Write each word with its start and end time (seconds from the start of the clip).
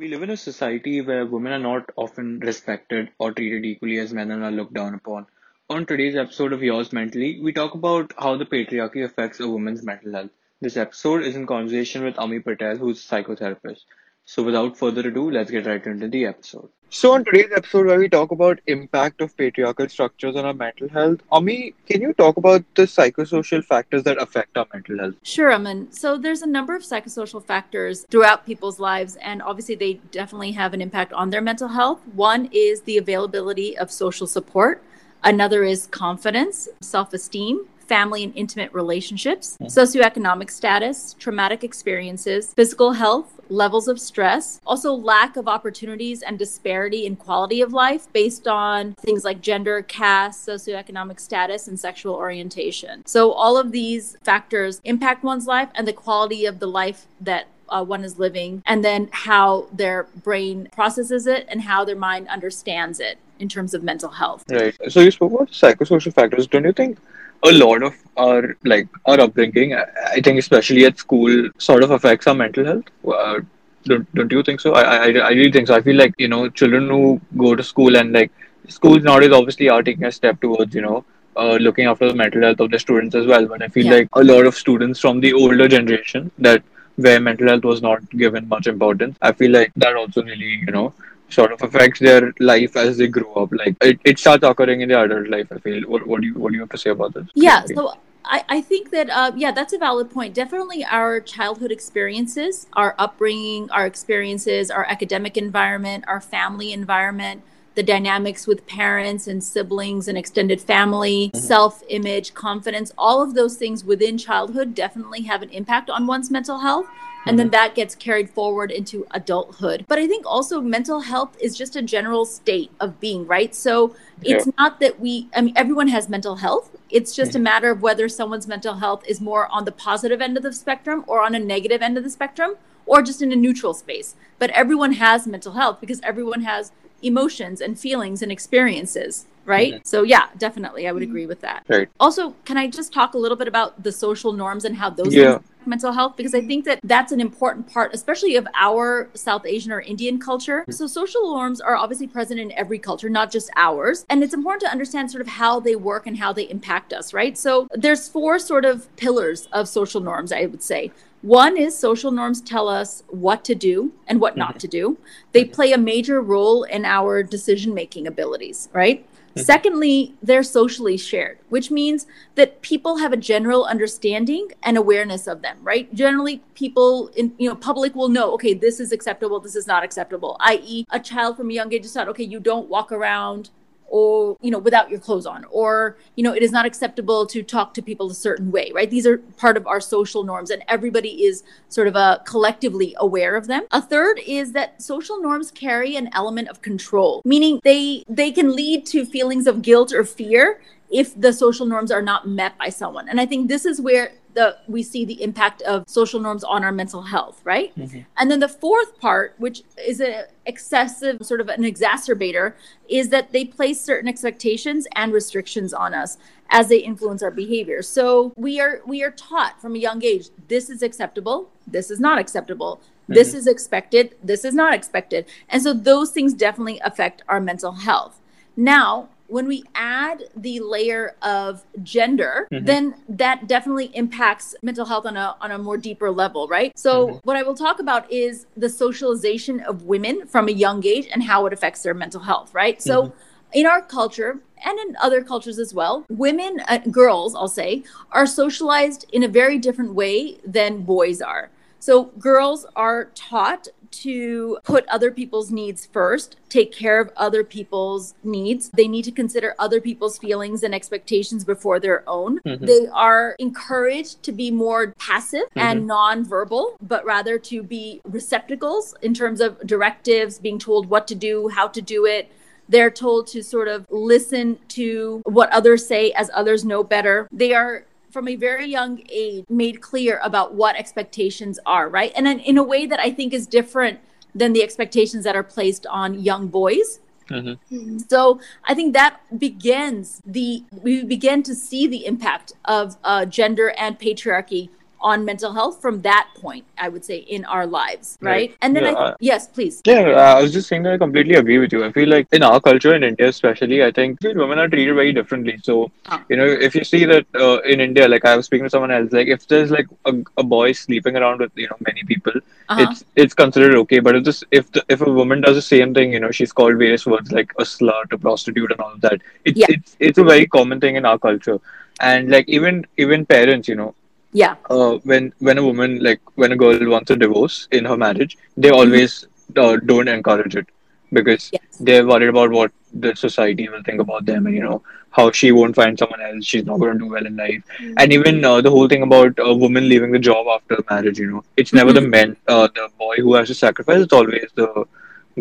We 0.00 0.08
live 0.08 0.22
in 0.22 0.30
a 0.30 0.36
society 0.38 1.02
where 1.02 1.26
women 1.26 1.52
are 1.52 1.58
not 1.58 1.90
often 1.94 2.38
respected 2.40 3.10
or 3.18 3.34
treated 3.34 3.66
equally 3.66 3.98
as 3.98 4.14
men 4.14 4.30
and 4.30 4.42
are 4.42 4.50
looked 4.50 4.72
down 4.72 4.94
upon. 4.94 5.26
On 5.68 5.84
today's 5.84 6.16
episode 6.16 6.54
of 6.54 6.62
Yours 6.62 6.90
Mentally, 6.90 7.38
we 7.42 7.52
talk 7.52 7.74
about 7.74 8.14
how 8.16 8.38
the 8.38 8.46
patriarchy 8.46 9.04
affects 9.04 9.40
a 9.40 9.46
woman's 9.46 9.82
mental 9.82 10.14
health. 10.14 10.30
This 10.58 10.78
episode 10.78 11.24
is 11.24 11.36
in 11.36 11.46
conversation 11.46 12.02
with 12.02 12.18
Ami 12.18 12.40
Patel, 12.40 12.78
who's 12.78 13.04
a 13.04 13.14
psychotherapist. 13.14 13.80
So 14.24 14.42
without 14.42 14.78
further 14.78 15.06
ado, 15.06 15.30
let's 15.30 15.50
get 15.50 15.66
right 15.66 15.86
into 15.86 16.08
the 16.08 16.24
episode. 16.24 16.70
So 16.92 17.12
on 17.12 17.24
today's 17.24 17.52
episode 17.54 17.86
where 17.86 18.00
we 18.00 18.08
talk 18.08 18.32
about 18.32 18.58
impact 18.66 19.20
of 19.20 19.36
patriarchal 19.36 19.88
structures 19.88 20.34
on 20.34 20.44
our 20.44 20.52
mental 20.52 20.88
health, 20.88 21.20
Ami, 21.30 21.72
can 21.86 22.00
you 22.00 22.12
talk 22.12 22.36
about 22.36 22.64
the 22.74 22.82
psychosocial 22.82 23.64
factors 23.64 24.02
that 24.02 24.20
affect 24.20 24.56
our 24.56 24.66
mental 24.74 24.98
health? 24.98 25.14
Sure, 25.22 25.52
Aman. 25.52 25.92
So 25.92 26.18
there's 26.18 26.42
a 26.42 26.48
number 26.48 26.74
of 26.74 26.82
psychosocial 26.82 27.44
factors 27.44 28.04
throughout 28.10 28.44
people's 28.44 28.80
lives, 28.80 29.14
and 29.22 29.40
obviously 29.40 29.76
they 29.76 30.00
definitely 30.10 30.50
have 30.50 30.74
an 30.74 30.80
impact 30.80 31.12
on 31.12 31.30
their 31.30 31.40
mental 31.40 31.68
health. 31.68 32.00
One 32.12 32.48
is 32.50 32.80
the 32.82 32.98
availability 32.98 33.78
of 33.78 33.92
social 33.92 34.26
support. 34.26 34.82
Another 35.22 35.62
is 35.62 35.86
confidence, 35.86 36.68
self 36.80 37.14
esteem, 37.14 37.68
family 37.90 38.22
and 38.22 38.32
intimate 38.36 38.72
relationships, 38.72 39.58
socioeconomic 39.62 40.48
status, 40.48 41.16
traumatic 41.18 41.64
experiences, 41.64 42.54
physical 42.54 42.92
health, 42.92 43.40
levels 43.48 43.88
of 43.88 43.98
stress, 43.98 44.60
also 44.64 44.92
lack 44.92 45.36
of 45.36 45.48
opportunities 45.48 46.22
and 46.22 46.38
disparity 46.38 47.04
in 47.04 47.16
quality 47.16 47.60
of 47.60 47.72
life 47.72 48.06
based 48.12 48.46
on 48.46 48.94
things 48.94 49.24
like 49.24 49.40
gender, 49.40 49.82
caste, 49.82 50.46
socioeconomic 50.46 51.18
status, 51.18 51.66
and 51.66 51.80
sexual 51.80 52.14
orientation. 52.14 53.04
So, 53.06 53.32
all 53.32 53.58
of 53.58 53.72
these 53.72 54.16
factors 54.22 54.80
impact 54.84 55.24
one's 55.24 55.48
life 55.48 55.70
and 55.74 55.88
the 55.88 55.92
quality 55.92 56.46
of 56.46 56.60
the 56.60 56.68
life 56.68 57.06
that 57.20 57.48
uh, 57.68 57.84
one 57.84 58.04
is 58.04 58.20
living, 58.20 58.62
and 58.66 58.84
then 58.84 59.08
how 59.10 59.66
their 59.72 60.04
brain 60.22 60.68
processes 60.70 61.26
it 61.26 61.44
and 61.48 61.62
how 61.62 61.84
their 61.84 61.96
mind 61.96 62.28
understands 62.28 63.00
it 63.00 63.18
in 63.40 63.48
terms 63.48 63.74
of 63.74 63.82
mental 63.82 64.10
health. 64.10 64.44
Right. 64.48 64.76
So, 64.88 65.00
you 65.00 65.10
spoke 65.10 65.32
about 65.32 65.50
psychosocial 65.50 66.14
factors. 66.14 66.46
Don't 66.46 66.64
you 66.64 66.72
think? 66.72 66.98
A 67.44 67.52
lot 67.52 67.82
of 67.82 67.94
our 68.16 68.56
like 68.64 68.88
our 69.06 69.20
upbringing 69.20 69.74
i 69.74 70.20
think 70.20 70.38
especially 70.38 70.84
at 70.84 70.98
school 70.98 71.48
sort 71.58 71.82
of 71.82 71.90
affects 71.90 72.26
our 72.26 72.34
mental 72.34 72.64
health. 72.64 72.84
Uh, 73.06 73.40
don't, 73.84 74.14
don't 74.14 74.30
you 74.30 74.42
think 74.42 74.60
so? 74.60 74.74
I, 74.74 74.82
I 74.82 75.06
i 75.28 75.30
really 75.30 75.52
think 75.52 75.68
so. 75.68 75.74
I 75.74 75.80
feel 75.80 75.96
like 75.96 76.14
you 76.18 76.28
know 76.28 76.48
children 76.50 76.88
who 76.88 77.20
go 77.38 77.54
to 77.54 77.62
school 77.62 77.96
and 77.96 78.12
like 78.12 78.30
schools 78.68 79.02
nowadays 79.02 79.32
obviously 79.32 79.70
are 79.70 79.82
taking 79.82 80.04
a 80.04 80.12
step 80.12 80.40
towards 80.40 80.74
you 80.74 80.82
know 80.82 81.04
uh, 81.36 81.56
looking 81.56 81.86
after 81.86 82.08
the 82.08 82.14
mental 82.14 82.42
health 82.42 82.60
of 82.60 82.70
the 82.70 82.78
students 82.78 83.14
as 83.14 83.26
well. 83.26 83.46
But 83.46 83.62
i 83.62 83.68
feel 83.68 83.86
yeah. 83.86 83.94
like 84.00 84.08
a 84.12 84.24
lot 84.24 84.44
of 84.44 84.54
students 84.54 85.00
from 85.00 85.20
the 85.20 85.32
older 85.32 85.66
generation 85.66 86.30
that 86.38 86.62
where 86.96 87.20
mental 87.20 87.48
health 87.48 87.64
was 87.64 87.80
not 87.80 88.08
given 88.10 88.46
much 88.48 88.66
importance 88.66 89.16
i 89.22 89.32
feel 89.32 89.50
like 89.50 89.72
that 89.76 89.96
also 89.96 90.22
really 90.22 90.50
you 90.66 90.72
know 90.76 90.92
sort 91.32 91.52
of 91.52 91.62
affects 91.62 92.00
their 92.00 92.32
life 92.38 92.76
as 92.76 92.98
they 92.98 93.08
grow 93.08 93.32
up. 93.34 93.52
Like 93.52 93.76
it, 93.80 94.00
it 94.04 94.18
starts 94.18 94.44
occurring 94.44 94.80
in 94.82 94.88
their 94.88 95.04
adult 95.04 95.28
life. 95.28 95.48
I 95.50 95.58
feel. 95.58 95.82
What, 95.88 96.06
what 96.06 96.20
do 96.20 96.26
you 96.26 96.34
what 96.34 96.50
do 96.50 96.56
you 96.56 96.60
have 96.60 96.70
to 96.70 96.78
say 96.78 96.90
about 96.90 97.14
this? 97.14 97.26
Yeah. 97.34 97.64
So. 97.64 97.94
I, 98.22 98.44
I 98.50 98.60
think 98.60 98.90
that 98.90 99.08
uh, 99.08 99.32
yeah 99.34 99.50
that's 99.50 99.72
a 99.72 99.78
valid 99.78 100.10
point 100.10 100.34
definitely 100.34 100.84
our 100.84 101.20
childhood 101.20 101.72
experiences 101.72 102.66
our 102.74 102.94
upbringing 102.98 103.70
our 103.70 103.86
experiences 103.86 104.70
our 104.70 104.84
academic 104.84 105.38
environment 105.38 106.04
our 106.06 106.20
family 106.20 106.74
environment 106.74 107.42
the 107.74 107.82
dynamics 107.82 108.46
with 108.46 108.66
parents 108.66 109.26
and 109.26 109.42
siblings 109.42 110.08
and 110.08 110.18
extended 110.18 110.60
family, 110.60 111.30
mm-hmm. 111.32 111.38
self 111.38 111.82
image, 111.88 112.34
confidence, 112.34 112.92
all 112.98 113.22
of 113.22 113.34
those 113.34 113.56
things 113.56 113.84
within 113.84 114.18
childhood 114.18 114.74
definitely 114.74 115.22
have 115.22 115.42
an 115.42 115.50
impact 115.50 115.88
on 115.88 116.06
one's 116.06 116.30
mental 116.30 116.58
health. 116.58 116.86
And 117.26 117.38
then 117.38 117.46
mm-hmm. 117.46 117.52
that 117.52 117.74
gets 117.74 117.94
carried 117.94 118.30
forward 118.30 118.70
into 118.70 119.06
adulthood. 119.10 119.84
But 119.86 119.98
I 119.98 120.06
think 120.06 120.24
also 120.26 120.60
mental 120.60 121.00
health 121.00 121.36
is 121.40 121.56
just 121.56 121.76
a 121.76 121.82
general 121.82 122.24
state 122.24 122.70
of 122.80 122.98
being, 122.98 123.26
right? 123.26 123.54
So 123.54 123.94
it's 124.22 124.48
not 124.58 124.80
that 124.80 125.00
we, 125.00 125.28
I 125.34 125.42
mean, 125.42 125.54
everyone 125.56 125.88
has 125.88 126.08
mental 126.08 126.36
health. 126.36 126.76
It's 126.88 127.14
just 127.14 127.32
a 127.32 127.34
mm-hmm. 127.34 127.44
matter 127.44 127.70
of 127.70 127.82
whether 127.82 128.08
someone's 128.08 128.46
mental 128.46 128.76
health 128.76 129.04
is 129.06 129.20
more 129.20 129.46
on 129.48 129.64
the 129.64 129.72
positive 129.72 130.20
end 130.20 130.36
of 130.36 130.42
the 130.42 130.52
spectrum 130.52 131.04
or 131.06 131.22
on 131.22 131.34
a 131.34 131.38
negative 131.38 131.82
end 131.82 131.98
of 131.98 132.04
the 132.04 132.10
spectrum 132.10 132.54
or 132.86 133.02
just 133.02 133.22
in 133.22 133.32
a 133.32 133.36
neutral 133.36 133.74
space. 133.74 134.14
But 134.38 134.50
everyone 134.50 134.92
has 134.94 135.26
mental 135.26 135.52
health 135.52 135.78
because 135.80 136.00
everyone 136.02 136.42
has 136.42 136.72
emotions 137.02 137.60
and 137.60 137.78
feelings 137.78 138.22
and 138.22 138.32
experiences 138.32 139.26
right 139.50 139.74
mm-hmm. 139.74 139.82
so 139.84 140.02
yeah 140.02 140.28
definitely 140.38 140.86
i 140.86 140.92
would 140.92 141.02
agree 141.02 141.26
with 141.26 141.40
that 141.40 141.64
right. 141.68 141.88
also 141.98 142.30
can 142.44 142.56
i 142.56 142.68
just 142.68 142.92
talk 142.92 143.14
a 143.14 143.18
little 143.18 143.36
bit 143.36 143.48
about 143.48 143.82
the 143.82 143.90
social 143.90 144.32
norms 144.32 144.64
and 144.64 144.76
how 144.76 144.88
those 144.88 145.12
yeah. 145.12 145.38
mental 145.66 145.92
health 145.92 146.16
because 146.16 146.34
i 146.34 146.40
think 146.40 146.64
that 146.64 146.78
that's 146.84 147.10
an 147.10 147.20
important 147.20 147.70
part 147.70 147.92
especially 147.92 148.36
of 148.36 148.46
our 148.54 149.10
south 149.14 149.44
asian 149.44 149.72
or 149.72 149.80
indian 149.80 150.20
culture 150.20 150.60
mm-hmm. 150.60 150.70
so 150.70 150.86
social 150.86 151.34
norms 151.34 151.60
are 151.60 151.74
obviously 151.74 152.06
present 152.06 152.38
in 152.38 152.52
every 152.52 152.78
culture 152.78 153.10
not 153.10 153.30
just 153.30 153.50
ours 153.56 154.06
and 154.08 154.22
it's 154.22 154.34
important 154.34 154.62
to 154.62 154.70
understand 154.70 155.10
sort 155.10 155.20
of 155.20 155.26
how 155.26 155.58
they 155.58 155.74
work 155.74 156.06
and 156.06 156.16
how 156.18 156.32
they 156.32 156.48
impact 156.48 156.92
us 156.92 157.12
right 157.12 157.36
so 157.36 157.66
there's 157.74 158.08
four 158.08 158.38
sort 158.38 158.64
of 158.64 158.94
pillars 158.96 159.48
of 159.52 159.68
social 159.68 160.00
norms 160.00 160.30
i 160.30 160.46
would 160.46 160.62
say 160.62 160.92
one 161.22 161.58
is 161.58 161.76
social 161.76 162.10
norms 162.10 162.40
tell 162.40 162.66
us 162.68 163.02
what 163.08 163.44
to 163.44 163.54
do 163.54 163.92
and 164.06 164.20
what 164.20 164.36
not 164.36 164.50
mm-hmm. 164.50 164.58
to 164.58 164.68
do. 164.68 164.98
They 165.32 165.44
play 165.44 165.72
a 165.72 165.78
major 165.78 166.20
role 166.20 166.62
in 166.64 166.84
our 166.84 167.22
decision 167.22 167.74
making 167.74 168.06
abilities, 168.06 168.70
right? 168.72 169.06
Mm-hmm. 169.30 169.44
Secondly, 169.44 170.14
they're 170.22 170.42
socially 170.42 170.96
shared, 170.96 171.38
which 171.50 171.70
means 171.70 172.06
that 172.34 172.62
people 172.62 172.96
have 172.98 173.12
a 173.12 173.16
general 173.16 173.64
understanding 173.64 174.48
and 174.62 174.76
awareness 174.76 175.28
of 175.28 175.40
them, 175.40 175.58
right? 175.62 175.92
Generally, 175.94 176.42
people 176.54 177.08
in 177.16 177.32
you 177.38 177.48
know 177.48 177.54
public 177.54 177.94
will 177.94 178.08
know, 178.08 178.32
okay, 178.32 178.54
this 178.54 178.80
is 178.80 178.90
acceptable, 178.90 179.38
this 179.38 179.54
is 179.54 179.68
not 179.68 179.84
acceptable. 179.84 180.36
I.e., 180.40 180.84
a 180.90 180.98
child 180.98 181.36
from 181.36 181.50
a 181.50 181.52
young 181.52 181.72
age 181.72 181.84
is 181.84 181.92
taught, 181.92 182.08
okay, 182.08 182.24
you 182.24 182.40
don't 182.40 182.68
walk 182.68 182.90
around 182.90 183.50
or 183.90 184.36
you 184.40 184.50
know 184.50 184.58
without 184.58 184.88
your 184.88 184.98
clothes 184.98 185.26
on 185.26 185.44
or 185.50 185.98
you 186.16 186.24
know 186.24 186.32
it 186.32 186.42
is 186.42 186.52
not 186.52 186.64
acceptable 186.64 187.26
to 187.26 187.42
talk 187.42 187.74
to 187.74 187.82
people 187.82 188.10
a 188.10 188.14
certain 188.14 188.50
way 188.50 188.70
right? 188.74 188.90
These 188.90 189.06
are 189.06 189.18
part 189.18 189.56
of 189.56 189.66
our 189.66 189.80
social 189.80 190.24
norms 190.24 190.50
and 190.50 190.62
everybody 190.68 191.24
is 191.24 191.42
sort 191.68 191.86
of 191.86 191.96
a 191.96 191.98
uh, 191.98 192.18
collectively 192.18 192.94
aware 192.98 193.36
of 193.36 193.46
them. 193.46 193.66
A 193.72 193.82
third 193.82 194.20
is 194.26 194.52
that 194.52 194.80
social 194.80 195.20
norms 195.20 195.50
carry 195.50 195.96
an 195.96 196.08
element 196.12 196.48
of 196.48 196.62
control 196.62 197.20
meaning 197.24 197.60
they 197.64 198.04
they 198.08 198.30
can 198.30 198.54
lead 198.54 198.86
to 198.86 199.04
feelings 199.04 199.46
of 199.46 199.60
guilt 199.62 199.92
or 199.92 200.04
fear 200.04 200.60
if 200.90 201.18
the 201.18 201.32
social 201.32 201.66
norms 201.66 201.90
are 201.90 202.02
not 202.02 202.26
met 202.26 202.58
by 202.58 202.68
someone. 202.68 203.08
And 203.08 203.20
i 203.20 203.26
think 203.26 203.48
this 203.48 203.64
is 203.64 203.80
where 203.80 204.12
the 204.34 204.56
we 204.68 204.82
see 204.82 205.04
the 205.04 205.22
impact 205.22 205.62
of 205.62 205.84
social 205.88 206.20
norms 206.20 206.44
on 206.44 206.62
our 206.64 206.72
mental 206.72 207.02
health 207.02 207.40
right? 207.44 207.74
Mm-hmm. 207.76 208.00
and 208.16 208.30
then 208.30 208.40
the 208.40 208.48
fourth 208.48 208.98
part 209.00 209.34
which 209.38 209.62
is 209.78 210.00
an 210.00 210.24
excessive 210.46 211.18
sort 211.22 211.40
of 211.40 211.48
an 211.48 211.62
exacerbator 211.62 212.54
is 212.88 213.08
that 213.10 213.32
they 213.32 213.44
place 213.44 213.80
certain 213.80 214.08
expectations 214.08 214.86
and 214.94 215.12
restrictions 215.12 215.72
on 215.72 215.94
us 215.94 216.18
as 216.50 216.68
they 216.68 216.78
influence 216.78 217.22
our 217.22 217.30
behavior. 217.30 217.80
So 217.82 218.32
we 218.36 218.60
are 218.60 218.82
we 218.86 219.02
are 219.02 219.10
taught 219.10 219.60
from 219.60 219.74
a 219.74 219.78
young 219.78 220.04
age 220.04 220.28
this 220.48 220.68
is 220.68 220.82
acceptable 220.82 221.50
this 221.66 221.90
is 221.90 222.00
not 222.00 222.18
acceptable. 222.18 222.80
Mm-hmm. 222.80 223.14
this 223.14 223.34
is 223.34 223.46
expected 223.46 224.16
this 224.22 224.44
is 224.44 224.54
not 224.54 224.74
expected. 224.74 225.26
And 225.48 225.62
so 225.62 225.72
those 225.72 226.10
things 226.10 226.34
definitely 226.34 226.80
affect 226.84 227.22
our 227.28 227.40
mental 227.40 227.72
health. 227.72 228.20
Now 228.56 229.08
when 229.30 229.46
we 229.46 229.62
add 229.74 230.24
the 230.36 230.60
layer 230.60 231.14
of 231.22 231.64
gender, 231.82 232.48
mm-hmm. 232.52 232.64
then 232.64 232.94
that 233.08 233.46
definitely 233.46 233.86
impacts 233.94 234.54
mental 234.62 234.84
health 234.84 235.06
on 235.06 235.16
a 235.16 235.36
on 235.40 235.52
a 235.52 235.58
more 235.58 235.76
deeper 235.76 236.10
level, 236.10 236.48
right? 236.48 236.76
So 236.78 237.06
mm-hmm. 237.06 237.16
what 237.24 237.36
I 237.36 237.42
will 237.42 237.54
talk 237.54 237.80
about 237.80 238.10
is 238.10 238.46
the 238.56 238.68
socialization 238.68 239.60
of 239.60 239.84
women 239.84 240.26
from 240.26 240.48
a 240.48 240.52
young 240.52 240.84
age 240.84 241.06
and 241.12 241.22
how 241.22 241.46
it 241.46 241.52
affects 241.52 241.82
their 241.82 241.94
mental 241.94 242.20
health, 242.20 242.52
right? 242.52 242.82
So 242.82 243.04
mm-hmm. 243.04 243.16
in 243.52 243.66
our 243.66 243.82
culture 243.82 244.40
and 244.64 244.78
in 244.78 244.96
other 245.00 245.22
cultures 245.22 245.58
as 245.58 245.72
well, 245.72 246.04
women, 246.10 246.60
uh, 246.68 246.78
girls, 246.90 247.34
I'll 247.34 247.48
say, 247.48 247.84
are 248.12 248.26
socialized 248.26 249.06
in 249.12 249.22
a 249.22 249.28
very 249.28 249.58
different 249.58 249.94
way 249.94 250.38
than 250.44 250.82
boys 250.82 251.22
are. 251.22 251.50
So 251.78 252.06
girls 252.18 252.66
are 252.76 253.06
taught 253.14 253.68
to 253.90 254.58
put 254.64 254.86
other 254.88 255.10
people's 255.10 255.50
needs 255.50 255.86
first, 255.86 256.36
take 256.48 256.72
care 256.72 257.00
of 257.00 257.10
other 257.16 257.44
people's 257.44 258.14
needs. 258.22 258.70
They 258.70 258.88
need 258.88 259.04
to 259.04 259.12
consider 259.12 259.54
other 259.58 259.80
people's 259.80 260.18
feelings 260.18 260.62
and 260.62 260.74
expectations 260.74 261.44
before 261.44 261.80
their 261.80 262.08
own. 262.08 262.40
Mm-hmm. 262.40 262.64
They 262.64 262.86
are 262.88 263.36
encouraged 263.38 264.22
to 264.24 264.32
be 264.32 264.50
more 264.50 264.94
passive 264.98 265.44
mm-hmm. 265.56 265.60
and 265.60 265.88
nonverbal, 265.88 266.76
but 266.80 267.04
rather 267.04 267.38
to 267.38 267.62
be 267.62 268.00
receptacles 268.04 268.94
in 269.02 269.14
terms 269.14 269.40
of 269.40 269.58
directives, 269.66 270.38
being 270.38 270.58
told 270.58 270.88
what 270.88 271.06
to 271.08 271.14
do, 271.14 271.48
how 271.48 271.68
to 271.68 271.82
do 271.82 272.06
it, 272.06 272.30
they're 272.68 272.90
told 272.90 273.26
to 273.26 273.42
sort 273.42 273.66
of 273.66 273.84
listen 273.90 274.58
to 274.68 275.22
what 275.24 275.50
others 275.50 275.84
say 275.84 276.12
as 276.12 276.30
others 276.32 276.64
know 276.64 276.84
better. 276.84 277.26
They 277.32 277.52
are 277.52 277.84
from 278.10 278.28
a 278.28 278.36
very 278.36 278.66
young 278.66 279.02
age 279.08 279.44
made 279.48 279.80
clear 279.80 280.20
about 280.22 280.54
what 280.54 280.76
expectations 280.76 281.58
are, 281.66 281.88
right? 281.88 282.12
And 282.14 282.26
in, 282.26 282.40
in 282.40 282.58
a 282.58 282.62
way 282.62 282.86
that 282.86 283.00
I 283.00 283.10
think 283.10 283.32
is 283.32 283.46
different 283.46 284.00
than 284.34 284.52
the 284.52 284.62
expectations 284.62 285.24
that 285.24 285.36
are 285.36 285.42
placed 285.42 285.86
on 285.86 286.20
young 286.20 286.48
boys. 286.48 287.00
Mm-hmm. 287.28 287.98
So 288.08 288.40
I 288.64 288.74
think 288.74 288.92
that 288.94 289.20
begins 289.38 290.20
the 290.26 290.64
we 290.72 291.04
begin 291.04 291.44
to 291.44 291.54
see 291.54 291.86
the 291.86 292.04
impact 292.04 292.54
of 292.64 292.96
uh, 293.04 293.24
gender 293.24 293.72
and 293.78 293.98
patriarchy 293.98 294.68
on 295.00 295.24
mental 295.24 295.52
health 295.52 295.80
from 295.80 296.02
that 296.02 296.28
point, 296.36 296.64
I 296.78 296.88
would 296.88 297.04
say, 297.04 297.18
in 297.18 297.44
our 297.44 297.66
lives, 297.66 298.18
right? 298.20 298.30
right. 298.30 298.56
And 298.60 298.76
then, 298.76 298.84
yeah, 298.84 298.94
I, 298.94 299.14
yes, 299.20 299.48
please. 299.48 299.80
Yeah, 299.84 300.00
I 300.36 300.42
was 300.42 300.52
just 300.52 300.68
saying 300.68 300.82
that 300.84 300.92
I 300.92 300.98
completely 300.98 301.34
agree 301.34 301.58
with 301.58 301.72
you. 301.72 301.84
I 301.84 301.92
feel 301.92 302.08
like 302.08 302.28
in 302.32 302.42
our 302.42 302.60
culture, 302.60 302.94
in 302.94 303.02
India 303.04 303.28
especially, 303.28 303.82
I 303.82 303.90
think 303.90 304.18
women 304.22 304.58
are 304.58 304.68
treated 304.68 304.94
very 304.94 305.12
differently. 305.12 305.58
So, 305.62 305.90
huh. 306.06 306.20
you 306.28 306.36
know, 306.36 306.44
if 306.44 306.74
you 306.74 306.84
see 306.84 307.04
that 307.06 307.26
uh, 307.34 307.60
in 307.62 307.80
India, 307.80 308.06
like 308.08 308.24
I 308.24 308.36
was 308.36 308.46
speaking 308.46 308.64
to 308.64 308.70
someone 308.70 308.90
else, 308.90 309.12
like 309.12 309.28
if 309.28 309.46
there's 309.46 309.70
like 309.70 309.88
a, 310.04 310.14
a 310.36 310.42
boy 310.42 310.72
sleeping 310.72 311.16
around 311.16 311.40
with, 311.40 311.52
you 311.56 311.68
know, 311.68 311.76
many 311.86 312.04
people, 312.04 312.32
uh-huh. 312.68 312.86
it's 312.90 313.04
it's 313.16 313.34
considered 313.34 313.74
okay. 313.76 314.00
But 314.00 314.16
if 314.16 314.24
this, 314.24 314.44
if 314.50 314.70
the, 314.72 314.84
if 314.88 315.00
a 315.00 315.10
woman 315.10 315.40
does 315.40 315.56
the 315.56 315.62
same 315.62 315.94
thing, 315.94 316.12
you 316.12 316.20
know, 316.20 316.30
she's 316.30 316.52
called 316.52 316.76
various 316.76 317.06
words 317.06 317.32
like 317.32 317.52
a 317.58 317.62
slut, 317.62 318.12
a 318.12 318.18
prostitute, 318.18 318.70
and 318.72 318.80
all 318.80 318.92
of 318.92 319.00
that. 319.00 319.20
It's 319.44 319.58
yeah. 319.58 319.66
it's 319.68 319.96
it's 319.98 320.18
a 320.18 320.24
very 320.24 320.46
common 320.46 320.80
thing 320.80 320.96
in 320.96 321.06
our 321.06 321.18
culture 321.18 321.60
and 322.00 322.30
like 322.30 322.48
even 322.48 322.86
even 322.96 323.26
parents 323.26 323.68
you 323.68 323.74
know 323.74 323.94
yeah 324.32 324.54
uh, 324.70 324.94
when 325.04 325.32
when 325.38 325.58
a 325.58 325.64
woman 325.64 326.02
like 326.02 326.20
when 326.34 326.52
a 326.52 326.56
girl 326.56 326.78
wants 326.88 327.10
a 327.10 327.16
divorce 327.16 327.68
in 327.72 327.84
her 327.84 327.96
marriage 327.96 328.38
they 328.56 328.68
mm-hmm. 328.68 328.78
always 328.78 329.26
uh, 329.56 329.76
don't 329.86 330.08
encourage 330.08 330.54
it 330.56 330.66
because 331.12 331.50
yes. 331.52 331.62
they're 331.80 332.06
worried 332.06 332.28
about 332.28 332.50
what 332.50 332.70
the 332.94 333.14
society 333.14 333.68
will 333.68 333.82
think 333.82 334.00
about 334.00 334.24
them 334.26 334.46
and 334.46 334.54
you 334.54 334.62
know 334.62 334.82
how 335.10 335.30
she 335.32 335.50
won't 335.50 335.74
find 335.74 335.98
someone 335.98 336.20
else 336.20 336.44
she's 336.44 336.64
not 336.64 336.78
going 336.78 336.92
to 336.92 336.98
do 337.00 337.10
well 337.10 337.26
in 337.26 337.36
life 337.36 337.62
mm-hmm. 337.78 337.94
and 337.98 338.12
even 338.12 338.44
uh, 338.44 338.60
the 338.60 338.70
whole 338.70 338.88
thing 338.88 339.02
about 339.02 339.32
a 339.38 339.54
woman 339.54 339.88
leaving 339.88 340.12
the 340.12 340.18
job 340.18 340.46
after 340.46 340.78
marriage 340.88 341.18
you 341.18 341.30
know 341.30 341.44
it's 341.56 341.72
never 341.72 341.90
mm-hmm. 341.90 342.04
the 342.04 342.08
men 342.08 342.36
uh, 342.46 342.68
the 342.74 342.88
boy 342.98 343.16
who 343.16 343.34
has 343.34 343.48
to 343.48 343.54
sacrifice 343.54 344.00
it's 344.02 344.12
always 344.12 344.50
the 344.54 344.84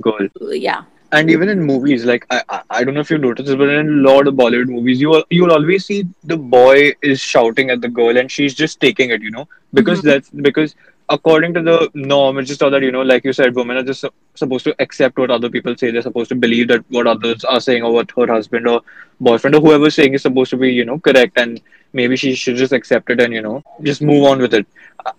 girl 0.02 0.28
yeah 0.52 0.84
and 1.12 1.30
even 1.30 1.50
in 1.50 1.62
movies, 1.62 2.06
like 2.06 2.26
I, 2.30 2.44
I, 2.50 2.62
I 2.70 2.84
don't 2.84 2.94
know 2.94 3.00
if 3.00 3.10
you 3.10 3.18
noticed 3.18 3.48
this, 3.48 3.56
but 3.56 3.70
in 3.70 3.88
a 3.88 4.10
lot 4.10 4.28
of 4.28 4.36
Bollywood 4.36 4.68
movies, 4.68 5.02
you 5.02 5.24
you'll 5.30 5.52
always 5.52 5.86
see 5.86 6.08
the 6.24 6.38
boy 6.38 6.94
is 7.02 7.20
shouting 7.20 7.70
at 7.70 7.82
the 7.82 7.90
girl, 7.90 8.18
and 8.18 8.32
she's 8.32 8.54
just 8.54 8.80
taking 8.80 9.10
it, 9.10 9.22
you 9.22 9.32
know, 9.32 9.48
because 9.74 10.00
mm-hmm. 10.00 10.10
that's 10.10 10.30
because 10.30 10.76
according 11.10 11.54
to 11.56 11.62
the 11.62 11.90
norm, 11.96 12.38
it's 12.38 12.48
just 12.48 12.62
all 12.62 12.70
that 12.70 12.84
you 12.84 12.92
know, 12.92 13.02
like 13.02 13.24
you 13.24 13.34
said, 13.34 13.56
women 13.56 13.78
are 13.78 13.84
just 13.84 14.06
supposed 14.36 14.64
to 14.66 14.76
accept 14.80 15.18
what 15.18 15.32
other 15.32 15.50
people 15.50 15.76
say. 15.76 15.90
They're 15.90 16.04
supposed 16.04 16.30
to 16.30 16.36
believe 16.36 16.68
that 16.68 16.86
what 16.90 17.08
others 17.08 17.44
are 17.44 17.60
saying 17.60 17.84
or 17.84 17.92
what 17.92 18.12
her 18.12 18.28
husband 18.28 18.68
or 18.68 18.82
boyfriend 19.20 19.56
or 19.56 19.62
whoever's 19.62 19.96
saying 19.96 20.14
is 20.14 20.22
supposed 20.22 20.52
to 20.52 20.58
be, 20.58 20.72
you 20.72 20.86
know, 20.86 21.00
correct, 21.00 21.38
and 21.38 21.60
maybe 21.94 22.16
she 22.16 22.36
should 22.36 22.56
just 22.56 22.72
accept 22.72 23.10
it 23.10 23.20
and 23.20 23.34
you 23.34 23.42
know 23.42 23.64
just 23.82 24.02
move 24.02 24.26
on 24.26 24.40
with 24.40 24.54
it. 24.54 24.68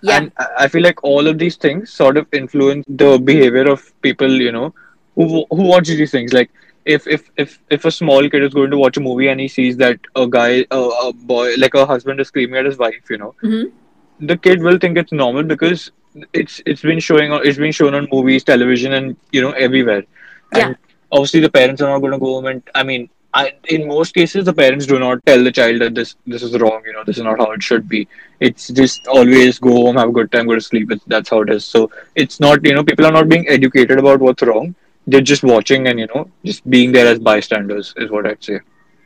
Yeah. 0.03 0.19
And 0.19 0.33
I 0.57 0.69
feel 0.69 0.83
like 0.83 1.03
all 1.03 1.27
of 1.27 1.39
these 1.39 1.57
things 1.57 1.93
sort 1.93 2.17
of 2.17 2.29
influence 2.33 2.85
the 2.89 3.19
behavior 3.19 3.69
of 3.69 3.93
people, 4.03 4.31
you 4.31 4.53
know 4.53 4.73
who 5.15 5.47
who 5.51 5.63
watches 5.63 5.99
these 5.99 6.11
things. 6.11 6.33
Like 6.33 6.51
if 6.85 7.07
if 7.07 7.31
if 7.37 7.59
if 7.71 7.85
a 7.85 7.91
small 7.91 8.29
kid 8.29 8.43
is 8.43 8.55
going 8.55 8.71
to 8.71 8.79
watch 8.79 8.97
a 8.97 9.01
movie 9.01 9.29
and 9.29 9.41
he 9.41 9.49
sees 9.49 9.77
that 9.77 10.01
a 10.17 10.27
guy, 10.27 10.67
a, 10.71 10.79
a 10.79 11.13
boy, 11.13 11.55
like 11.57 11.75
a 11.75 11.87
husband 11.87 12.21
is 12.21 12.29
screaming 12.29 12.59
at 12.59 12.67
his 12.67 12.79
wife, 12.79 13.11
you 13.11 13.19
know, 13.19 13.35
mm-hmm. 13.43 14.27
the 14.27 14.37
kid 14.37 14.63
will 14.63 14.79
think 14.79 14.97
it's 14.97 15.13
normal 15.13 15.43
because 15.43 15.91
it's 16.33 16.61
it's 16.67 16.83
been 16.83 17.01
showing 17.01 17.33
on 17.33 17.47
it's 17.47 17.59
been 17.59 17.73
shown 17.73 17.95
on 17.95 18.09
movies, 18.13 18.45
television, 18.45 18.93
and 18.95 19.17
you 19.31 19.41
know 19.41 19.53
everywhere. 19.53 20.05
And 20.53 20.71
yeah. 20.71 20.97
obviously, 21.13 21.41
the 21.41 21.51
parents 21.51 21.83
are 21.83 21.89
not 21.89 22.01
going 22.01 22.13
to 22.13 22.19
go 22.19 22.35
home 22.35 22.47
and 22.47 22.63
I 22.75 22.83
mean. 22.83 23.09
I, 23.33 23.53
in 23.69 23.87
most 23.87 24.13
cases, 24.13 24.45
the 24.45 24.53
parents 24.53 24.87
do 24.87 24.99
not 24.99 25.25
tell 25.25 25.45
the 25.45 25.53
child 25.53 25.81
that 25.83 25.95
this 25.95 26.17
this 26.27 26.43
is 26.43 26.59
wrong. 26.59 26.83
You 26.85 26.95
know, 26.95 27.05
this 27.05 27.17
is 27.17 27.23
not 27.23 27.39
how 27.39 27.53
it 27.53 27.63
should 27.63 27.89
be. 27.89 28.09
It's 28.41 28.67
just 28.67 29.07
always 29.07 29.61
go 29.61 29.71
home, 29.71 29.99
have 29.99 30.09
a 30.09 30.13
good 30.13 30.33
time, 30.33 30.49
go 30.49 30.57
to 30.57 30.61
sleep. 30.61 30.91
It's, 30.91 31.05
that's 31.05 31.31
how 31.31 31.43
it 31.43 31.51
is. 31.51 31.65
So 31.65 31.93
it's 32.17 32.41
not 32.41 32.67
you 32.67 32.75
know 32.75 32.83
people 32.83 33.07
are 33.07 33.13
not 33.13 33.29
being 33.29 33.47
educated 33.47 34.01
about 34.01 34.19
what's 34.19 34.43
wrong 34.43 34.75
they're 35.11 35.21
just 35.21 35.43
watching 35.43 35.87
and 35.89 35.99
you 35.99 36.07
know 36.15 36.31
just 36.45 36.69
being 36.69 36.93
there 36.93 37.07
as 37.07 37.19
bystanders 37.19 37.95
is 37.97 38.11
what 38.11 38.27
I'd 38.27 38.43
say. 38.43 38.61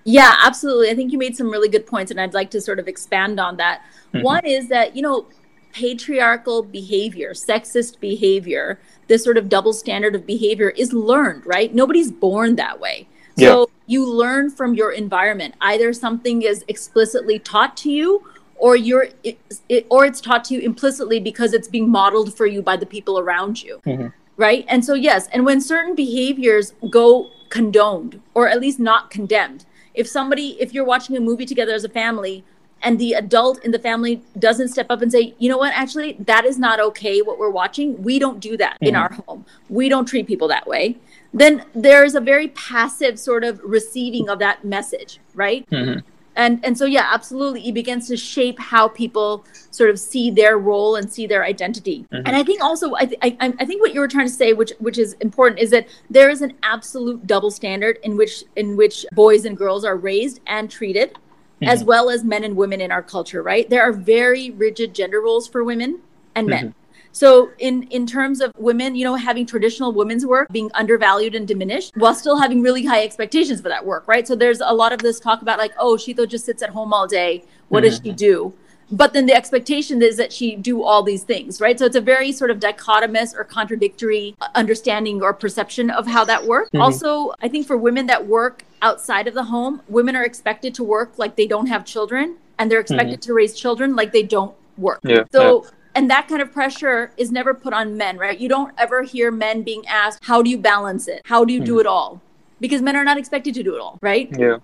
Yeah, 0.05 0.35
absolutely. 0.45 0.91
I 0.91 0.95
think 0.95 1.13
you 1.13 1.19
made 1.19 1.35
some 1.35 1.51
really 1.51 1.69
good 1.69 1.87
points, 1.87 2.11
and 2.11 2.21
I'd 2.21 2.35
like 2.35 2.51
to 2.51 2.61
sort 2.61 2.79
of 2.79 2.89
expand 2.89 3.41
on 3.41 3.57
that. 3.57 3.83
Mm-hmm. 4.13 4.23
One 4.23 4.45
is 4.45 4.69
that 4.69 4.95
you 4.95 5.03
know 5.03 5.27
patriarchal 5.73 6.63
behavior, 6.63 7.33
sexist 7.33 7.99
behavior, 8.01 8.79
this 9.09 9.25
sort 9.25 9.37
of 9.37 9.49
double 9.49 9.73
standard 9.73 10.15
of 10.15 10.27
behavior 10.27 10.71
is 10.71 10.93
learned, 10.93 11.45
right? 11.47 11.75
Nobody's 11.75 12.13
born 12.13 12.57
that 12.57 12.79
way. 12.79 13.09
So 13.37 13.61
yeah. 13.61 13.65
you 13.87 14.09
learn 14.09 14.51
from 14.51 14.75
your 14.75 14.93
environment. 14.93 15.57
Either 15.61 15.93
something 15.93 16.43
is 16.43 16.65
explicitly 16.69 17.41
taught 17.41 17.77
to 17.79 17.91
you 17.91 18.25
or 18.55 18.77
you're 18.77 19.09
it, 19.25 19.37
it, 19.69 19.87
or 19.91 20.05
it's 20.05 20.21
taught 20.21 20.45
to 20.45 20.55
you 20.55 20.61
implicitly 20.61 21.19
because 21.19 21.53
it's 21.53 21.67
being 21.67 21.91
modeled 21.91 22.37
for 22.37 22.47
you 22.47 22.63
by 22.63 22.77
the 22.77 22.87
people 22.87 23.19
around 23.19 23.61
you. 23.61 23.81
Mm-hmm 23.85 24.09
right? 24.37 24.65
And 24.69 24.85
so, 24.85 24.95
yes, 24.95 25.29
and 25.29 25.45
when 25.45 25.61
certain 25.61 25.95
behaviors 25.95 26.75
go 26.91 27.31
condoned 27.49 28.21
or 28.35 28.49
at 28.49 28.61
least 28.61 28.81
not 28.81 29.11
condemned, 29.11 29.65
if 29.95 30.09
somebody, 30.09 30.57
if 30.61 30.75
you're 30.75 30.85
watching 30.85 31.17
a 31.17 31.21
movie 31.21 31.47
together 31.47 31.73
as 31.73 31.85
a 31.85 31.89
family 31.89 32.45
and 32.83 32.99
the 32.99 33.15
adult 33.15 33.65
in 33.65 33.71
the 33.71 33.79
family 33.79 34.23
doesn't 34.39 34.69
step 34.69 34.87
up 34.91 35.01
and 35.01 35.11
say, 35.11 35.35
you 35.39 35.49
know 35.49 35.57
what, 35.57 35.73
actually, 35.73 36.17
that 36.19 36.45
is 36.45 36.59
not 36.59 36.81
okay 36.81 37.23
what 37.23 37.39
we're 37.39 37.51
watching, 37.51 38.03
we 38.03 38.19
don't 38.19 38.41
do 38.41 38.57
that 38.57 38.75
mm-hmm. 38.75 38.87
in 38.87 38.97
our 38.97 39.13
home. 39.27 39.47
We 39.69 39.89
don't 39.89 40.07
treat 40.07 40.27
people 40.27 40.49
that 40.49 40.67
way. 40.67 40.97
Then 41.33 41.65
there's 41.75 42.15
a 42.15 42.21
very 42.21 42.49
passive 42.49 43.19
sort 43.19 43.45
of 43.45 43.61
receiving 43.65 44.29
of 44.29 44.39
that 44.41 44.65
message, 44.65 45.21
right? 45.35 45.69
Mm-hmm 45.71 46.09
and 46.37 46.65
and 46.65 46.77
so 46.77 46.85
yeah 46.85 47.09
absolutely 47.13 47.67
it 47.69 47.75
begins 47.75 48.09
to 48.09 48.17
shape 48.17 48.59
how 48.59 48.89
people 48.89 49.45
sort 49.71 49.91
of 49.91 49.99
see 49.99 50.31
their 50.31 50.59
role 50.59 50.97
and 50.97 51.13
see 51.13 51.27
their 51.27 51.45
identity 51.45 52.07
mm-hmm. 52.13 52.27
and 52.27 52.37
i 52.37 52.43
think 52.43 52.63
also 52.63 52.95
I, 52.95 53.07
th- 53.07 53.19
I, 53.23 53.37
I 53.41 53.65
think 53.65 53.81
what 53.81 53.95
you 53.95 54.01
were 54.01 54.09
trying 54.09 54.27
to 54.27 54.33
say 54.33 54.53
which 54.53 54.73
which 54.79 54.99
is 54.99 55.15
important 55.15 55.61
is 55.61 55.71
that 55.71 55.89
there 56.11 56.31
is 56.31 56.43
an 56.43 56.55
absolute 56.63 57.27
double 57.27 57.51
standard 57.51 57.99
in 58.03 58.17
which 58.17 58.45
in 58.57 58.77
which 58.77 59.07
boys 59.13 59.45
and 59.45 59.57
girls 59.57 59.85
are 59.85 59.97
raised 59.97 60.41
and 60.47 60.71
treated 60.71 61.13
mm-hmm. 61.13 61.65
as 61.65 61.85
well 61.85 62.11
as 62.11 62.25
men 62.25 62.45
and 62.45 62.57
women 62.57 62.81
in 62.81 62.91
our 62.91 63.03
culture 63.03 63.43
right 63.43 63.71
there 63.71 63.83
are 63.83 63.93
very 63.93 64.51
rigid 64.51 64.95
gender 64.95 65.21
roles 65.21 65.47
for 65.49 65.63
women 65.63 66.01
and 66.35 66.47
men 66.47 66.69
mm-hmm. 66.69 66.84
So 67.15 67.53
in 67.59 67.85
in 67.85 68.07
terms 68.07 68.41
of 68.41 68.51
women, 68.59 68.97
you 68.97 69.05
know, 69.05 69.15
having 69.15 69.47
traditional 69.47 69.93
women's 69.93 70.27
work 70.27 70.49
being 70.51 70.69
undervalued 70.75 71.37
and 71.37 71.47
diminished 71.47 71.93
while 71.97 72.15
still 72.15 72.39
having 72.39 72.61
really 72.61 72.85
high 72.85 73.05
expectations 73.05 73.61
for 73.61 73.69
that 73.69 73.87
work, 73.87 74.09
right? 74.09 74.27
So 74.27 74.35
there's 74.35 74.61
a 74.61 74.75
lot 74.75 74.93
of 74.93 74.99
this 74.99 75.21
talk 75.21 75.41
about 75.41 75.59
like, 75.59 75.73
oh, 75.79 75.95
Sheetal 75.95 76.29
just 76.29 76.45
sits 76.45 76.61
at 76.61 76.71
home 76.71 76.93
all 76.93 77.07
day. 77.07 77.45
What 77.69 77.85
mm-hmm. 77.85 77.89
does 77.89 77.97
she 77.97 78.09
mm-hmm. 78.09 78.17
do? 78.17 78.55
But 78.91 79.13
then 79.13 79.27
the 79.27 79.33
expectation 79.33 80.03
is 80.03 80.17
that 80.17 80.33
she 80.33 80.57
do 80.57 80.83
all 80.83 81.05
these 81.05 81.23
things, 81.23 81.61
right? 81.61 81.79
So 81.79 81.87
it's 81.87 81.97
a 81.97 82.01
very 82.01 82.33
sort 82.33 82.51
of 82.51 82.59
dichotomous 82.59 83.35
or 83.35 83.45
contradictory 83.45 84.35
understanding 84.57 85.23
or 85.23 85.33
perception 85.33 85.91
of 85.91 86.07
how 86.07 86.25
that 86.25 86.45
works. 86.45 86.71
Mm-hmm. 86.71 86.83
Also, 86.83 87.33
I 87.41 87.49
think 87.49 87.67
for 87.67 87.77
women 87.77 88.07
that 88.07 88.27
work 88.27 88.65
outside 88.83 89.29
of 89.29 89.35
the 89.35 89.45
home, 89.45 89.83
women 89.89 90.17
are 90.17 90.25
expected 90.25 90.75
to 90.75 90.85
work 90.85 91.17
like 91.17 91.37
they 91.37 91.47
don't 91.47 91.69
have 91.69 91.85
children 91.85 92.37
and 92.59 92.71
they're 92.71 92.81
expected 92.81 93.21
mm-hmm. 93.21 93.29
to 93.29 93.35
raise 93.35 93.55
children 93.55 93.95
like 93.95 94.13
they 94.13 94.23
don't 94.25 94.55
work. 94.77 94.99
Yeah, 95.05 95.23
so 95.33 95.63
yeah 95.63 95.71
and 95.95 96.11
that 96.11 96.29
kind 96.29 96.43
of 96.43 96.53
pressure 96.53 97.13
is 97.17 97.31
never 97.31 97.55
put 97.55 97.73
on 97.73 97.97
men, 97.97 98.19
right? 98.19 98.39
You 98.39 98.49
don't 98.49 98.75
ever 98.79 99.03
hear 99.03 99.31
men 99.31 99.63
being 99.63 99.87
asked, 99.87 100.25
How 100.25 100.43
do 100.43 100.51
you 100.51 100.59
balance 100.59 101.09
it? 101.09 101.23
How 101.25 101.45
do 101.45 101.53
you 101.53 101.61
mm-hmm. 101.61 101.67
do 101.67 101.81
it 101.81 101.87
all? 101.87 102.21
Because 102.61 102.83
men 102.83 102.97
are 102.97 103.05
not 103.05 103.19
expected 103.19 103.55
to 103.55 103.63
do 103.63 103.75
it 103.75 103.81
all, 103.81 103.99
right? 104.03 104.29
Yeah. 104.37 104.59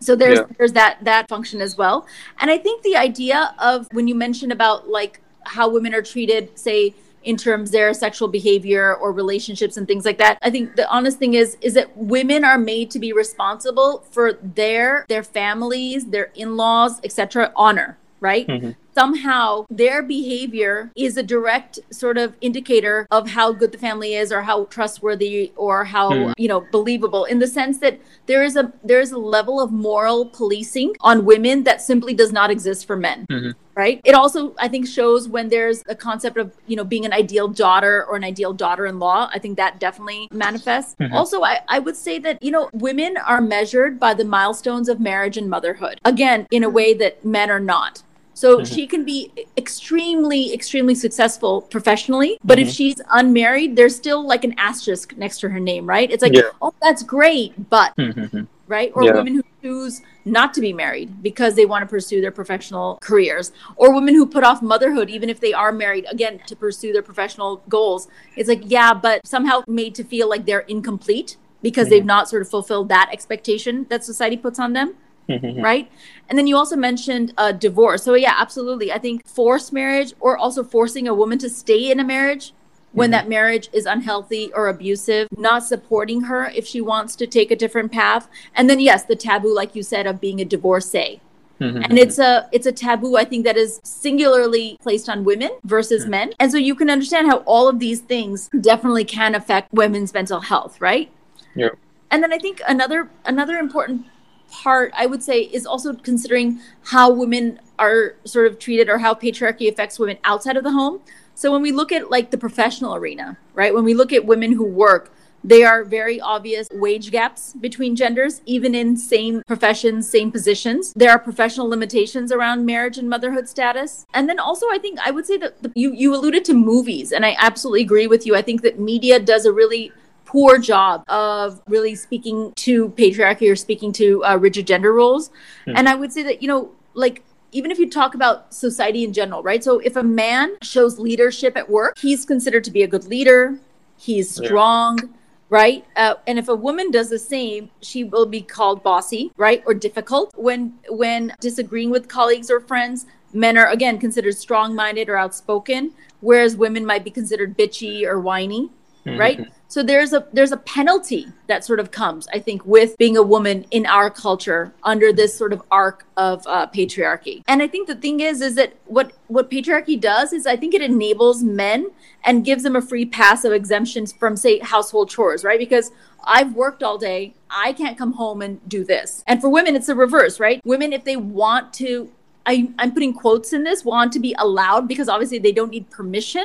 So 0.00 0.14
there's 0.14 0.40
yeah. 0.40 0.46
there's 0.58 0.72
that 0.74 0.98
that 1.04 1.28
function 1.28 1.60
as 1.60 1.76
well. 1.76 2.06
And 2.40 2.50
I 2.50 2.58
think 2.58 2.82
the 2.82 2.96
idea 2.96 3.54
of 3.58 3.88
when 3.92 4.06
you 4.06 4.14
mentioned 4.14 4.52
about 4.52 4.88
like 4.88 5.20
how 5.44 5.68
women 5.68 5.94
are 5.94 6.02
treated, 6.02 6.58
say, 6.58 6.94
in 7.22 7.36
terms 7.36 7.72
their 7.72 7.92
sexual 7.92 8.28
behavior 8.28 8.94
or 8.94 9.10
relationships 9.10 9.76
and 9.76 9.88
things 9.88 10.04
like 10.04 10.16
that 10.16 10.38
i 10.42 10.48
think 10.48 10.76
the 10.76 10.88
honest 10.88 11.18
thing 11.18 11.34
is 11.34 11.56
is 11.60 11.74
that 11.74 11.94
women 11.96 12.44
are 12.44 12.56
made 12.56 12.88
to 12.88 13.00
be 13.00 13.12
responsible 13.12 14.04
for 14.12 14.34
their 14.34 15.04
their 15.08 15.24
families 15.24 16.06
their 16.06 16.30
in-laws 16.36 17.00
etc 17.02 17.50
honor 17.56 17.98
right 18.20 18.46
mm-hmm 18.46 18.70
somehow 18.96 19.66
their 19.68 20.02
behavior 20.02 20.90
is 20.96 21.18
a 21.18 21.22
direct 21.22 21.78
sort 21.90 22.16
of 22.16 22.34
indicator 22.40 23.06
of 23.10 23.28
how 23.28 23.52
good 23.52 23.70
the 23.70 23.78
family 23.78 24.14
is 24.14 24.32
or 24.32 24.40
how 24.42 24.64
trustworthy 24.76 25.52
or 25.54 25.84
how 25.84 26.10
mm. 26.10 26.32
you 26.38 26.48
know 26.48 26.66
believable 26.72 27.24
in 27.26 27.38
the 27.38 27.46
sense 27.46 27.78
that 27.78 28.00
there 28.24 28.42
is 28.42 28.56
a 28.56 28.72
there 28.82 29.00
is 29.00 29.12
a 29.12 29.18
level 29.18 29.60
of 29.60 29.70
moral 29.70 30.24
policing 30.24 30.94
on 31.00 31.26
women 31.26 31.64
that 31.64 31.82
simply 31.82 32.14
does 32.14 32.32
not 32.32 32.50
exist 32.50 32.86
for 32.86 32.96
men 32.96 33.26
mm-hmm. 33.26 33.50
right 33.74 34.00
it 34.02 34.14
also 34.14 34.54
i 34.58 34.66
think 34.66 34.86
shows 34.86 35.28
when 35.28 35.50
there's 35.50 35.82
a 35.88 35.94
concept 35.94 36.38
of 36.38 36.56
you 36.66 36.74
know 36.74 36.84
being 36.84 37.04
an 37.04 37.12
ideal 37.12 37.48
daughter 37.48 38.06
or 38.06 38.16
an 38.16 38.24
ideal 38.24 38.54
daughter-in-law 38.54 39.28
i 39.34 39.38
think 39.38 39.58
that 39.58 39.78
definitely 39.78 40.26
manifests 40.32 40.94
mm-hmm. 40.94 41.12
also 41.12 41.42
I, 41.42 41.60
I 41.68 41.80
would 41.80 41.96
say 41.96 42.18
that 42.20 42.42
you 42.42 42.50
know 42.50 42.70
women 42.72 43.18
are 43.18 43.42
measured 43.42 44.00
by 44.00 44.14
the 44.14 44.24
milestones 44.24 44.88
of 44.88 45.00
marriage 45.00 45.36
and 45.36 45.50
motherhood 45.50 46.00
again 46.04 46.46
in 46.50 46.64
a 46.64 46.70
way 46.70 46.94
that 46.94 47.22
men 47.24 47.50
are 47.50 47.60
not 47.60 48.02
so 48.36 48.58
mm-hmm. 48.58 48.74
she 48.74 48.86
can 48.86 49.02
be 49.02 49.32
extremely, 49.56 50.52
extremely 50.52 50.94
successful 50.94 51.62
professionally. 51.62 52.36
But 52.44 52.58
mm-hmm. 52.58 52.68
if 52.68 52.74
she's 52.74 53.00
unmarried, 53.10 53.76
there's 53.76 53.96
still 53.96 54.26
like 54.26 54.44
an 54.44 54.54
asterisk 54.58 55.16
next 55.16 55.38
to 55.40 55.48
her 55.48 55.58
name, 55.58 55.86
right? 55.86 56.10
It's 56.10 56.22
like, 56.22 56.34
yeah. 56.34 56.50
oh, 56.60 56.74
that's 56.82 57.02
great, 57.02 57.70
but, 57.70 57.96
mm-hmm. 57.96 58.42
right? 58.66 58.92
Or 58.94 59.04
yeah. 59.04 59.14
women 59.14 59.36
who 59.36 59.42
choose 59.62 60.02
not 60.26 60.52
to 60.52 60.60
be 60.60 60.74
married 60.74 61.22
because 61.22 61.54
they 61.54 61.64
want 61.64 61.80
to 61.80 61.86
pursue 61.86 62.20
their 62.20 62.30
professional 62.30 62.98
careers, 63.00 63.52
or 63.76 63.94
women 63.94 64.14
who 64.14 64.26
put 64.26 64.44
off 64.44 64.60
motherhood 64.60 65.08
even 65.08 65.30
if 65.30 65.40
they 65.40 65.54
are 65.54 65.72
married, 65.72 66.04
again, 66.10 66.38
to 66.46 66.54
pursue 66.54 66.92
their 66.92 67.00
professional 67.00 67.62
goals. 67.70 68.06
It's 68.36 68.50
like, 68.50 68.64
yeah, 68.66 68.92
but 68.92 69.26
somehow 69.26 69.64
made 69.66 69.94
to 69.94 70.04
feel 70.04 70.28
like 70.28 70.44
they're 70.44 70.60
incomplete 70.60 71.38
because 71.62 71.88
they've 71.88 72.00
mm-hmm. 72.00 72.08
not 72.08 72.28
sort 72.28 72.42
of 72.42 72.50
fulfilled 72.50 72.90
that 72.90 73.08
expectation 73.10 73.86
that 73.88 74.04
society 74.04 74.36
puts 74.36 74.58
on 74.58 74.74
them. 74.74 74.94
Mm-hmm. 75.28 75.60
right? 75.60 75.90
And 76.28 76.38
then 76.38 76.46
you 76.46 76.56
also 76.56 76.76
mentioned 76.76 77.32
uh, 77.36 77.52
divorce. 77.52 78.02
So 78.02 78.14
yeah, 78.14 78.34
absolutely. 78.36 78.92
I 78.92 78.98
think 78.98 79.26
forced 79.26 79.72
marriage 79.72 80.14
or 80.20 80.36
also 80.36 80.64
forcing 80.64 81.06
a 81.08 81.14
woman 81.14 81.38
to 81.38 81.50
stay 81.50 81.90
in 81.90 82.00
a 82.00 82.04
marriage 82.04 82.52
when 82.92 83.06
mm-hmm. 83.06 83.12
that 83.12 83.28
marriage 83.28 83.68
is 83.72 83.86
unhealthy 83.86 84.50
or 84.54 84.68
abusive, 84.68 85.28
not 85.36 85.64
supporting 85.64 86.22
her 86.22 86.46
if 86.46 86.66
she 86.66 86.80
wants 86.80 87.14
to 87.16 87.26
take 87.26 87.50
a 87.50 87.56
different 87.56 87.92
path. 87.92 88.28
And 88.54 88.68
then 88.70 88.80
yes, 88.80 89.04
the 89.04 89.16
taboo, 89.16 89.54
like 89.54 89.76
you 89.76 89.82
said, 89.82 90.06
of 90.06 90.20
being 90.20 90.40
a 90.40 90.44
divorcee. 90.44 91.20
Mm-hmm. 91.60 91.82
And 91.84 91.98
it's 91.98 92.18
a 92.18 92.48
it's 92.52 92.66
a 92.66 92.72
taboo 92.72 93.16
I 93.16 93.24
think 93.24 93.44
that 93.44 93.56
is 93.56 93.80
singularly 93.82 94.76
placed 94.82 95.08
on 95.08 95.24
women 95.24 95.50
versus 95.64 96.02
mm-hmm. 96.02 96.10
men. 96.10 96.32
And 96.38 96.52
so 96.52 96.58
you 96.58 96.74
can 96.74 96.90
understand 96.90 97.28
how 97.28 97.38
all 97.38 97.66
of 97.66 97.78
these 97.78 98.00
things 98.00 98.50
definitely 98.60 99.04
can 99.04 99.34
affect 99.34 99.72
women's 99.72 100.12
mental 100.12 100.40
health, 100.40 100.80
right? 100.80 101.10
Yeah. 101.54 101.70
And 102.10 102.22
then 102.22 102.32
I 102.32 102.38
think 102.38 102.60
another 102.68 103.08
another 103.24 103.56
important 103.56 104.06
part 104.50 104.92
I 104.96 105.06
would 105.06 105.22
say 105.22 105.40
is 105.40 105.66
also 105.66 105.94
considering 105.94 106.60
how 106.84 107.10
women 107.10 107.60
are 107.78 108.14
sort 108.24 108.46
of 108.46 108.58
treated 108.58 108.88
or 108.88 108.98
how 108.98 109.14
patriarchy 109.14 109.68
affects 109.68 109.98
women 109.98 110.18
outside 110.24 110.56
of 110.56 110.64
the 110.64 110.72
home. 110.72 111.00
So 111.34 111.52
when 111.52 111.62
we 111.62 111.72
look 111.72 111.92
at 111.92 112.10
like 112.10 112.30
the 112.30 112.38
professional 112.38 112.94
arena, 112.94 113.36
right? 113.54 113.74
When 113.74 113.84
we 113.84 113.94
look 113.94 114.12
at 114.12 114.24
women 114.24 114.52
who 114.52 114.64
work, 114.64 115.12
there 115.44 115.68
are 115.68 115.84
very 115.84 116.20
obvious 116.20 116.66
wage 116.72 117.12
gaps 117.12 117.52
between 117.52 117.94
genders, 117.94 118.40
even 118.46 118.74
in 118.74 118.96
same 118.96 119.42
professions, 119.46 120.08
same 120.08 120.32
positions. 120.32 120.92
There 120.96 121.10
are 121.10 121.20
professional 121.20 121.68
limitations 121.68 122.32
around 122.32 122.66
marriage 122.66 122.98
and 122.98 123.08
motherhood 123.08 123.48
status. 123.48 124.06
And 124.12 124.28
then 124.28 124.40
also, 124.40 124.66
I 124.72 124.78
think 124.78 124.98
I 124.98 125.12
would 125.12 125.24
say 125.24 125.36
that 125.36 125.62
the, 125.62 125.70
you, 125.76 125.92
you 125.92 126.12
alluded 126.14 126.44
to 126.46 126.54
movies, 126.54 127.12
and 127.12 127.24
I 127.24 127.36
absolutely 127.38 127.82
agree 127.82 128.08
with 128.08 128.26
you. 128.26 128.34
I 128.34 128.42
think 128.42 128.62
that 128.62 128.80
media 128.80 129.20
does 129.20 129.44
a 129.44 129.52
really 129.52 129.92
poor 130.26 130.58
job 130.58 131.04
of 131.08 131.62
really 131.66 131.94
speaking 131.94 132.52
to 132.56 132.90
patriarchy 132.90 133.50
or 133.50 133.56
speaking 133.56 133.92
to 133.92 134.22
uh, 134.24 134.36
rigid 134.36 134.66
gender 134.66 134.92
roles. 134.92 135.30
Mm. 135.66 135.74
And 135.76 135.88
I 135.88 135.94
would 135.94 136.12
say 136.12 136.22
that, 136.24 136.42
you 136.42 136.48
know, 136.48 136.72
like 136.92 137.22
even 137.52 137.70
if 137.70 137.78
you 137.78 137.88
talk 137.88 138.14
about 138.14 138.52
society 138.52 139.04
in 139.04 139.12
general, 139.12 139.42
right? 139.42 139.64
So 139.64 139.78
if 139.78 139.96
a 139.96 140.02
man 140.02 140.56
shows 140.62 140.98
leadership 140.98 141.56
at 141.56 141.70
work, 141.70 141.96
he's 141.98 142.26
considered 142.26 142.64
to 142.64 142.70
be 142.70 142.82
a 142.82 142.86
good 142.86 143.06
leader, 143.06 143.58
he's 143.96 144.28
strong. 144.34 144.98
Yeah. 144.98 145.08
Right. 145.48 145.84
Uh, 145.94 146.14
and 146.26 146.40
if 146.40 146.48
a 146.48 146.56
woman 146.56 146.90
does 146.90 147.08
the 147.08 147.20
same, 147.20 147.70
she 147.80 148.02
will 148.02 148.26
be 148.26 148.42
called 148.42 148.82
bossy, 148.82 149.30
right? 149.36 149.62
Or 149.64 149.74
difficult. 149.74 150.32
When 150.34 150.76
when 150.88 151.34
disagreeing 151.38 151.90
with 151.90 152.08
colleagues 152.08 152.50
or 152.50 152.58
friends, 152.58 153.06
men 153.32 153.56
are 153.56 153.68
again 153.68 154.00
considered 154.00 154.36
strong 154.36 154.74
minded 154.74 155.08
or 155.08 155.16
outspoken, 155.16 155.92
whereas 156.18 156.56
women 156.56 156.84
might 156.84 157.04
be 157.04 157.12
considered 157.12 157.56
bitchy 157.56 158.04
or 158.04 158.18
whiny 158.18 158.70
mm-hmm. 159.06 159.20
right 159.20 159.52
so 159.68 159.82
there's 159.82 160.12
a 160.12 160.26
there's 160.32 160.52
a 160.52 160.56
penalty 160.56 161.26
that 161.46 161.64
sort 161.64 161.80
of 161.80 161.90
comes 161.90 162.28
i 162.32 162.38
think 162.38 162.64
with 162.64 162.96
being 162.98 163.16
a 163.16 163.22
woman 163.22 163.64
in 163.70 163.86
our 163.86 164.10
culture 164.10 164.72
under 164.82 165.12
this 165.12 165.36
sort 165.36 165.52
of 165.52 165.62
arc 165.70 166.04
of 166.16 166.46
uh, 166.46 166.66
patriarchy 166.68 167.42
and 167.48 167.62
i 167.62 167.68
think 167.68 167.86
the 167.86 167.94
thing 167.94 168.20
is 168.20 168.40
is 168.40 168.54
that 168.54 168.74
what 168.86 169.12
what 169.28 169.50
patriarchy 169.50 169.98
does 170.00 170.32
is 170.32 170.46
i 170.46 170.56
think 170.56 170.74
it 170.74 170.82
enables 170.82 171.42
men 171.42 171.90
and 172.24 172.44
gives 172.44 172.62
them 172.62 172.76
a 172.76 172.82
free 172.82 173.06
pass 173.06 173.44
of 173.44 173.52
exemptions 173.52 174.12
from 174.12 174.36
say 174.36 174.58
household 174.58 175.08
chores 175.08 175.44
right 175.44 175.58
because 175.58 175.90
I've 176.26 176.54
worked 176.54 176.82
all 176.82 176.98
day. 176.98 177.34
I 177.48 177.72
can't 177.72 177.96
come 177.96 178.14
home 178.14 178.42
and 178.42 178.66
do 178.68 178.84
this. 178.84 179.22
And 179.26 179.40
for 179.40 179.48
women, 179.48 179.76
it's 179.76 179.86
the 179.86 179.94
reverse, 179.94 180.40
right? 180.40 180.60
Women, 180.64 180.92
if 180.92 181.04
they 181.04 181.16
want 181.16 181.72
to, 181.74 182.10
I, 182.44 182.72
I'm 182.78 182.92
putting 182.92 183.14
quotes 183.14 183.52
in 183.52 183.62
this, 183.62 183.84
want 183.84 184.12
to 184.12 184.18
be 184.18 184.34
allowed 184.38 184.88
because 184.88 185.08
obviously 185.08 185.38
they 185.38 185.52
don't 185.52 185.70
need 185.70 185.88
permission 185.90 186.44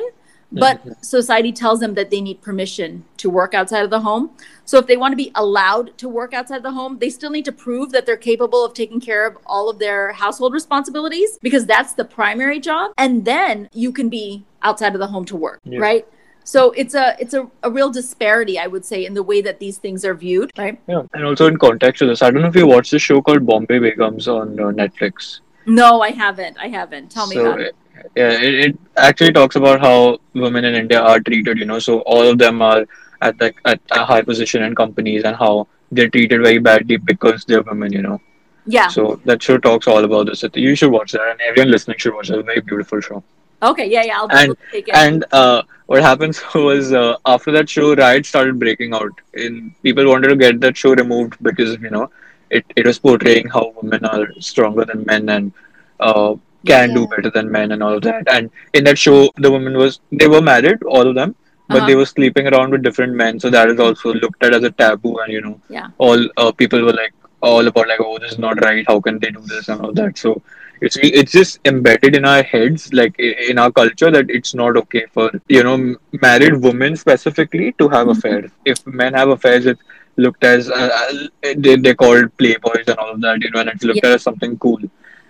but 0.52 1.04
society 1.04 1.52
tells 1.52 1.80
them 1.80 1.94
that 1.94 2.10
they 2.10 2.20
need 2.20 2.42
permission 2.42 3.04
to 3.16 3.30
work 3.30 3.54
outside 3.54 3.84
of 3.84 3.90
the 3.90 4.00
home. 4.00 4.30
So 4.64 4.78
if 4.78 4.86
they 4.86 4.96
want 4.96 5.12
to 5.12 5.16
be 5.16 5.32
allowed 5.34 5.96
to 5.98 6.08
work 6.08 6.34
outside 6.34 6.58
of 6.58 6.62
the 6.62 6.72
home, 6.72 6.98
they 6.98 7.10
still 7.10 7.30
need 7.30 7.44
to 7.46 7.52
prove 7.52 7.90
that 7.92 8.06
they're 8.06 8.16
capable 8.16 8.64
of 8.64 8.74
taking 8.74 9.00
care 9.00 9.26
of 9.26 9.38
all 9.46 9.68
of 9.68 9.78
their 9.78 10.12
household 10.12 10.52
responsibilities 10.52 11.38
because 11.42 11.66
that's 11.66 11.94
the 11.94 12.04
primary 12.04 12.60
job. 12.60 12.92
And 12.98 13.24
then 13.24 13.68
you 13.72 13.92
can 13.92 14.08
be 14.08 14.44
outside 14.62 14.94
of 14.94 15.00
the 15.00 15.06
home 15.06 15.24
to 15.26 15.36
work, 15.36 15.60
yeah. 15.64 15.78
right? 15.78 16.06
So 16.44 16.72
it's 16.72 16.94
a 16.94 17.16
it's 17.20 17.34
a, 17.34 17.48
a 17.62 17.70
real 17.70 17.90
disparity, 17.90 18.58
I 18.58 18.66
would 18.66 18.84
say, 18.84 19.06
in 19.06 19.14
the 19.14 19.22
way 19.22 19.42
that 19.42 19.60
these 19.60 19.78
things 19.78 20.04
are 20.04 20.14
viewed, 20.14 20.50
right? 20.58 20.76
Yeah, 20.88 21.02
and 21.14 21.24
also 21.24 21.46
in 21.46 21.56
context 21.56 22.00
to 22.00 22.06
this, 22.06 22.20
I 22.20 22.32
don't 22.32 22.42
know 22.42 22.48
if 22.48 22.56
you 22.56 22.66
watched 22.66 22.90
this 22.90 23.00
show 23.00 23.22
called 23.22 23.46
Bombay 23.46 23.78
Begums 23.78 24.26
on 24.26 24.58
uh, 24.58 24.64
Netflix. 24.64 25.38
No, 25.66 26.00
I 26.00 26.10
haven't. 26.10 26.58
I 26.58 26.66
haven't. 26.66 27.12
Tell 27.12 27.28
me 27.28 27.36
so, 27.36 27.46
about 27.46 27.60
it 27.60 27.76
yeah, 28.16 28.30
it, 28.30 28.54
it 28.54 28.78
actually 28.96 29.32
talks 29.32 29.56
about 29.56 29.80
how 29.80 30.18
women 30.34 30.64
in 30.64 30.74
India 30.74 31.00
are 31.00 31.20
treated. 31.20 31.58
You 31.58 31.64
know, 31.64 31.78
so 31.78 32.00
all 32.00 32.22
of 32.22 32.38
them 32.38 32.62
are 32.62 32.84
at 33.20 33.40
like 33.40 33.56
at 33.64 33.80
a 33.90 34.04
high 34.04 34.22
position 34.22 34.62
in 34.62 34.74
companies 34.74 35.24
and 35.24 35.36
how 35.36 35.68
they're 35.90 36.10
treated 36.10 36.42
very 36.42 36.58
badly 36.58 36.96
because 36.96 37.44
they're 37.44 37.62
women. 37.62 37.92
You 37.92 38.02
know. 38.02 38.20
Yeah. 38.66 38.88
So 38.88 39.20
that 39.24 39.42
show 39.42 39.58
talks 39.58 39.86
all 39.88 40.04
about 40.04 40.26
this. 40.26 40.44
You 40.54 40.74
should 40.74 40.92
watch 40.92 41.12
that, 41.12 41.30
and 41.30 41.40
everyone 41.40 41.70
listening 41.70 41.98
should 41.98 42.14
watch 42.14 42.30
it. 42.30 42.34
It's 42.34 42.40
a 42.40 42.42
very 42.44 42.60
beautiful 42.60 43.00
show. 43.00 43.22
Okay, 43.62 43.88
yeah, 43.88 44.02
yeah. 44.02 44.18
I'll 44.20 44.30
and 44.30 44.56
and 44.92 45.24
uh, 45.32 45.62
what 45.86 46.02
happens 46.02 46.40
was 46.54 46.92
uh, 46.92 47.16
after 47.26 47.52
that 47.52 47.68
show, 47.68 47.94
riots 47.94 48.28
started 48.28 48.58
breaking 48.58 48.94
out. 48.94 49.12
In 49.34 49.74
people 49.82 50.08
wanted 50.08 50.28
to 50.28 50.36
get 50.36 50.60
that 50.60 50.76
show 50.76 50.94
removed 50.94 51.36
because 51.42 51.78
you 51.80 51.90
know 51.90 52.10
it, 52.50 52.64
it 52.76 52.86
was 52.86 52.98
portraying 52.98 53.48
how 53.48 53.72
women 53.80 54.04
are 54.04 54.28
stronger 54.40 54.84
than 54.84 55.04
men 55.04 55.28
and 55.28 55.52
uh, 56.00 56.34
can 56.66 56.90
yeah. 56.90 56.94
do 56.94 57.06
better 57.06 57.30
than 57.30 57.50
men 57.50 57.72
and 57.72 57.82
all 57.82 57.94
of 57.94 58.02
that. 58.02 58.28
And 58.28 58.50
in 58.72 58.84
that 58.84 58.98
show, 58.98 59.30
the 59.36 59.50
woman 59.50 59.76
was 59.76 60.00
they 60.10 60.28
were 60.28 60.42
married, 60.42 60.82
all 60.84 61.06
of 61.06 61.14
them, 61.14 61.34
but 61.68 61.78
uh-huh. 61.78 61.86
they 61.86 61.94
were 61.94 62.06
sleeping 62.06 62.46
around 62.48 62.70
with 62.70 62.82
different 62.82 63.14
men. 63.14 63.40
So 63.40 63.50
that 63.50 63.68
is 63.68 63.80
also 63.80 64.14
looked 64.14 64.42
at 64.42 64.54
as 64.54 64.64
a 64.64 64.70
taboo, 64.70 65.18
and 65.18 65.32
you 65.32 65.40
know, 65.40 65.60
yeah. 65.68 65.88
all 65.98 66.28
uh, 66.36 66.52
people 66.52 66.82
were 66.82 66.92
like 66.92 67.14
all 67.40 67.66
about 67.66 67.88
like, 67.88 68.00
oh, 68.00 68.18
this 68.18 68.32
is 68.32 68.38
not 68.38 68.60
right. 68.62 68.84
How 68.86 69.00
can 69.00 69.18
they 69.18 69.30
do 69.30 69.40
this 69.40 69.68
and 69.68 69.80
all 69.80 69.92
that? 69.92 70.18
So 70.18 70.42
it's 70.80 70.96
it's 71.00 71.32
just 71.32 71.60
embedded 71.64 72.16
in 72.16 72.24
our 72.24 72.42
heads, 72.42 72.92
like 72.92 73.18
in 73.18 73.58
our 73.58 73.70
culture, 73.70 74.10
that 74.10 74.30
it's 74.30 74.54
not 74.54 74.76
okay 74.76 75.06
for 75.12 75.30
you 75.48 75.62
know 75.62 75.96
married 76.20 76.56
women 76.56 76.96
specifically 76.96 77.72
to 77.78 77.88
have 77.88 78.08
mm-hmm. 78.08 78.18
affairs. 78.18 78.50
If 78.64 78.86
men 78.86 79.14
have 79.14 79.28
affairs, 79.28 79.66
it's 79.66 79.82
looked 80.16 80.44
as 80.44 80.68
uh, 80.70 80.90
uh 80.92 81.54
they 81.56 81.76
they 81.76 81.94
called 81.94 82.36
playboys 82.36 82.88
and 82.88 82.98
all 82.98 83.12
of 83.12 83.20
that, 83.20 83.40
you 83.42 83.50
know, 83.50 83.60
and 83.60 83.70
it's 83.70 83.84
looked 83.84 84.00
yeah. 84.02 84.10
at 84.10 84.14
as 84.16 84.22
something 84.22 84.58
cool. 84.58 84.80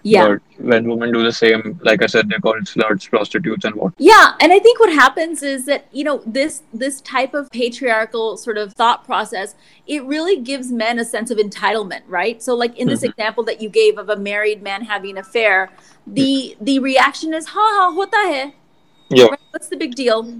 Yeah. 0.02 0.26
But 0.26 0.64
when 0.64 0.88
women 0.88 1.12
do 1.12 1.23
the 1.23 1.32
same, 1.32 1.78
like 1.82 2.02
I 2.02 2.06
said, 2.06 2.28
they're 2.28 2.40
called 2.40 2.64
sluts, 2.64 3.09
prostitutes, 3.09 3.64
and 3.64 3.75
what. 3.75 3.94
Yeah, 3.99 4.35
and 4.40 4.52
I 4.52 4.59
think 4.59 4.80
what 4.80 4.92
happens 4.92 5.42
is 5.42 5.66
that 5.66 5.87
you 5.92 6.04
know 6.04 6.23
this 6.26 6.62
this 6.73 7.00
type 7.00 7.35
of 7.35 7.50
patriarchal 7.50 8.37
sort 8.37 8.59
of 8.59 8.73
thought 8.73 9.04
process, 9.04 9.54
it 9.87 10.04
really 10.04 10.40
gives 10.40 10.73
men 10.73 10.99
a 10.99 11.04
sense 11.04 11.30
of 11.30 11.38
entitlement, 11.38 12.02
right? 12.09 12.42
So, 12.42 12.54
like 12.54 12.76
in 12.76 12.88
this 12.88 13.00
mm-hmm. 13.00 13.11
example 13.11 13.44
that 13.44 13.62
you 13.62 13.68
gave 13.68 13.99
of 13.99 14.09
a 14.09 14.16
married 14.16 14.62
man 14.62 14.82
having 14.82 15.12
an 15.12 15.18
affair, 15.18 15.71
the 16.06 16.56
the 16.61 16.78
reaction 16.80 17.32
is, 17.35 17.47
"Ha 17.49 17.61
ha, 17.61 17.92
hota 17.92 18.16
hai." 18.16 18.54
Yeah. 19.09 19.26
Right? 19.26 19.40
What's 19.50 19.68
the 19.68 19.76
big 19.76 19.94
deal? 19.94 20.32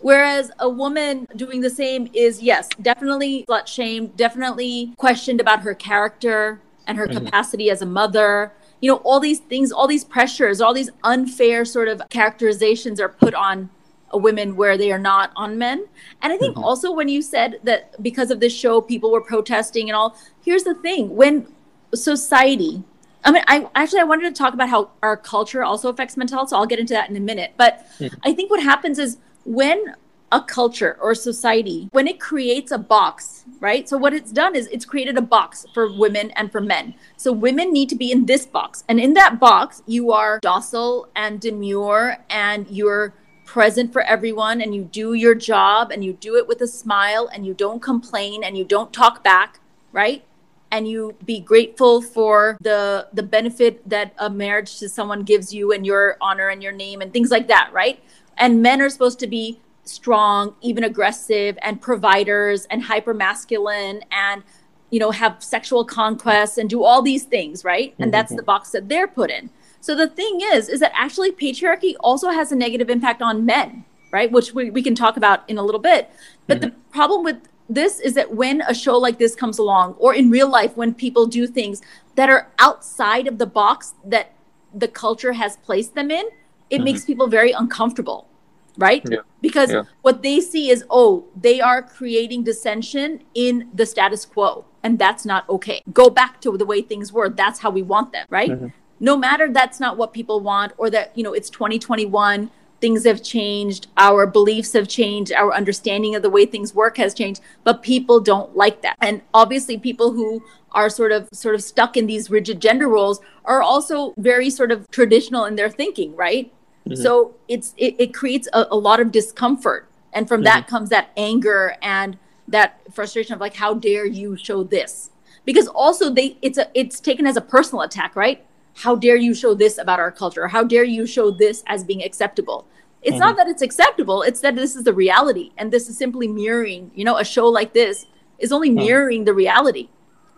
Whereas 0.00 0.50
a 0.58 0.68
woman 0.68 1.28
doing 1.36 1.60
the 1.60 1.70
same 1.70 2.10
is, 2.12 2.42
yes, 2.42 2.68
definitely 2.80 3.44
slut 3.48 3.68
shamed, 3.68 4.16
definitely 4.16 4.94
questioned 4.96 5.40
about 5.40 5.60
her 5.60 5.74
character 5.74 6.60
and 6.88 6.98
her 6.98 7.06
mm-hmm. 7.06 7.24
capacity 7.24 7.70
as 7.70 7.82
a 7.82 7.86
mother 7.86 8.52
you 8.82 8.90
know 8.90 8.96
all 8.98 9.18
these 9.18 9.38
things 9.38 9.72
all 9.72 9.86
these 9.86 10.04
pressures 10.04 10.60
all 10.60 10.74
these 10.74 10.90
unfair 11.04 11.64
sort 11.64 11.88
of 11.88 12.02
characterizations 12.10 13.00
are 13.00 13.08
put 13.08 13.32
on 13.32 13.70
women 14.12 14.56
where 14.56 14.76
they 14.76 14.92
are 14.92 14.98
not 14.98 15.32
on 15.36 15.56
men 15.56 15.86
and 16.20 16.32
i 16.34 16.36
think 16.36 16.54
mm-hmm. 16.54 16.64
also 16.64 16.92
when 16.92 17.08
you 17.08 17.22
said 17.22 17.58
that 17.62 18.00
because 18.02 18.30
of 18.30 18.40
this 18.40 18.54
show 18.54 18.82
people 18.82 19.10
were 19.10 19.22
protesting 19.22 19.88
and 19.88 19.96
all 19.96 20.14
here's 20.44 20.64
the 20.64 20.74
thing 20.74 21.16
when 21.16 21.46
society 21.94 22.82
I 23.24 23.30
mean, 23.30 23.44
I 23.46 23.68
actually 23.76 24.00
I 24.00 24.04
wanted 24.04 24.34
to 24.34 24.36
talk 24.36 24.52
about 24.52 24.68
how 24.68 24.90
our 25.00 25.16
culture 25.16 25.62
also 25.62 25.88
affects 25.88 26.16
mental 26.16 26.38
health, 26.38 26.48
so 26.48 26.56
I'll 26.56 26.66
get 26.66 26.80
into 26.80 26.94
that 26.94 27.08
in 27.08 27.16
a 27.16 27.20
minute. 27.20 27.52
But 27.56 27.86
mm-hmm. 28.00 28.16
I 28.24 28.32
think 28.32 28.50
what 28.50 28.60
happens 28.60 28.98
is 28.98 29.18
when 29.44 29.94
a 30.32 30.40
culture 30.40 30.98
or 31.00 31.14
society 31.14 31.88
when 31.92 32.08
it 32.08 32.18
creates 32.18 32.72
a 32.72 32.78
box 32.78 33.42
right? 33.60 33.88
So 33.88 33.96
what 33.96 34.12
it's 34.12 34.32
done 34.32 34.54
is 34.56 34.66
it's 34.68 34.84
created 34.84 35.16
a 35.16 35.22
box 35.22 35.66
for 35.72 35.90
women 35.92 36.30
and 36.32 36.50
for 36.50 36.60
men. 36.60 36.94
So 37.16 37.32
women 37.32 37.72
need 37.72 37.88
to 37.90 37.96
be 37.96 38.10
in 38.10 38.26
this 38.26 38.44
box. 38.44 38.84
And 38.88 38.98
in 38.98 39.14
that 39.14 39.38
box 39.38 39.82
you 39.86 40.12
are 40.12 40.38
docile 40.40 41.08
and 41.14 41.40
demure 41.40 42.18
and 42.28 42.68
you're 42.68 43.14
present 43.44 43.92
for 43.92 44.02
everyone 44.02 44.60
and 44.60 44.74
you 44.74 44.84
do 44.84 45.14
your 45.14 45.34
job 45.34 45.90
and 45.90 46.04
you 46.04 46.14
do 46.14 46.36
it 46.36 46.48
with 46.48 46.60
a 46.60 46.66
smile 46.66 47.28
and 47.32 47.46
you 47.46 47.54
don't 47.54 47.82
complain 47.82 48.42
and 48.42 48.56
you 48.56 48.64
don't 48.64 48.92
talk 48.92 49.22
back 49.22 49.60
right? 49.92 50.24
And 50.70 50.88
you 50.88 51.14
be 51.24 51.38
grateful 51.38 52.00
for 52.00 52.56
the 52.60 53.08
the 53.12 53.22
benefit 53.22 53.86
that 53.88 54.14
a 54.18 54.30
marriage 54.30 54.78
to 54.78 54.88
someone 54.88 55.22
gives 55.22 55.52
you 55.52 55.70
and 55.72 55.84
your 55.84 56.16
honor 56.20 56.48
and 56.48 56.62
your 56.62 56.72
name 56.72 57.02
and 57.02 57.12
things 57.12 57.30
like 57.30 57.48
that 57.48 57.70
right? 57.72 58.02
And 58.38 58.62
men 58.62 58.80
are 58.80 58.88
supposed 58.88 59.18
to 59.20 59.26
be 59.26 59.60
strong, 59.84 60.54
even 60.60 60.84
aggressive, 60.84 61.58
and 61.62 61.80
providers 61.80 62.66
and 62.70 62.82
hyper 62.82 63.14
masculine 63.14 64.02
and 64.10 64.42
you 64.90 65.00
know 65.00 65.10
have 65.10 65.42
sexual 65.42 65.84
conquests 65.84 66.58
and 66.58 66.68
do 66.70 66.84
all 66.84 67.02
these 67.02 67.24
things, 67.24 67.64
right? 67.64 67.94
And 67.98 68.06
mm-hmm. 68.06 68.10
that's 68.12 68.34
the 68.34 68.42
box 68.42 68.70
that 68.70 68.88
they're 68.88 69.08
put 69.08 69.30
in. 69.30 69.50
So 69.80 69.96
the 69.96 70.08
thing 70.08 70.40
is, 70.42 70.68
is 70.68 70.78
that 70.80 70.92
actually 70.94 71.32
patriarchy 71.32 71.96
also 72.00 72.30
has 72.30 72.52
a 72.52 72.56
negative 72.56 72.88
impact 72.88 73.20
on 73.20 73.44
men, 73.44 73.84
right? 74.12 74.30
Which 74.30 74.54
we, 74.54 74.70
we 74.70 74.82
can 74.82 74.94
talk 74.94 75.16
about 75.16 75.48
in 75.48 75.58
a 75.58 75.62
little 75.62 75.80
bit. 75.80 76.10
But 76.46 76.60
mm-hmm. 76.60 76.68
the 76.68 76.76
problem 76.92 77.24
with 77.24 77.48
this 77.68 77.98
is 77.98 78.14
that 78.14 78.34
when 78.34 78.60
a 78.62 78.74
show 78.74 78.96
like 78.96 79.18
this 79.18 79.34
comes 79.34 79.58
along, 79.58 79.94
or 79.94 80.14
in 80.14 80.30
real 80.30 80.48
life, 80.48 80.76
when 80.76 80.94
people 80.94 81.26
do 81.26 81.46
things 81.46 81.82
that 82.14 82.28
are 82.28 82.48
outside 82.58 83.26
of 83.26 83.38
the 83.38 83.46
box 83.46 83.94
that 84.04 84.32
the 84.74 84.88
culture 84.88 85.32
has 85.32 85.56
placed 85.58 85.94
them 85.94 86.10
in, 86.10 86.26
it 86.70 86.76
mm-hmm. 86.76 86.84
makes 86.84 87.04
people 87.04 87.26
very 87.26 87.52
uncomfortable, 87.52 88.28
right? 88.76 89.02
Yeah. 89.08 89.18
Because 89.40 89.72
yeah. 89.72 89.84
what 90.02 90.22
they 90.22 90.40
see 90.40 90.70
is, 90.70 90.84
oh, 90.90 91.26
they 91.36 91.60
are 91.60 91.82
creating 91.82 92.44
dissension 92.44 93.22
in 93.34 93.70
the 93.74 93.86
status 93.86 94.24
quo, 94.24 94.64
and 94.82 94.98
that's 94.98 95.24
not 95.24 95.48
okay. 95.48 95.82
Go 95.92 96.10
back 96.10 96.40
to 96.42 96.56
the 96.56 96.66
way 96.66 96.82
things 96.82 97.12
were. 97.12 97.28
That's 97.28 97.60
how 97.60 97.70
we 97.70 97.82
want 97.82 98.12
them, 98.12 98.26
right? 98.30 98.50
Mm-hmm. 98.50 98.68
No 99.00 99.16
matter 99.16 99.52
that's 99.52 99.80
not 99.80 99.96
what 99.96 100.12
people 100.12 100.40
want, 100.40 100.72
or 100.78 100.88
that, 100.90 101.16
you 101.16 101.24
know, 101.24 101.32
it's 101.32 101.50
2021 101.50 102.50
things 102.82 103.04
have 103.04 103.22
changed, 103.22 103.86
our 103.96 104.26
beliefs 104.26 104.72
have 104.72 104.88
changed, 104.88 105.32
our 105.32 105.54
understanding 105.54 106.16
of 106.16 106.22
the 106.22 106.28
way 106.28 106.44
things 106.44 106.74
work 106.74 106.96
has 106.96 107.14
changed, 107.14 107.40
but 107.62 107.80
people 107.80 108.20
don't 108.20 108.56
like 108.56 108.82
that. 108.82 108.96
And 109.00 109.22
obviously 109.32 109.78
people 109.78 110.12
who 110.12 110.42
are 110.72 110.90
sort 110.90 111.12
of 111.12 111.28
sort 111.32 111.54
of 111.54 111.62
stuck 111.62 111.96
in 111.96 112.06
these 112.06 112.28
rigid 112.28 112.60
gender 112.60 112.88
roles 112.88 113.20
are 113.44 113.62
also 113.62 114.14
very 114.18 114.50
sort 114.50 114.72
of 114.72 114.90
traditional 114.90 115.44
in 115.44 115.54
their 115.54 115.70
thinking, 115.70 116.14
right? 116.16 116.52
Mm-hmm. 116.88 117.02
So 117.02 117.34
it's 117.48 117.74
it, 117.76 117.96
it 117.98 118.14
creates 118.14 118.48
a, 118.52 118.66
a, 118.70 118.76
lot 118.76 119.00
of 119.00 119.12
discomfort. 119.12 119.88
And 120.12 120.28
from 120.28 120.38
mm-hmm. 120.38 120.44
that 120.44 120.66
comes 120.66 120.90
that 120.90 121.10
anger 121.16 121.76
and 121.80 122.18
that 122.48 122.80
frustration 122.92 123.34
of 123.34 123.40
like, 123.40 123.54
how 123.54 123.74
dare 123.74 124.04
you 124.04 124.36
show 124.36 124.62
this? 124.62 125.10
Because 125.44 125.68
also 125.68 126.10
they 126.10 126.36
it's 126.42 126.58
a 126.58 126.68
it's 126.74 127.00
taken 127.00 127.26
as 127.26 127.36
a 127.36 127.40
personal 127.40 127.82
attack, 127.82 128.16
right? 128.16 128.44
How 128.74 128.96
dare 128.96 129.16
you 129.16 129.34
show 129.34 129.54
this 129.54 129.78
about 129.78 130.00
our 130.00 130.10
culture? 130.10 130.48
How 130.48 130.64
dare 130.64 130.84
you 130.84 131.06
show 131.06 131.30
this 131.30 131.62
as 131.66 131.84
being 131.84 132.02
acceptable? 132.02 132.66
It's 133.02 133.12
mm-hmm. 133.12 133.20
not 133.20 133.36
that 133.36 133.48
it's 133.48 133.62
acceptable, 133.62 134.22
it's 134.22 134.40
that 134.40 134.54
this 134.54 134.76
is 134.76 134.84
the 134.84 134.94
reality. 134.94 135.52
And 135.58 135.72
this 135.72 135.88
is 135.88 135.98
simply 135.98 136.28
mirroring, 136.28 136.90
you 136.94 137.04
know, 137.04 137.18
a 137.18 137.24
show 137.24 137.48
like 137.48 137.72
this 137.72 138.06
is 138.38 138.52
only 138.52 138.70
mm. 138.70 138.76
mirroring 138.76 139.24
the 139.24 139.34
reality. 139.34 139.88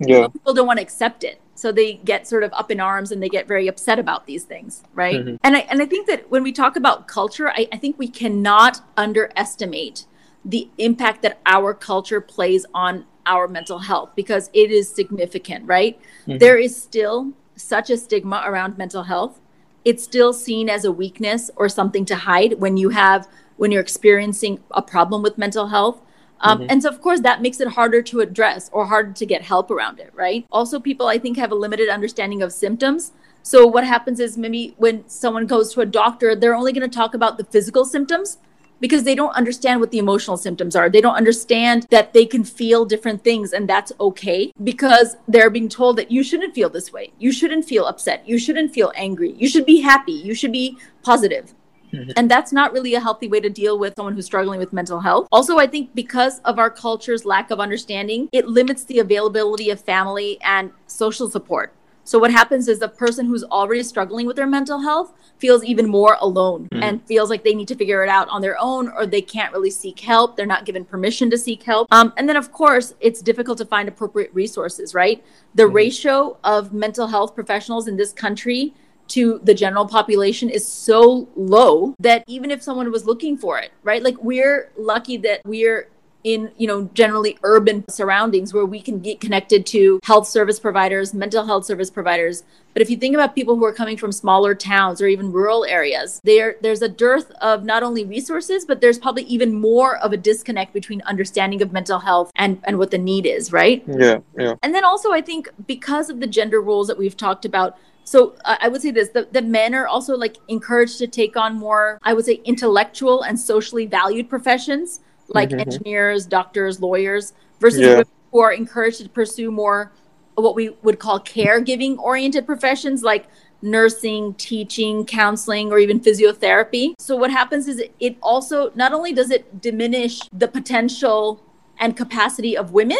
Yeah. 0.01 0.29
People 0.29 0.55
don't 0.55 0.67
want 0.67 0.79
to 0.79 0.83
accept 0.83 1.25
it. 1.25 1.41
So 1.55 1.71
they 1.71 1.95
get 1.95 2.27
sort 2.27 2.43
of 2.43 2.53
up 2.53 2.71
in 2.71 2.81
arms 2.81 3.13
and 3.13 3.23
they 3.23 3.29
get 3.29 3.47
very 3.47 3.69
upset 3.69 3.99
about 3.99 4.27
these 4.27 4.45
things, 4.45 4.83
right? 4.93 5.17
Mm-hmm. 5.17 5.37
And 5.43 5.57
I 5.57 5.61
and 5.61 5.81
I 5.81 5.87
think 5.87 6.07
that 6.09 6.31
when 6.31 6.43
we 6.43 6.53
talk 6.53 6.77
about 6.77 7.07
culture, 7.07 7.51
I, 7.51 7.69
I 7.73 7.77
think 7.77 7.99
we 7.99 8.09
cannot 8.09 8.81
underestimate 8.97 10.07
the 10.45 10.69
impact 10.79 11.23
that 11.23 11.41
our 11.47 11.73
culture 11.73 12.21
plays 12.21 12.67
on 12.75 13.07
our 13.25 13.49
mental 13.49 13.79
health 13.79 14.11
because 14.15 14.51
it 14.53 14.71
is 14.71 14.89
significant, 14.89 15.67
right? 15.67 15.99
Mm-hmm. 16.27 16.39
There 16.39 16.59
is 16.59 16.81
still 16.81 17.33
such 17.57 17.89
a 17.89 17.97
stigma 17.97 18.43
around 18.45 18.77
mental 18.77 19.05
health 19.05 19.41
it's 19.85 20.03
still 20.03 20.33
seen 20.33 20.69
as 20.69 20.85
a 20.85 20.93
weakness 20.93 21.51
or 21.57 21.69
something 21.69 22.05
to 22.07 22.17
hide 22.17 22.55
when 22.61 22.77
you 22.77 22.91
have 22.91 23.29
when 23.57 23.71
you're 23.71 23.83
experiencing 23.83 24.61
a 24.73 24.83
problem 24.83 25.23
with 25.23 25.39
mental 25.39 25.69
health 25.69 26.01
um, 26.41 26.59
mm-hmm. 26.59 26.67
and 26.71 26.83
so 26.83 26.89
of 26.89 27.01
course 27.01 27.21
that 27.21 27.43
makes 27.43 27.61
it 27.61 27.69
harder 27.69 28.03
to 28.03 28.21
address 28.21 28.71
or 28.73 28.87
harder 28.87 29.13
to 29.13 29.27
get 29.27 29.43
help 29.43 29.71
around 29.71 29.99
it 29.99 30.13
right 30.15 30.47
also 30.51 30.79
people 30.81 31.07
i 31.07 31.19
think 31.19 31.37
have 31.37 31.53
a 31.53 31.55
limited 31.55 31.89
understanding 31.89 32.43
of 32.43 32.53
symptoms 32.53 33.13
so 33.43 33.67
what 33.67 33.85
happens 33.85 34.21
is 34.21 34.39
maybe 34.39 34.75
when 34.79 35.07
someone 35.09 35.47
goes 35.47 35.73
to 35.73 35.81
a 35.81 35.87
doctor 35.87 36.35
they're 36.35 36.55
only 36.55 36.73
going 36.73 36.89
to 36.89 36.97
talk 36.97 37.15
about 37.15 37.39
the 37.39 37.45
physical 37.45 37.85
symptoms 37.85 38.39
because 38.81 39.05
they 39.05 39.15
don't 39.15 39.35
understand 39.35 39.81
what 39.81 39.91
the 39.91 39.99
emotional 39.99 40.37
symptoms 40.37 40.77
are. 40.77 40.91
They 40.91 41.01
don't 41.01 41.15
understand 41.15 41.87
that 41.91 42.13
they 42.13 42.27
can 42.27 42.45
feel 42.45 42.85
different 42.85 43.25
things 43.25 43.53
and 43.53 43.67
that's 43.67 43.93
okay 43.99 44.53
because 44.63 45.17
they're 45.29 45.49
being 45.49 45.69
told 45.69 45.97
that 45.97 46.11
you 46.11 46.23
shouldn't 46.23 46.55
feel 46.55 46.69
this 46.69 46.93
way. 46.93 47.13
You 47.19 47.33
shouldn't 47.33 47.65
feel 47.65 47.87
upset. 47.87 48.29
You 48.29 48.39
shouldn't 48.39 48.75
feel 48.75 48.93
angry. 48.95 49.33
You 49.33 49.49
should 49.49 49.65
be 49.65 49.81
happy. 49.81 50.13
You 50.13 50.35
should 50.35 50.53
be 50.53 50.77
positive. 51.03 51.55
Mm-hmm. 51.95 52.11
And 52.17 52.31
that's 52.31 52.53
not 52.53 52.73
really 52.73 52.95
a 52.95 53.01
healthy 53.01 53.29
way 53.29 53.41
to 53.41 53.51
deal 53.51 53.79
with 53.79 53.95
someone 53.97 54.15
who's 54.15 54.27
struggling 54.27 54.59
with 54.59 54.73
mental 54.73 55.01
health. 55.01 55.29
Also, 55.31 55.59
I 55.59 55.67
think 55.67 55.95
because 55.95 56.41
of 56.41 56.59
our 56.59 56.71
culture's 56.71 57.25
lack 57.25 57.51
of 57.51 57.61
understanding, 57.61 58.29
it 58.33 58.47
limits 58.47 58.85
the 58.85 58.99
availability 58.99 59.71
of 59.71 59.81
family 59.81 60.39
and 60.43 60.71
social 60.87 61.29
support. 61.31 61.75
So 62.05 62.19
what 62.19 62.31
happens 62.31 62.69
is 62.69 62.79
the 62.79 62.89
person 62.89 63.25
who's 63.27 63.45
already 63.45 63.83
struggling 63.83 64.27
with 64.27 64.37
their 64.37 64.47
mental 64.47 64.81
health 64.81 65.15
feels 65.39 65.65
even 65.65 65.89
more 65.89 66.19
alone 66.21 66.69
mm. 66.71 66.83
and 66.83 67.05
feels 67.07 67.31
like 67.31 67.45
they 67.45 67.55
need 67.55 67.69
to 67.69 67.75
figure 67.75 68.05
it 68.05 68.11
out 68.11 68.29
on 68.29 68.43
their 68.43 68.57
own 68.61 68.91
or 68.91 69.07
they 69.07 69.23
can't 69.23 69.53
really 69.53 69.71
seek 69.71 70.01
help. 70.01 70.37
They're 70.37 70.45
not 70.45 70.67
given 70.67 70.85
permission 70.85 71.31
to 71.31 71.39
seek 71.39 71.63
help. 71.63 71.89
Um, 71.91 72.13
and 72.19 72.29
then, 72.29 72.37
of 72.37 72.53
course, 72.53 72.95
it's 73.01 73.23
difficult 73.23 73.57
to 73.59 73.65
find 73.65 73.89
appropriate 73.89 74.33
resources, 74.35 74.95
right? 74.95 75.25
The 75.55 75.65
mm. 75.65 75.73
ratio 75.73 76.37
of 76.45 76.75
mental 76.75 77.07
health 77.07 77.35
professionals 77.35 77.89
in 77.89 77.97
this 77.97 78.13
country 78.13 78.75
to 79.09 79.41
the 79.43 79.55
general 79.55 79.87
population 79.87 80.49
is 80.49 80.67
so 80.67 81.29
low 81.37 81.95
that 81.99 82.25
even 82.27 82.51
if 82.51 82.63
someone 82.63 82.91
was 82.91 83.05
looking 83.05 83.37
for 83.37 83.59
it, 83.59 83.73
right? 83.83 84.03
Like 84.03 84.23
we're 84.23 84.71
lucky 84.77 85.17
that 85.19 85.41
we're 85.45 85.89
in 86.25 86.51
you 86.57 86.67
know 86.67 86.91
generally 86.95 87.39
urban 87.43 87.85
surroundings 87.89 88.53
where 88.53 88.65
we 88.65 88.81
can 88.81 88.99
get 88.99 89.21
connected 89.21 89.67
to 89.67 90.01
health 90.03 90.27
service 90.27 90.59
providers 90.59 91.15
mental 91.15 91.45
health 91.45 91.67
service 91.67 91.91
providers. 91.91 92.43
But 92.73 92.83
if 92.83 92.91
you 92.91 92.97
think 92.97 93.15
about 93.15 93.37
people 93.37 93.57
who 93.57 93.65
are 93.65 93.73
coming 93.73 93.97
from 93.97 94.11
smaller 94.11 94.55
towns 94.55 95.01
or 95.01 95.07
even 95.07 95.31
rural 95.31 95.65
areas 95.67 96.21
there 96.25 96.57
there's 96.63 96.83
a 96.83 96.89
dearth 96.89 97.31
of 97.43 97.63
not 97.63 97.83
only 97.83 98.05
resources 98.05 98.65
but 98.65 98.81
there's 98.81 98.99
probably 98.99 99.25
even 99.25 99.53
more 99.53 99.99
of 99.99 100.13
a 100.13 100.17
disconnect 100.17 100.73
between 100.73 101.03
understanding 101.03 101.61
of 101.61 101.73
mental 101.73 102.01
health 102.01 102.33
and 102.35 102.59
and 102.65 102.79
what 102.79 102.91
the 102.91 102.99
need 102.99 103.27
is 103.27 103.53
right? 103.53 103.85
Yeah 103.87 104.21
yeah. 104.39 104.55
And 104.63 104.75
then 104.75 104.85
also 104.85 105.13
i 105.13 105.21
think 105.21 105.49
because 105.67 106.09
of 106.09 106.21
the 106.21 106.27
gender 106.27 106.61
roles 106.61 106.89
that 106.89 106.99
we've 106.99 107.17
talked 107.17 107.45
about 107.45 107.77
so 108.05 108.37
uh, 108.45 108.57
i 108.61 108.69
would 108.69 108.81
say 108.81 108.91
this 108.91 109.09
the, 109.11 109.27
the 109.33 109.43
men 109.43 109.75
are 109.75 109.87
also 109.87 110.17
like 110.17 110.37
encouraged 110.49 110.99
to 110.99 111.07
take 111.07 111.37
on 111.37 111.57
more 111.57 111.99
i 112.03 112.13
would 112.13 112.25
say 112.25 112.41
intellectual 112.45 113.23
and 113.23 113.39
socially 113.39 113.87
valued 113.87 114.29
professions 114.29 115.01
like 115.29 115.51
mm-hmm. 115.51 115.61
engineers, 115.61 116.27
doctors, 116.27 116.81
lawyers, 116.81 117.33
versus 117.61 117.81
yeah. 117.81 117.89
women 117.91 118.07
who 118.33 118.41
are 118.41 118.53
encouraged 118.53 119.03
to 119.03 119.09
pursue 119.09 119.51
more 119.51 119.93
what 120.35 120.57
we 120.57 120.71
would 120.83 120.99
call 120.99 121.21
caregiving 121.21 121.97
oriented 121.99 122.45
professions 122.45 123.03
like 123.03 123.27
nursing, 123.63 124.35
teaching, 124.35 125.07
counseling, 125.07 125.71
or 125.71 125.79
even 125.79 126.01
physiotherapy. 126.01 126.95
So 126.99 127.17
what 127.17 127.31
happens 127.31 127.69
is 127.69 127.83
it 128.01 128.17
also 128.21 128.73
not 128.75 128.93
only 128.93 129.13
does 129.13 129.31
it 129.31 129.63
diminish 129.63 130.21
the 130.33 130.49
potential 130.49 131.43
and 131.79 131.97
capacity 131.97 132.57
of 132.57 132.73
women, 132.73 132.99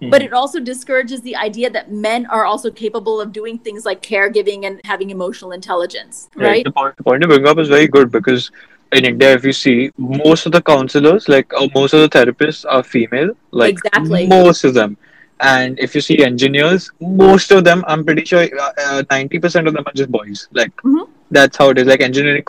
mm-hmm. 0.00 0.10
but 0.10 0.22
it 0.22 0.32
also 0.32 0.60
discourages 0.60 1.20
the 1.22 1.36
idea 1.36 1.70
that 1.70 1.90
men 1.90 2.26
are 2.26 2.44
also 2.44 2.70
capable 2.70 3.20
of 3.20 3.32
doing 3.32 3.58
things 3.58 3.84
like 3.84 4.02
caregiving 4.02 4.64
and 4.64 4.80
having 4.84 5.10
emotional 5.10 5.52
intelligence. 5.52 6.28
Right. 6.34 6.64
The 6.64 6.72
point, 6.72 6.96
the 6.96 7.02
point 7.02 7.22
you 7.22 7.28
bring 7.28 7.46
up 7.46 7.58
is 7.58 7.68
very 7.68 7.88
good 7.88 8.10
because 8.10 8.50
in 8.92 9.04
India, 9.04 9.32
if 9.34 9.44
you 9.44 9.52
see, 9.52 9.90
most 9.98 10.46
of 10.46 10.52
the 10.52 10.62
counselors, 10.62 11.28
like 11.28 11.52
uh, 11.54 11.68
most 11.74 11.92
of 11.92 12.00
the 12.00 12.08
therapists, 12.08 12.64
are 12.68 12.82
female. 12.82 13.36
Like 13.50 13.72
exactly. 13.72 14.26
most 14.26 14.64
of 14.64 14.74
them. 14.74 14.96
And 15.40 15.78
if 15.78 15.94
you 15.94 16.00
see 16.00 16.24
engineers, 16.24 16.90
most 17.00 17.52
of 17.52 17.64
them, 17.64 17.84
I'm 17.86 18.04
pretty 18.04 18.24
sure, 18.24 18.48
uh, 18.60 18.72
uh, 18.78 19.02
ninety 19.10 19.38
uh, 19.38 19.40
percent 19.40 19.68
of 19.68 19.74
them 19.74 19.84
are 19.86 19.92
just 19.94 20.10
boys. 20.10 20.48
Like 20.52 20.74
mm-hmm. 20.76 21.10
that's 21.30 21.56
how 21.56 21.70
it 21.70 21.78
is. 21.78 21.86
Like 21.86 22.00
engineering, 22.00 22.44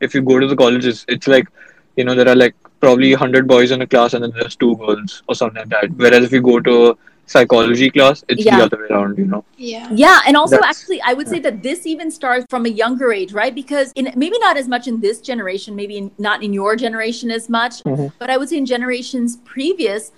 if 0.00 0.14
you 0.14 0.22
go 0.22 0.38
to 0.38 0.46
the 0.46 0.56
colleges, 0.56 1.04
it's 1.08 1.26
like 1.26 1.48
you 1.96 2.04
know 2.04 2.14
there 2.14 2.28
are 2.28 2.36
like 2.36 2.54
probably 2.84 3.10
hundred 3.24 3.48
boys 3.54 3.70
in 3.76 3.82
a 3.86 3.88
class, 3.96 4.14
and 4.14 4.22
then 4.24 4.32
there's 4.38 4.56
two 4.56 4.76
girls 4.84 5.22
or 5.28 5.34
something 5.40 5.60
like 5.62 5.74
that. 5.74 5.98
Whereas 6.04 6.24
if 6.28 6.32
you 6.36 6.42
go 6.52 6.60
to 6.68 6.96
psychology 7.26 7.90
class, 7.90 8.22
it's 8.28 8.44
yeah. 8.44 8.58
the 8.58 8.64
other 8.64 8.78
way 8.82 8.88
around, 8.90 9.16
you 9.18 9.24
know? 9.24 9.44
Yeah. 9.56 9.88
Yeah. 9.90 10.20
And 10.26 10.36
also, 10.36 10.56
That's, 10.56 10.80
actually, 10.80 11.00
I 11.02 11.14
would 11.14 11.28
say 11.28 11.38
that 11.46 11.62
this 11.62 11.86
even 11.86 12.10
starts 12.10 12.44
from 12.50 12.66
a 12.66 12.68
younger 12.68 13.12
age, 13.12 13.32
right? 13.32 13.54
Because 13.54 13.92
in 14.00 14.12
maybe 14.14 14.38
not 14.40 14.58
as 14.62 14.68
much 14.68 14.86
in 14.86 15.00
this 15.00 15.22
generation, 15.30 15.74
maybe 15.74 15.96
in, 15.96 16.10
not 16.18 16.42
in 16.42 16.52
your 16.52 16.76
generation 16.76 17.30
as 17.30 17.48
much, 17.48 17.82
mm-hmm. 17.84 18.08
but 18.18 18.28
I 18.28 18.36
would 18.36 18.50
say 18.50 18.58
in 18.58 18.66
generations 18.66 19.38
previous, 19.54 20.12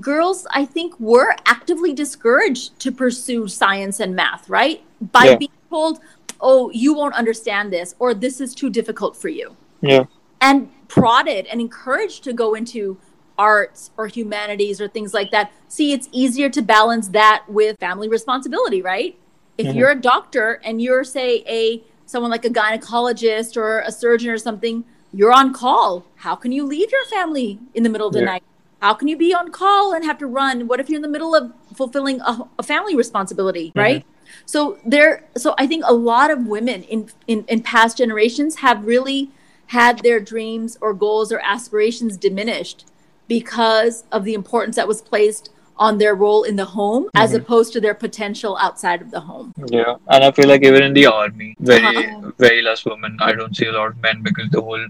girls, 0.00 0.46
I 0.50 0.66
think, 0.66 1.00
were 1.00 1.34
actively 1.46 1.92
discouraged 1.94 2.78
to 2.80 2.92
pursue 2.92 3.48
science 3.48 4.00
and 4.00 4.14
math, 4.14 4.48
right? 4.48 4.82
By 5.00 5.24
yeah. 5.24 5.36
being 5.36 5.58
told, 5.70 6.00
oh, 6.40 6.70
you 6.84 6.92
won't 6.92 7.14
understand 7.14 7.72
this, 7.72 7.94
or 7.98 8.12
this 8.12 8.40
is 8.40 8.54
too 8.54 8.68
difficult 8.68 9.16
for 9.16 9.28
you. 9.28 9.56
Yeah. 9.80 10.04
And 10.40 10.70
prodded 10.88 11.46
and 11.46 11.60
encouraged 11.60 12.24
to 12.24 12.32
go 12.32 12.54
into 12.54 12.98
arts 13.38 13.90
or 13.96 14.06
humanities 14.06 14.80
or 14.80 14.88
things 14.88 15.14
like 15.14 15.30
that. 15.30 15.50
See, 15.68 15.92
it's 15.92 16.08
easier 16.12 16.50
to 16.50 16.60
balance 16.60 17.08
that 17.08 17.44
with 17.48 17.78
family 17.78 18.08
responsibility, 18.08 18.82
right? 18.82 19.18
If 19.56 19.66
mm-hmm. 19.66 19.78
you're 19.78 19.90
a 19.90 20.00
doctor 20.00 20.60
and 20.64 20.82
you're, 20.82 21.04
say, 21.04 21.42
a 21.46 21.82
someone 22.06 22.30
like 22.30 22.44
a 22.44 22.50
gynecologist 22.50 23.56
or 23.56 23.80
a 23.80 23.92
surgeon 23.92 24.30
or 24.30 24.36
something, 24.38 24.84
you're 25.12 25.32
on 25.32 25.54
call. 25.54 26.04
How 26.16 26.34
can 26.34 26.52
you 26.52 26.66
leave 26.66 26.90
your 26.90 27.04
family 27.06 27.60
in 27.72 27.82
the 27.82 27.88
middle 27.88 28.08
of 28.08 28.12
the 28.12 28.20
yeah. 28.20 28.26
night? 28.26 28.42
How 28.82 28.94
can 28.94 29.08
you 29.08 29.16
be 29.16 29.32
on 29.32 29.52
call 29.52 29.92
and 29.92 30.04
have 30.04 30.18
to 30.18 30.26
run? 30.26 30.66
What 30.66 30.80
if 30.80 30.88
you're 30.88 30.96
in 30.96 31.02
the 31.02 31.08
middle 31.08 31.34
of 31.34 31.52
fulfilling 31.74 32.20
a, 32.22 32.48
a 32.58 32.62
family 32.62 32.96
responsibility, 32.96 33.68
mm-hmm. 33.68 33.78
right? 33.78 34.06
So 34.44 34.78
there, 34.84 35.24
so 35.36 35.54
I 35.56 35.66
think 35.66 35.84
a 35.86 35.94
lot 35.94 36.30
of 36.30 36.46
women 36.46 36.82
in, 36.84 37.10
in 37.26 37.44
in 37.48 37.62
past 37.62 37.96
generations 37.96 38.56
have 38.56 38.84
really 38.84 39.30
had 39.70 40.00
their 40.00 40.18
dreams 40.18 40.76
or 40.80 40.92
goals 40.92 41.30
or 41.30 41.40
aspirations 41.44 42.16
diminished 42.16 42.84
because 43.28 44.02
of 44.10 44.24
the 44.24 44.34
importance 44.34 44.74
that 44.74 44.88
was 44.88 45.00
placed 45.00 45.48
on 45.76 45.98
their 45.98 46.12
role 46.12 46.42
in 46.42 46.56
the 46.56 46.64
home 46.64 47.04
mm-hmm. 47.04 47.22
as 47.22 47.32
opposed 47.34 47.72
to 47.72 47.80
their 47.80 47.94
potential 47.94 48.56
outside 48.60 49.00
of 49.00 49.12
the 49.12 49.20
home. 49.20 49.54
Yeah, 49.68 49.94
and 50.08 50.24
I 50.24 50.32
feel 50.32 50.48
like 50.48 50.64
even 50.64 50.82
in 50.82 50.92
the 50.92 51.06
army, 51.06 51.54
very 51.60 51.86
uh-huh. 51.86 52.32
very 52.36 52.62
less 52.62 52.84
women. 52.84 53.16
I 53.20 53.32
don't 53.32 53.54
see 53.56 53.66
a 53.66 53.72
lot 53.72 53.86
of 53.92 54.02
men 54.02 54.22
because 54.24 54.50
the 54.50 54.60
whole, 54.60 54.84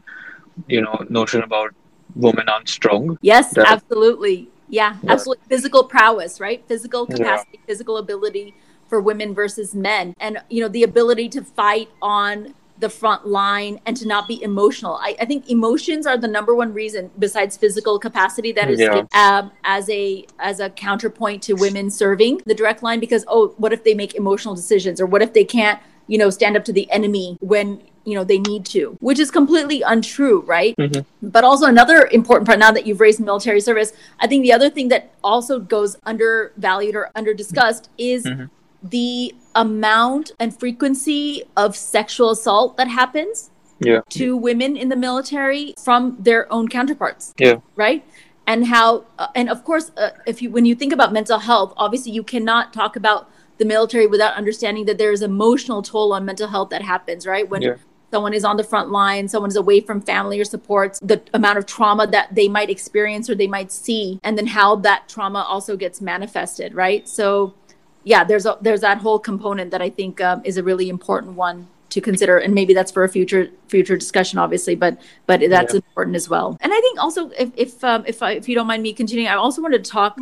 you 0.66 0.80
know, 0.80 1.04
notion 1.10 1.42
about 1.42 1.74
women 2.16 2.48
aren't 2.48 2.70
strong. 2.70 3.18
Yes, 3.20 3.58
absolutely. 3.58 4.48
Yeah, 4.70 4.96
yeah, 5.02 5.12
absolutely. 5.12 5.44
Physical 5.46 5.84
prowess, 5.84 6.40
right? 6.40 6.64
Physical 6.66 7.04
capacity, 7.04 7.58
yeah. 7.58 7.66
physical 7.66 7.98
ability 7.98 8.54
for 8.88 9.00
women 9.00 9.34
versus 9.34 9.74
men 9.74 10.14
and 10.18 10.42
you 10.50 10.60
know 10.60 10.68
the 10.68 10.82
ability 10.82 11.28
to 11.28 11.44
fight 11.44 11.88
on 12.02 12.54
the 12.80 12.88
front 12.88 13.26
line 13.26 13.80
and 13.86 13.96
to 13.96 14.06
not 14.06 14.26
be 14.26 14.42
emotional. 14.42 14.96
I, 14.96 15.14
I, 15.20 15.26
think 15.26 15.48
emotions 15.50 16.06
are 16.06 16.16
the 16.16 16.28
number 16.28 16.54
one 16.54 16.72
reason, 16.72 17.10
besides 17.18 17.56
physical 17.56 17.98
capacity, 17.98 18.52
that 18.52 18.70
is 18.70 18.80
yeah. 18.80 19.04
um, 19.14 19.52
as 19.64 19.88
a 19.90 20.26
as 20.38 20.60
a 20.60 20.70
counterpoint 20.70 21.42
to 21.44 21.54
women 21.54 21.90
serving 21.90 22.40
the 22.46 22.54
direct 22.54 22.82
line. 22.82 22.98
Because 22.98 23.24
oh, 23.28 23.54
what 23.58 23.72
if 23.72 23.84
they 23.84 23.94
make 23.94 24.14
emotional 24.14 24.54
decisions, 24.54 25.00
or 25.00 25.06
what 25.06 25.22
if 25.22 25.32
they 25.34 25.44
can't, 25.44 25.80
you 26.06 26.18
know, 26.18 26.30
stand 26.30 26.56
up 26.56 26.64
to 26.64 26.72
the 26.72 26.90
enemy 26.90 27.36
when 27.40 27.82
you 28.06 28.14
know 28.14 28.24
they 28.24 28.38
need 28.38 28.64
to 28.64 28.96
which 29.00 29.18
is 29.18 29.30
completely 29.30 29.82
untrue 29.82 30.40
right 30.46 30.74
mm-hmm. 30.76 31.02
but 31.20 31.44
also 31.44 31.66
another 31.66 32.08
important 32.12 32.46
part 32.46 32.58
now 32.58 32.70
that 32.72 32.86
you've 32.86 32.98
raised 32.98 33.20
military 33.20 33.60
service 33.60 33.92
i 34.20 34.26
think 34.26 34.42
the 34.42 34.50
other 34.50 34.70
thing 34.70 34.88
that 34.88 35.12
also 35.22 35.60
goes 35.60 35.98
undervalued 36.04 36.96
or 36.96 37.10
under 37.14 37.34
discussed 37.34 37.90
is 37.98 38.24
mm-hmm 38.24 38.46
the 38.82 39.34
amount 39.54 40.32
and 40.38 40.58
frequency 40.58 41.44
of 41.56 41.76
sexual 41.76 42.30
assault 42.30 42.76
that 42.76 42.88
happens 42.88 43.50
yeah. 43.80 44.00
to 44.10 44.36
women 44.36 44.76
in 44.76 44.88
the 44.88 44.96
military 44.96 45.74
from 45.82 46.16
their 46.18 46.50
own 46.52 46.68
counterparts. 46.68 47.34
Yeah. 47.38 47.56
Right? 47.76 48.04
And 48.46 48.66
how 48.66 49.04
uh, 49.18 49.28
and 49.34 49.48
of 49.48 49.64
course 49.64 49.90
uh, 49.96 50.10
if 50.26 50.42
you 50.42 50.50
when 50.50 50.64
you 50.64 50.74
think 50.74 50.92
about 50.92 51.12
mental 51.12 51.38
health, 51.38 51.72
obviously 51.76 52.12
you 52.12 52.22
cannot 52.22 52.72
talk 52.72 52.96
about 52.96 53.30
the 53.58 53.64
military 53.64 54.06
without 54.06 54.34
understanding 54.34 54.86
that 54.86 54.98
there 54.98 55.12
is 55.12 55.22
emotional 55.22 55.82
toll 55.82 56.12
on 56.12 56.24
mental 56.24 56.48
health 56.48 56.70
that 56.70 56.82
happens, 56.82 57.26
right? 57.26 57.48
When 57.48 57.60
yeah. 57.60 57.74
someone 58.10 58.32
is 58.32 58.42
on 58.42 58.56
the 58.56 58.64
front 58.64 58.90
line, 58.90 59.28
someone 59.28 59.50
is 59.50 59.56
away 59.56 59.80
from 59.80 60.00
family 60.00 60.40
or 60.40 60.44
supports, 60.46 60.98
the 61.00 61.20
amount 61.34 61.58
of 61.58 61.66
trauma 61.66 62.06
that 62.06 62.34
they 62.34 62.48
might 62.48 62.70
experience 62.70 63.28
or 63.28 63.34
they 63.34 63.46
might 63.46 63.70
see, 63.70 64.18
and 64.24 64.38
then 64.38 64.46
how 64.46 64.76
that 64.76 65.10
trauma 65.10 65.40
also 65.46 65.76
gets 65.76 66.00
manifested, 66.00 66.74
right? 66.74 67.06
So 67.06 67.54
yeah, 68.04 68.24
there's 68.24 68.46
a, 68.46 68.58
there's 68.60 68.80
that 68.80 68.98
whole 68.98 69.18
component 69.18 69.70
that 69.70 69.82
I 69.82 69.90
think 69.90 70.20
um, 70.20 70.42
is 70.44 70.56
a 70.56 70.62
really 70.62 70.88
important 70.88 71.34
one 71.34 71.68
to 71.90 72.00
consider, 72.00 72.38
and 72.38 72.54
maybe 72.54 72.72
that's 72.72 72.92
for 72.92 73.04
a 73.04 73.08
future 73.08 73.50
future 73.68 73.96
discussion, 73.96 74.38
obviously, 74.38 74.74
but 74.74 75.00
but 75.26 75.40
that's 75.48 75.74
yeah. 75.74 75.78
important 75.78 76.16
as 76.16 76.28
well. 76.28 76.56
And 76.60 76.72
I 76.72 76.80
think 76.80 76.98
also, 76.98 77.30
if 77.30 77.50
if 77.56 77.84
um, 77.84 78.04
if 78.06 78.22
I, 78.22 78.32
if 78.32 78.48
you 78.48 78.54
don't 78.54 78.66
mind 78.66 78.82
me 78.82 78.92
continuing, 78.92 79.28
I 79.28 79.34
also 79.34 79.60
wanted 79.60 79.84
to 79.84 79.90
talk 79.90 80.18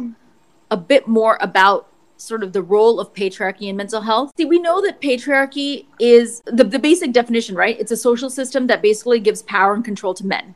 a 0.70 0.76
bit 0.76 1.06
more 1.06 1.38
about 1.40 1.88
sort 2.16 2.42
of 2.42 2.52
the 2.52 2.62
role 2.62 2.98
of 2.98 3.14
patriarchy 3.14 3.68
in 3.68 3.76
mental 3.76 4.00
health. 4.00 4.32
See, 4.36 4.44
we 4.44 4.58
know 4.58 4.82
that 4.82 5.00
patriarchy 5.00 5.86
is 6.00 6.42
the, 6.46 6.64
the 6.64 6.78
basic 6.78 7.12
definition, 7.12 7.54
right? 7.54 7.78
It's 7.78 7.92
a 7.92 7.96
social 7.96 8.28
system 8.28 8.66
that 8.66 8.82
basically 8.82 9.20
gives 9.20 9.42
power 9.42 9.72
and 9.72 9.84
control 9.84 10.14
to 10.14 10.26
men. 10.26 10.54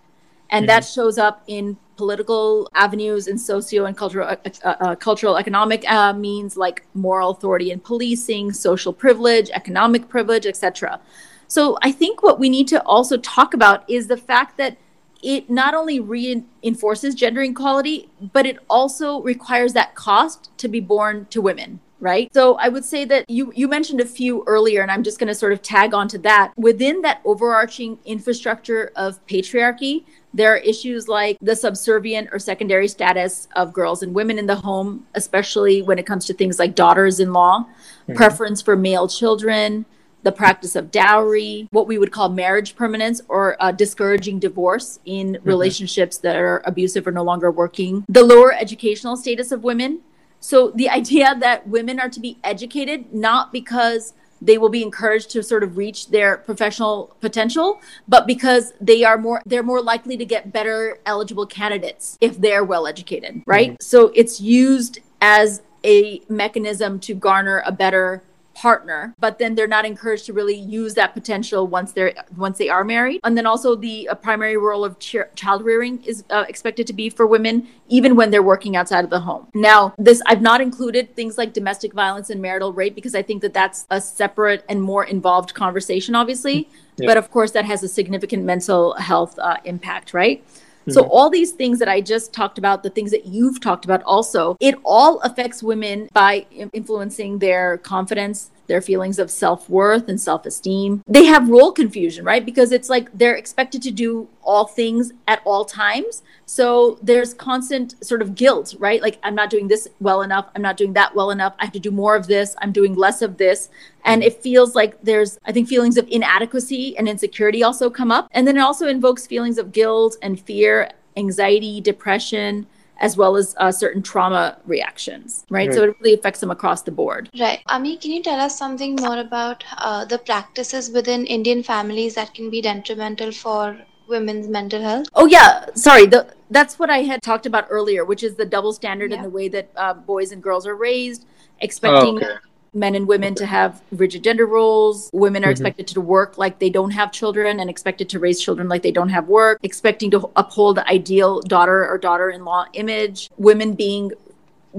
And 0.53 0.63
mm-hmm. 0.63 0.69
that 0.69 0.85
shows 0.85 1.19
up 1.19 1.43
in 1.49 1.77
political 1.97 2.69
avenues 2.75 3.29
and 3.29 3.41
socio 3.41 3.85
and 3.85 3.97
cultural 3.97 4.27
uh, 4.27 4.37
uh, 4.65 4.75
uh, 4.81 4.97
cultural 4.97 5.37
economic 5.37 5.89
uh, 5.91 6.13
means 6.13 6.57
like 6.57 6.85
moral 6.95 7.31
authority 7.31 7.71
and 7.71 7.83
policing 7.85 8.53
social 8.53 8.93
privilege 8.93 9.51
economic 9.51 10.09
privilege 10.09 10.47
etc 10.47 10.99
so 11.47 11.79
i 11.83 11.93
think 11.93 12.23
what 12.23 12.41
we 12.41 12.49
need 12.49 12.67
to 12.67 12.83
also 12.85 13.17
talk 13.19 13.55
about 13.55 13.89
is 13.89 14.07
the 14.07 14.17
fact 14.17 14.57
that 14.57 14.77
it 15.23 15.49
not 15.49 15.75
only 15.75 16.01
reinforces 16.01 17.15
gender 17.15 17.43
equality 17.43 18.09
but 18.33 18.47
it 18.47 18.59
also 18.69 19.21
requires 19.23 19.73
that 19.75 19.95
cost 19.95 20.51
to 20.57 20.67
be 20.67 20.81
borne 20.81 21.27
to 21.27 21.41
women 21.41 21.79
right 22.03 22.33
so 22.35 22.57
i 22.57 22.69
would 22.69 22.85
say 22.85 23.05
that 23.05 23.29
you 23.31 23.53
you 23.55 23.67
mentioned 23.69 24.01
a 24.01 24.05
few 24.05 24.45
earlier 24.47 24.83
and 24.83 24.91
i'm 24.91 25.03
just 25.03 25.19
going 25.19 25.29
to 25.29 25.35
sort 25.35 25.53
of 25.53 25.63
tag 25.63 25.95
on 25.95 26.07
to 26.09 26.19
that 26.19 26.53
within 26.57 27.01
that 27.01 27.21
overarching 27.25 27.99
infrastructure 28.05 28.93
of 28.97 29.25
patriarchy 29.27 30.05
there 30.35 30.55
are 30.55 30.59
issues 30.59 31.09
like 31.09 31.37
the 31.41 31.55
subservient 31.55 32.29
or 32.33 32.39
secondary 32.39 32.89
status 32.89 33.49
of 33.55 33.73
girls 33.73 34.03
and 34.03 34.15
women 34.15 34.39
in 34.39 34.47
the 34.47 34.57
home, 34.57 35.07
especially 35.15 35.83
when 35.83 35.99
it 35.99 36.07
comes 36.07 36.25
to 36.27 36.35
things 36.35 36.59
like 36.59 36.75
daughters 36.75 37.21
in 37.21 37.33
law, 37.33 37.61
mm-hmm. 37.65 38.15
preference 38.15 38.63
for 38.63 38.75
male 38.75 39.09
children, 39.09 39.85
the 40.23 40.33
practice 40.33 40.77
of 40.77 40.91
dowry, 40.91 41.69
what 41.71 41.87
we 41.87 41.99
would 41.99 42.13
call 42.13 42.29
marriage 42.29 42.77
permanence 42.77 43.21
or 43.29 43.57
uh, 43.61 43.73
discouraging 43.73 44.39
divorce 44.39 45.01
in 45.05 45.35
mm-hmm. 45.35 45.49
relationships 45.49 46.19
that 46.19 46.37
are 46.37 46.63
abusive 46.65 47.07
or 47.07 47.13
no 47.13 47.23
longer 47.23 47.51
working, 47.51 48.05
the 48.09 48.23
lower 48.23 48.53
educational 48.55 49.17
status 49.17 49.53
of 49.53 49.63
women. 49.65 50.01
So 50.43 50.71
the 50.75 50.91
idea 51.01 51.35
that 51.41 51.67
women 51.67 51.99
are 51.99 52.11
to 52.11 52.21
be 52.21 52.39
educated 52.45 53.15
not 53.15 53.53
because 53.53 54.13
they 54.43 54.59
will 54.59 54.69
be 54.69 54.83
encouraged 54.83 55.31
to 55.31 55.43
sort 55.43 55.63
of 55.63 55.77
reach 55.77 56.11
their 56.11 56.39
professional 56.39 57.17
potential 57.21 57.81
but 58.09 58.27
because 58.27 58.73
they 58.81 59.05
are 59.05 59.17
more 59.17 59.41
they're 59.47 59.63
more 59.63 59.81
likely 59.81 60.17
to 60.17 60.25
get 60.25 60.53
better 60.53 60.99
eligible 61.07 61.47
candidates 61.47 62.19
if 62.21 62.41
they're 62.41 62.65
well 62.65 62.89
educated 62.89 63.41
right 63.47 63.71
mm-hmm. 63.71 63.77
so 63.81 64.11
it's 64.17 64.41
used 64.41 64.99
as 65.21 65.63
a 65.85 66.21
mechanism 66.29 66.99
to 66.99 67.15
garner 67.15 67.63
a 67.65 67.73
better 67.73 68.23
partner 68.63 69.13
but 69.19 69.41
then 69.41 69.57
they're 69.57 69.67
not 69.67 69.85
encouraged 69.85 70.25
to 70.25 70.33
really 70.33 70.55
use 70.55 70.95
that 70.95 71.13
potential 71.15 71.67
once 71.67 71.91
they're 71.91 72.15
once 72.37 72.59
they 72.59 72.69
are 72.69 72.85
married 72.85 73.21
and 73.25 73.37
then 73.37 73.45
also 73.45 73.75
the 73.75 74.09
uh, 74.09 74.15
primary 74.15 74.57
role 74.57 74.85
of 74.85 74.97
ch- 75.01 75.17
child 75.35 75.65
rearing 75.65 76.01
is 76.05 76.23
uh, 76.31 76.45
expected 76.49 76.87
to 76.87 76.93
be 76.93 77.11
for 77.11 77.27
women 77.27 77.67
even 77.89 78.15
when 78.15 78.31
they're 78.31 78.49
working 78.55 78.77
outside 78.77 79.03
of 79.03 79.11
the 79.11 79.19
home 79.19 79.49
now 79.53 79.93
this 79.99 80.23
i've 80.27 80.41
not 80.41 80.61
included 80.61 81.13
things 81.17 81.37
like 81.37 81.53
domestic 81.53 81.93
violence 81.93 82.31
and 82.31 82.41
marital 82.41 82.73
rape 82.73 82.95
because 82.95 83.17
i 83.17 83.23
think 83.23 83.43
that 83.43 83.53
that's 83.53 83.85
a 83.91 84.01
separate 84.01 84.65
and 84.69 84.81
more 84.81 85.03
involved 85.05 85.53
conversation 85.55 86.15
obviously 86.15 86.69
yeah. 86.99 87.09
but 87.09 87.17
of 87.17 87.33
course 87.33 87.51
that 87.51 87.65
has 87.65 87.83
a 87.83 87.89
significant 87.89 88.45
mental 88.45 88.95
health 88.95 89.37
uh, 89.41 89.57
impact 89.65 90.15
right 90.15 90.45
so, 90.89 91.03
mm-hmm. 91.03 91.11
all 91.13 91.31
these 91.31 91.53
things 91.53 91.79
that 91.79 91.89
I 91.89 92.01
just 92.01 92.33
talked 92.33 92.59
about, 92.59 92.83
the 92.83 92.91
things 92.91 93.13
that 93.13 93.27
you've 93.27 93.61
talked 93.61 93.85
about 93.85 94.03
also, 94.03 94.57
it 94.59 94.75
all 94.85 95.21
affects 95.21 95.63
women 95.63 96.09
by 96.13 96.47
influencing 96.51 97.39
their 97.39 97.79
confidence, 97.79 98.51
their 98.67 98.81
feelings 98.81 99.19
of 99.19 99.31
self 99.31 99.69
worth 99.69 100.09
and 100.09 100.21
self 100.21 100.47
esteem. 100.47 101.03
They 101.07 101.25
have 101.25 101.49
role 101.49 101.73
confusion, 101.73 102.25
right? 102.25 102.45
Because 102.45 102.73
it's 102.73 102.89
like 102.89 103.09
they're 103.17 103.35
expected 103.35 103.83
to 103.83 103.91
do 103.91 104.29
all 104.43 104.67
things 104.67 105.13
at 105.29 105.41
all 105.45 105.65
times. 105.65 106.23
So 106.47 106.99
there's 107.03 107.35
constant 107.35 108.03
sort 108.05 108.23
of 108.23 108.35
guilt, 108.35 108.75
right? 108.79 109.01
Like, 109.01 109.19
I'm 109.23 109.35
not 109.35 109.51
doing 109.51 109.69
this 109.69 109.89
well 110.01 110.23
enough. 110.23 110.49
I'm 110.55 110.63
not 110.63 110.77
doing 110.77 110.93
that 110.95 111.15
well 111.15 111.31
enough. 111.31 111.55
I 111.59 111.65
have 111.65 111.73
to 111.73 111.81
do 111.81 111.91
more 111.91 112.17
of 112.17 112.27
this. 112.27 112.55
I'm 112.61 112.73
doing 112.73 112.95
less 112.95 113.23
of 113.23 113.39
this. 113.39 113.71
And 114.05 114.23
it 114.23 114.43
feels 114.43 114.75
like 114.75 115.01
there's, 115.03 115.39
I 115.45 115.53
think, 115.53 115.69
feelings 115.69 115.97
of 115.97 116.09
inadequacy 116.09 116.97
and 116.99 117.09
insecurity 117.09 117.63
also 117.63 117.89
come 117.89 118.11
up. 118.11 118.29
And 118.33 118.47
then 118.47 118.57
it 118.57 118.61
also 118.61 118.87
invokes 118.87 119.27
feelings 119.27 119.59
of 119.59 119.73
guilt 119.73 120.17
and 120.23 120.41
fear, 120.41 120.91
anxiety, 121.17 121.81
depression 121.81 122.67
as 123.03 123.17
well 123.17 123.37
as 123.37 123.55
uh, 123.59 123.71
certain 123.71 124.01
trauma 124.01 124.57
reactions, 124.65 125.45
right? 125.51 125.69
right? 125.69 125.75
So 125.75 125.83
it 125.85 125.97
really 126.01 126.15
affects 126.15 126.41
them 126.41 126.51
across 126.51 126.83
the 126.83 126.93
board. 126.93 127.29
Right. 127.39 127.61
Ami, 127.67 127.97
can 127.97 128.13
you 128.13 128.23
tell 128.23 128.41
us 128.41 128.57
something 128.57 128.97
more 128.97 129.19
about 129.19 129.65
uh, 129.79 130.05
the 130.05 130.19
practices 130.19 130.91
within 130.91 131.27
Indian 131.27 131.63
families 131.63 132.15
that 132.15 132.33
can 132.33 132.49
be 132.49 132.63
detrimental 132.63 133.33
for 133.33 133.77
women's 134.09 134.49
mental 134.49 134.81
health? 134.81 135.09
Oh 135.15 135.27
yeah, 135.27 135.67
sorry. 135.75 136.07
The, 136.07 136.33
that's 136.51 136.79
what 136.79 136.91
I 136.91 136.99
had 136.99 137.23
talked 137.23 137.47
about 137.47 137.67
earlier, 137.71 138.05
which 138.05 138.23
is 138.23 138.37
the 138.37 138.47
double 138.47 138.73
standard 138.73 139.11
yeah. 139.11 139.19
in 139.19 139.23
the 139.23 139.31
way 139.31 139.49
that 139.49 139.71
uh, 139.77 139.95
boys 139.95 140.33
and 140.33 140.43
girls 140.43 140.67
are 140.67 140.77
raised, 140.77 141.27
expecting 141.61 142.15
oh, 142.15 142.27
okay 142.29 142.37
men 142.75 142.95
and 142.95 143.07
women 143.07 143.35
to 143.35 143.47
have 143.47 143.83
rigid 143.93 144.25
gender 144.25 144.47
roles. 144.47 145.11
Women 145.13 145.45
are 145.45 145.47
mm-hmm. 145.47 145.53
expected 145.53 145.87
to 145.89 146.01
work 146.01 146.39
like 146.39 146.59
they 146.59 146.71
don't 146.71 146.91
have 146.91 147.13
children 147.13 147.61
and 147.61 147.69
expected 147.69 148.09
to 148.11 148.19
raise 148.19 148.41
children 148.41 148.69
like 148.69 148.83
they 148.83 148.93
don't 148.93 149.11
have 149.11 149.29
work, 149.29 149.59
expecting 149.63 150.11
to 150.13 150.31
uphold 150.37 150.77
the 150.77 150.89
ideal 150.89 151.41
daughter 151.41 151.89
or 151.89 151.99
daughter 151.99 152.31
in 152.31 152.45
law 152.45 152.67
image. 152.73 153.31
Women 153.37 153.75
being 153.75 154.13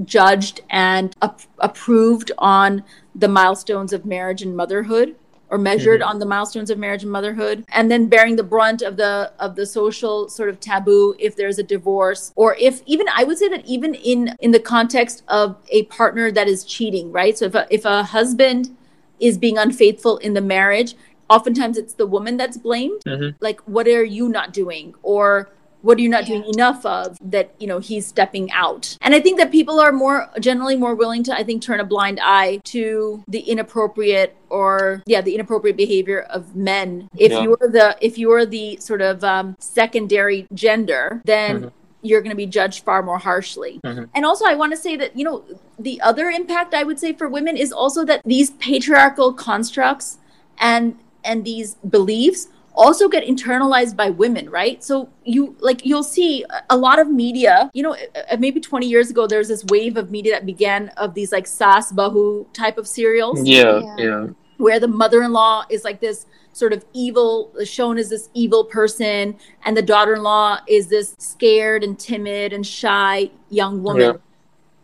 judged 0.04 0.60
and 0.70 1.14
ap- 1.22 1.42
approved 1.58 2.32
on 2.38 2.82
the 3.14 3.28
milestones 3.28 3.92
of 3.92 4.04
marriage 4.04 4.42
and 4.42 4.56
motherhood 4.56 5.14
or 5.50 5.58
measured 5.58 6.00
mm-hmm. 6.00 6.10
on 6.10 6.18
the 6.18 6.26
milestones 6.26 6.70
of 6.70 6.78
marriage 6.78 7.02
and 7.02 7.12
motherhood 7.12 7.64
and 7.68 7.90
then 7.90 8.06
bearing 8.06 8.36
the 8.36 8.42
brunt 8.42 8.82
of 8.82 8.96
the 8.96 9.32
of 9.38 9.56
the 9.56 9.66
social 9.66 10.28
sort 10.28 10.48
of 10.48 10.58
taboo 10.60 11.14
if 11.18 11.36
there's 11.36 11.58
a 11.58 11.62
divorce 11.62 12.32
or 12.36 12.56
if 12.56 12.82
even 12.86 13.06
i 13.14 13.24
would 13.24 13.38
say 13.38 13.48
that 13.48 13.64
even 13.66 13.94
in 13.94 14.34
in 14.40 14.50
the 14.50 14.60
context 14.60 15.22
of 15.28 15.56
a 15.68 15.84
partner 15.84 16.30
that 16.30 16.48
is 16.48 16.64
cheating 16.64 17.12
right 17.12 17.38
so 17.38 17.46
if 17.46 17.54
a, 17.54 17.66
if 17.70 17.84
a 17.84 18.02
husband 18.02 18.76
is 19.20 19.38
being 19.38 19.58
unfaithful 19.58 20.18
in 20.18 20.34
the 20.34 20.40
marriage 20.40 20.94
oftentimes 21.30 21.78
it's 21.78 21.94
the 21.94 22.06
woman 22.06 22.36
that's 22.36 22.56
blamed 22.56 23.00
mm-hmm. 23.04 23.36
like 23.40 23.60
what 23.62 23.86
are 23.86 24.04
you 24.04 24.28
not 24.28 24.52
doing 24.52 24.94
or 25.02 25.50
what 25.84 25.98
are 25.98 26.00
you 26.00 26.08
not 26.08 26.22
yeah. 26.22 26.38
doing 26.38 26.54
enough 26.54 26.84
of 26.86 27.16
that 27.20 27.54
you 27.58 27.66
know 27.66 27.78
he's 27.78 28.06
stepping 28.06 28.50
out 28.52 28.96
and 29.00 29.14
i 29.14 29.20
think 29.20 29.38
that 29.38 29.52
people 29.52 29.78
are 29.78 29.92
more 29.92 30.28
generally 30.40 30.76
more 30.76 30.94
willing 30.94 31.22
to 31.22 31.32
i 31.32 31.44
think 31.44 31.62
turn 31.62 31.78
a 31.78 31.84
blind 31.84 32.18
eye 32.22 32.58
to 32.64 33.22
the 33.28 33.40
inappropriate 33.40 34.34
or 34.48 35.02
yeah 35.06 35.20
the 35.20 35.34
inappropriate 35.34 35.76
behavior 35.76 36.22
of 36.22 36.56
men 36.56 37.08
if 37.16 37.30
yeah. 37.30 37.42
you're 37.42 37.68
the 37.70 37.96
if 38.00 38.18
you're 38.18 38.46
the 38.46 38.76
sort 38.76 39.02
of 39.02 39.22
um, 39.22 39.54
secondary 39.58 40.46
gender 40.52 41.20
then 41.24 41.58
mm-hmm 41.58 41.68
you're 42.04 42.20
going 42.20 42.30
to 42.30 42.36
be 42.36 42.46
judged 42.46 42.84
far 42.84 43.02
more 43.02 43.16
harshly. 43.16 43.80
Mm-hmm. 43.82 44.04
And 44.14 44.26
also, 44.26 44.44
I 44.44 44.54
want 44.54 44.72
to 44.72 44.76
say 44.76 44.94
that, 44.96 45.16
you 45.16 45.24
know, 45.24 45.42
the 45.78 46.00
other 46.02 46.28
impact 46.28 46.74
I 46.74 46.84
would 46.84 47.00
say 47.00 47.14
for 47.14 47.28
women 47.28 47.56
is 47.56 47.72
also 47.72 48.04
that 48.04 48.20
these 48.26 48.50
patriarchal 48.50 49.32
constructs 49.32 50.18
and 50.58 50.98
and 51.24 51.44
these 51.44 51.76
beliefs 51.76 52.48
also 52.74 53.08
get 53.08 53.24
internalized 53.24 53.96
by 53.96 54.10
women, 54.10 54.50
right? 54.50 54.82
So 54.82 55.08
you 55.24 55.56
like 55.60 55.84
you'll 55.86 56.02
see 56.02 56.44
a 56.70 56.76
lot 56.76 56.98
of 56.98 57.08
media, 57.08 57.70
you 57.72 57.82
know, 57.82 57.94
uh, 58.30 58.36
maybe 58.38 58.60
20 58.60 58.86
years 58.86 59.10
ago 59.10 59.26
there's 59.26 59.48
this 59.48 59.64
wave 59.66 59.96
of 59.96 60.10
media 60.10 60.32
that 60.32 60.46
began 60.46 60.88
of 60.96 61.14
these 61.14 61.32
like 61.32 61.46
sas 61.46 61.92
bahu 61.92 62.52
type 62.52 62.78
of 62.78 62.88
serials. 62.88 63.46
Yeah, 63.46 63.80
yeah. 63.80 63.96
yeah. 63.98 64.26
Where 64.56 64.80
the 64.80 64.88
mother-in-law 64.88 65.66
is 65.70 65.84
like 65.84 66.00
this 66.00 66.26
sort 66.52 66.72
of 66.72 66.84
evil 66.92 67.52
shown 67.64 67.98
as 67.98 68.10
this 68.10 68.28
evil 68.34 68.64
person 68.64 69.36
and 69.64 69.76
the 69.76 69.82
daughter-in-law 69.82 70.60
is 70.68 70.86
this 70.88 71.14
scared 71.18 71.82
and 71.82 71.98
timid 71.98 72.52
and 72.52 72.66
shy 72.66 73.30
young 73.50 73.82
woman. 73.82 74.02
Yeah. 74.02 74.12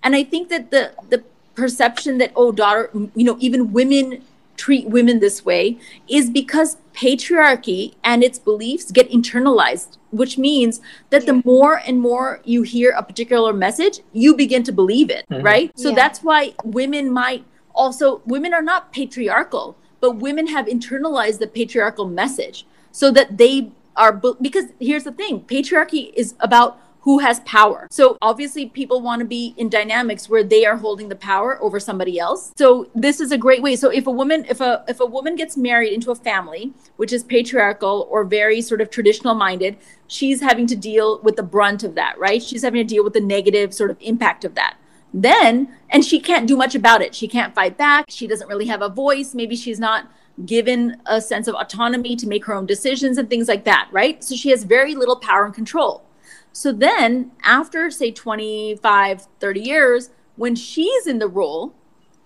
And 0.03 0.16
I 0.16 0.24
think 0.24 0.48
that 0.48 0.70
the 0.70 0.92
the 1.09 1.24
perception 1.55 2.18
that 2.18 2.33
oh 2.37 2.53
daughter 2.53 2.90
you 3.14 3.24
know 3.24 3.37
even 3.40 3.72
women 3.72 4.22
treat 4.60 4.86
women 4.88 5.20
this 5.20 5.42
way 5.42 5.78
is 6.06 6.28
because 6.28 6.76
patriarchy 6.92 7.94
and 8.04 8.22
its 8.22 8.38
beliefs 8.38 8.92
get 8.92 9.10
internalized, 9.10 9.96
which 10.10 10.36
means 10.36 10.82
that 11.08 11.24
the 11.24 11.40
more 11.44 11.80
and 11.86 11.98
more 11.98 12.40
you 12.44 12.60
hear 12.62 12.90
a 12.90 13.02
particular 13.02 13.54
message, 13.54 14.00
you 14.12 14.36
begin 14.36 14.62
to 14.62 14.72
believe 14.72 15.08
it, 15.08 15.24
mm-hmm. 15.30 15.42
right? 15.42 15.72
So 15.76 15.88
yeah. 15.88 15.94
that's 15.94 16.22
why 16.22 16.52
women 16.62 17.10
might 17.10 17.42
also, 17.74 18.20
women 18.26 18.52
are 18.52 18.66
not 18.72 18.92
patriarchal, 18.92 19.76
but 20.00 20.16
women 20.26 20.46
have 20.48 20.66
internalized 20.66 21.38
the 21.38 21.46
patriarchal 21.46 22.06
message 22.06 22.66
so 22.92 23.10
that 23.12 23.38
they 23.38 23.72
are, 23.96 24.12
because 24.12 24.66
here's 24.78 25.04
the 25.04 25.12
thing 25.12 25.40
patriarchy 25.40 26.12
is 26.14 26.34
about 26.40 26.78
who 27.02 27.18
has 27.20 27.40
power. 27.40 27.88
So 27.90 28.18
obviously 28.20 28.66
people 28.66 29.00
want 29.00 29.20
to 29.20 29.26
be 29.26 29.54
in 29.56 29.68
dynamics 29.68 30.28
where 30.28 30.44
they 30.44 30.66
are 30.66 30.76
holding 30.76 31.08
the 31.08 31.16
power 31.16 31.60
over 31.62 31.80
somebody 31.80 32.18
else. 32.18 32.52
So 32.56 32.90
this 32.94 33.20
is 33.20 33.32
a 33.32 33.38
great 33.38 33.62
way. 33.62 33.76
So 33.76 33.88
if 33.90 34.06
a 34.06 34.10
woman 34.10 34.44
if 34.48 34.60
a 34.60 34.84
if 34.86 35.00
a 35.00 35.06
woman 35.06 35.36
gets 35.36 35.56
married 35.56 35.92
into 35.92 36.10
a 36.10 36.14
family 36.14 36.72
which 36.96 37.12
is 37.12 37.24
patriarchal 37.24 38.06
or 38.10 38.24
very 38.24 38.60
sort 38.60 38.80
of 38.80 38.90
traditional 38.90 39.34
minded, 39.34 39.78
she's 40.06 40.40
having 40.40 40.66
to 40.66 40.76
deal 40.76 41.20
with 41.22 41.36
the 41.36 41.42
brunt 41.42 41.82
of 41.82 41.94
that, 41.94 42.18
right? 42.18 42.42
She's 42.42 42.62
having 42.62 42.86
to 42.86 42.94
deal 42.94 43.04
with 43.04 43.14
the 43.14 43.20
negative 43.20 43.72
sort 43.72 43.90
of 43.90 43.96
impact 44.00 44.44
of 44.44 44.54
that. 44.54 44.76
Then 45.12 45.74
and 45.88 46.04
she 46.04 46.20
can't 46.20 46.46
do 46.46 46.56
much 46.56 46.74
about 46.74 47.02
it. 47.02 47.14
She 47.14 47.28
can't 47.28 47.54
fight 47.54 47.78
back. 47.78 48.06
She 48.08 48.26
doesn't 48.26 48.48
really 48.48 48.66
have 48.66 48.82
a 48.82 48.88
voice. 48.88 49.34
Maybe 49.34 49.56
she's 49.56 49.80
not 49.80 50.10
given 50.44 50.96
a 51.06 51.20
sense 51.20 51.48
of 51.48 51.54
autonomy 51.54 52.16
to 52.16 52.26
make 52.26 52.44
her 52.44 52.54
own 52.54 52.66
decisions 52.66 53.18
and 53.18 53.28
things 53.28 53.48
like 53.48 53.64
that, 53.64 53.88
right? 53.90 54.22
So 54.22 54.36
she 54.36 54.50
has 54.50 54.64
very 54.64 54.94
little 54.94 55.16
power 55.16 55.44
and 55.44 55.54
control. 55.54 56.04
So 56.52 56.72
then, 56.72 57.32
after 57.42 57.90
say 57.90 58.10
25, 58.10 59.26
30 59.38 59.60
years, 59.60 60.10
when 60.36 60.54
she's 60.54 61.06
in 61.06 61.18
the 61.18 61.28
role 61.28 61.74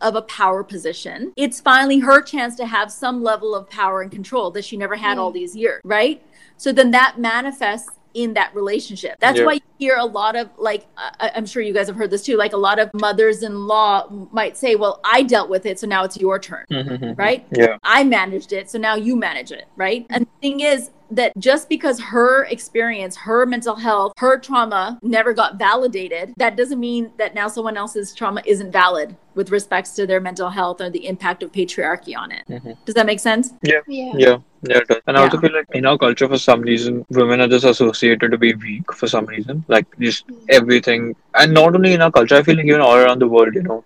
of 0.01 0.17
a 0.17 0.23
power 0.23 0.63
position, 0.63 1.33
it's 1.37 1.61
finally 1.61 2.01
her 2.01 2.21
chance 2.23 2.57
to 2.57 2.67
have 2.67 2.93
some 2.93 3.23
level 3.23 3.55
of 3.55 3.69
power 3.71 4.03
and 4.03 4.11
control 4.11 4.51
that 4.53 4.65
she 4.65 4.77
never 4.77 4.97
had 4.97 5.17
mm. 5.17 5.21
all 5.21 5.31
these 5.31 5.57
years, 5.57 5.81
right? 5.85 6.23
So 6.57 6.73
then 6.73 6.91
that 6.93 7.19
manifests 7.19 7.91
in 8.15 8.35
that 8.35 8.55
relationship. 8.55 9.17
That's 9.19 9.39
yeah. 9.39 9.45
why 9.45 9.53
you 9.55 9.61
hear 9.79 9.97
a 9.97 10.05
lot 10.05 10.37
of 10.37 10.49
like 10.57 10.87
I, 10.97 11.33
am 11.35 11.47
sure 11.47 11.61
you 11.63 11.75
guys 11.75 11.89
have 11.89 11.97
heard 11.97 12.11
this 12.11 12.23
too. 12.23 12.37
Like 12.37 12.53
a 12.53 12.57
lot 12.57 12.79
of 12.79 12.91
mothers-in-law 12.95 14.29
might 14.31 14.57
say, 14.57 14.77
"Well, 14.77 15.01
I 15.05 15.25
dealt 15.25 15.51
with 15.51 15.67
it, 15.67 15.81
so 15.81 15.87
now 15.87 16.05
it's 16.05 16.17
your 16.17 16.39
turn." 16.39 16.65
Mm-hmm. 16.71 17.15
Right? 17.15 17.45
Yeah. 17.51 17.79
I 17.83 18.05
managed 18.05 18.53
it, 18.53 18.71
so 18.71 18.79
now 18.79 18.95
you 18.95 19.17
manage 19.17 19.51
it, 19.51 19.67
right? 19.77 20.07
And 20.11 20.27
the 20.27 20.41
thing 20.41 20.61
is 20.61 20.91
that 21.11 21.33
just 21.39 21.69
because 21.69 22.01
her 22.01 22.45
experience, 22.45 23.17
her 23.17 23.47
mental 23.47 23.77
health, 23.77 24.13
her 24.19 24.39
trauma 24.39 24.99
never 25.03 25.33
got 25.33 25.59
validated, 25.59 26.35
that 26.37 26.57
doesn't 26.57 26.81
mean 26.81 27.13
that 27.19 27.35
now 27.35 27.49
someone 27.49 27.77
else's 27.77 28.15
trauma 28.15 28.43
isn't 28.47 28.71
valid 28.71 29.17
with 29.35 29.51
respects 29.51 29.91
to 29.91 30.07
their 30.07 30.21
mental 30.21 30.49
health 30.49 30.81
or 30.81 30.91
the 30.91 31.07
impact 31.07 31.43
of 31.43 31.53
patriarchy 31.53 32.17
on 32.17 32.31
it. 32.31 32.45
Mm-hmm. 32.49 32.73
Does 32.85 32.95
that 32.95 33.07
make 33.07 33.21
sense? 33.21 33.53
Yeah. 33.63 33.81
Yeah. 33.87 34.13
Yeah. 34.17 34.37
Yeah, 34.67 34.79
it 34.79 34.89
does. 34.89 35.01
And 35.07 35.17
yeah. 35.17 35.21
I 35.21 35.25
also 35.25 35.39
feel 35.39 35.53
like 35.53 35.67
in 35.75 35.85
our 35.85 35.99
culture, 35.99 36.27
for 36.27 36.39
some 36.39 36.63
reason, 36.63 37.05
women 37.11 37.41
are 37.41 37.49
just 37.49 37.65
associated 37.65 38.31
to 38.31 38.39
be 38.39 38.55
weak 38.55 38.93
for 38.93 39.07
some 39.07 39.27
reason. 39.27 39.65
Like 39.69 39.87
just 39.99 40.25
everything. 40.49 41.15
And 41.35 41.53
not 41.53 41.75
only 41.75 41.93
in 41.93 42.01
our 42.01 42.11
culture, 42.11 42.37
I 42.37 42.43
feel 42.43 42.57
like 42.57 42.67
even 42.67 42.81
all 42.81 42.97
around 42.97 43.19
the 43.19 43.29
world, 43.29 43.55
you 43.55 43.63
know, 43.63 43.85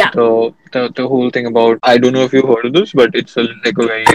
yeah. 0.00 0.10
The, 0.10 0.54
the 0.72 0.82
the 0.96 1.08
whole 1.08 1.30
thing 1.30 1.46
about 1.46 1.78
i 1.82 1.96
don't 1.96 2.14
know 2.16 2.24
if 2.28 2.32
you've 2.32 2.52
heard 2.52 2.66
of 2.66 2.72
this 2.78 2.92
but 3.00 3.14
it's 3.14 3.36
a, 3.36 3.44
like 3.64 3.78
a 3.78 3.86
very 3.86 4.06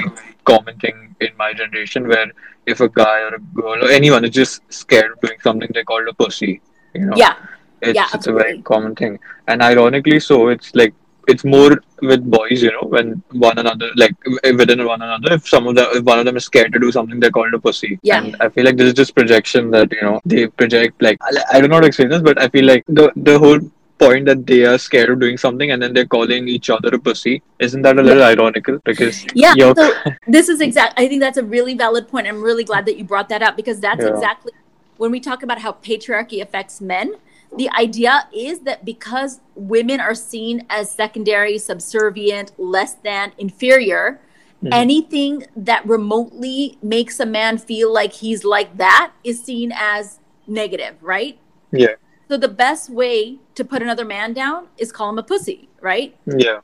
common 0.52 0.78
thing 0.80 1.16
in 1.22 1.30
my 1.38 1.54
generation 1.54 2.08
where 2.08 2.32
if 2.66 2.82
a 2.88 2.90
guy 2.90 3.20
or 3.28 3.36
a 3.36 3.40
girl 3.62 3.86
or 3.86 3.90
anyone 4.00 4.26
is 4.26 4.32
just 4.42 4.62
scared 4.82 5.12
of 5.14 5.22
doing 5.22 5.40
something 5.48 5.70
they 5.74 5.84
call 5.84 6.10
a 6.10 6.14
pussy 6.14 6.62
you 6.94 7.06
know? 7.06 7.16
Yeah. 7.16 7.36
It's, 7.82 7.96
yeah, 7.96 8.10
it's 8.14 8.28
a 8.28 8.34
very 8.34 8.62
common 8.62 8.94
thing. 8.94 9.20
And 9.48 9.62
ironically 9.62 10.20
so 10.20 10.50
it's 10.50 10.76
like 10.76 10.94
it's 11.30 11.46
more 11.46 11.82
with 12.02 12.24
boys, 12.30 12.64
you 12.64 12.72
know, 12.72 12.88
when 12.94 13.22
one 13.32 13.58
another, 13.60 13.92
like 13.96 14.16
within 14.26 14.84
one 14.86 15.02
another, 15.02 15.34
if 15.34 15.48
some 15.48 15.68
of 15.68 15.76
the, 15.76 15.88
if 15.92 16.04
one 16.04 16.18
of 16.18 16.26
them 16.26 16.38
is 16.38 16.46
scared 16.46 16.74
to 16.74 16.80
do 16.80 16.92
something, 16.92 17.20
they're 17.20 17.30
called 17.30 17.54
a 17.54 17.60
pussy. 17.60 18.00
Yeah. 18.02 18.24
And 18.24 18.36
I 18.40 18.50
feel 18.50 18.66
like 18.66 18.78
this 18.78 18.88
is 18.88 18.94
just 18.96 19.14
projection 19.14 19.70
that, 19.72 19.92
you 19.92 20.02
know, 20.02 20.20
they 20.26 20.48
project, 20.48 21.00
like, 21.02 21.20
I, 21.22 21.58
I 21.58 21.60
don't 21.62 21.70
know 21.70 21.76
how 21.76 21.82
to 21.82 21.88
explain 21.88 22.10
this, 22.10 22.24
but 22.24 22.42
I 22.42 22.48
feel 22.50 22.66
like 22.66 22.84
the, 22.88 23.12
the 23.16 23.38
whole 23.38 23.60
point 24.00 24.26
that 24.26 24.48
they 24.48 24.66
are 24.66 24.78
scared 24.78 25.10
of 25.10 25.20
doing 25.20 25.38
something 25.38 25.72
and 25.72 25.82
then 25.82 25.94
they're 25.94 26.08
calling 26.08 26.48
each 26.48 26.70
other 26.70 26.90
a 26.96 27.00
pussy. 27.00 27.42
Isn't 27.60 27.82
that 27.84 28.00
a 28.00 28.02
little 28.02 28.24
yeah. 28.24 28.30
ironical? 28.30 28.80
Because 28.86 29.26
yeah, 29.36 29.54
so 29.56 29.92
this 30.28 30.50
is 30.50 30.62
exact. 30.62 31.00
I 31.00 31.08
think 31.08 31.22
that's 31.22 31.38
a 31.38 31.44
really 31.44 31.74
valid 31.74 32.08
point. 32.08 32.28
I'm 32.28 32.42
really 32.42 32.64
glad 32.64 32.86
that 32.86 32.98
you 32.98 33.04
brought 33.04 33.30
that 33.30 33.44
up 33.44 33.56
because 33.56 33.80
that's 33.80 34.04
yeah. 34.04 34.14
exactly 34.14 34.54
when 34.98 35.12
we 35.12 35.20
talk 35.20 35.44
about 35.44 35.60
how 35.60 35.74
patriarchy 35.74 36.42
affects 36.42 36.82
men. 36.82 37.16
The 37.56 37.70
idea 37.72 38.28
is 38.34 38.60
that 38.62 38.86
because 38.86 39.40
women 39.56 40.00
are 40.00 40.14
seen 40.14 40.66
as 40.70 40.92
secondary, 40.92 41.58
subservient, 41.58 42.52
less 42.60 42.94
than, 42.94 43.32
inferior, 43.38 44.20
mm-hmm. 44.64 44.72
anything 44.72 45.46
that 45.56 45.86
remotely 45.88 46.78
makes 46.84 47.20
a 47.20 47.26
man 47.26 47.58
feel 47.58 47.92
like 47.92 48.14
he's 48.14 48.44
like 48.44 48.78
that 48.78 49.14
is 49.24 49.44
seen 49.44 49.72
as 49.74 50.20
negative, 50.46 50.96
right? 51.02 51.40
Yeah. 51.72 51.96
So 52.30 52.38
the 52.38 52.48
best 52.48 52.92
way 52.92 53.40
to 53.56 53.66
put 53.66 53.82
another 53.82 54.06
man 54.06 54.34
down 54.34 54.68
is 54.78 54.92
call 54.92 55.10
him 55.10 55.18
a 55.18 55.24
pussy, 55.24 55.68
right? 55.82 56.16
Yeah. 56.28 56.60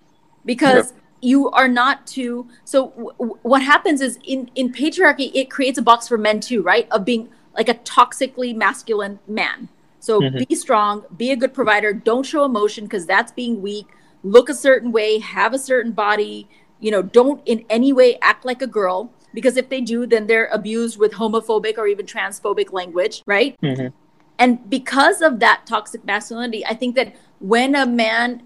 Because 0.45 0.91
yep. 0.91 1.01
you 1.21 1.49
are 1.49 1.67
not 1.67 2.05
to. 2.07 2.47
So 2.65 2.89
w- 3.17 3.39
what 3.41 3.63
happens 3.63 3.99
is 3.99 4.19
in 4.23 4.51
in 4.53 4.71
patriarchy, 4.71 5.31
it 5.33 5.49
creates 5.49 5.79
a 5.79 5.81
box 5.81 6.07
for 6.07 6.19
men 6.19 6.39
too, 6.39 6.61
right? 6.61 6.87
Of 6.91 7.03
being 7.03 7.29
like 7.55 7.67
a 7.67 7.73
toxically 7.73 8.55
masculine 8.55 9.17
man. 9.27 9.69
So 9.99 10.21
mm-hmm. 10.21 10.43
be 10.47 10.53
strong, 10.53 11.03
be 11.17 11.31
a 11.31 11.35
good 11.35 11.51
provider. 11.51 11.93
Don't 11.93 12.27
show 12.27 12.45
emotion 12.45 12.83
because 12.85 13.07
that's 13.07 13.31
being 13.31 13.63
weak. 13.63 13.87
Look 14.21 14.49
a 14.49 14.53
certain 14.53 14.91
way, 14.91 15.17
have 15.17 15.55
a 15.55 15.59
certain 15.59 15.93
body. 15.93 16.47
You 16.79 16.91
know, 16.91 17.01
don't 17.01 17.41
in 17.47 17.65
any 17.71 17.91
way 17.91 18.19
act 18.21 18.45
like 18.45 18.61
a 18.61 18.67
girl 18.67 19.11
because 19.33 19.57
if 19.57 19.69
they 19.69 19.81
do, 19.81 20.05
then 20.05 20.27
they're 20.27 20.45
abused 20.47 20.99
with 20.99 21.13
homophobic 21.13 21.79
or 21.79 21.87
even 21.87 22.05
transphobic 22.05 22.71
language, 22.71 23.23
right? 23.25 23.59
Mm-hmm. 23.63 23.87
And 24.37 24.69
because 24.69 25.21
of 25.21 25.39
that 25.39 25.65
toxic 25.65 26.05
masculinity, 26.05 26.65
I 26.65 26.73
think 26.73 26.95
that 26.95 27.15
when 27.39 27.75
a 27.75 27.85
man 27.85 28.43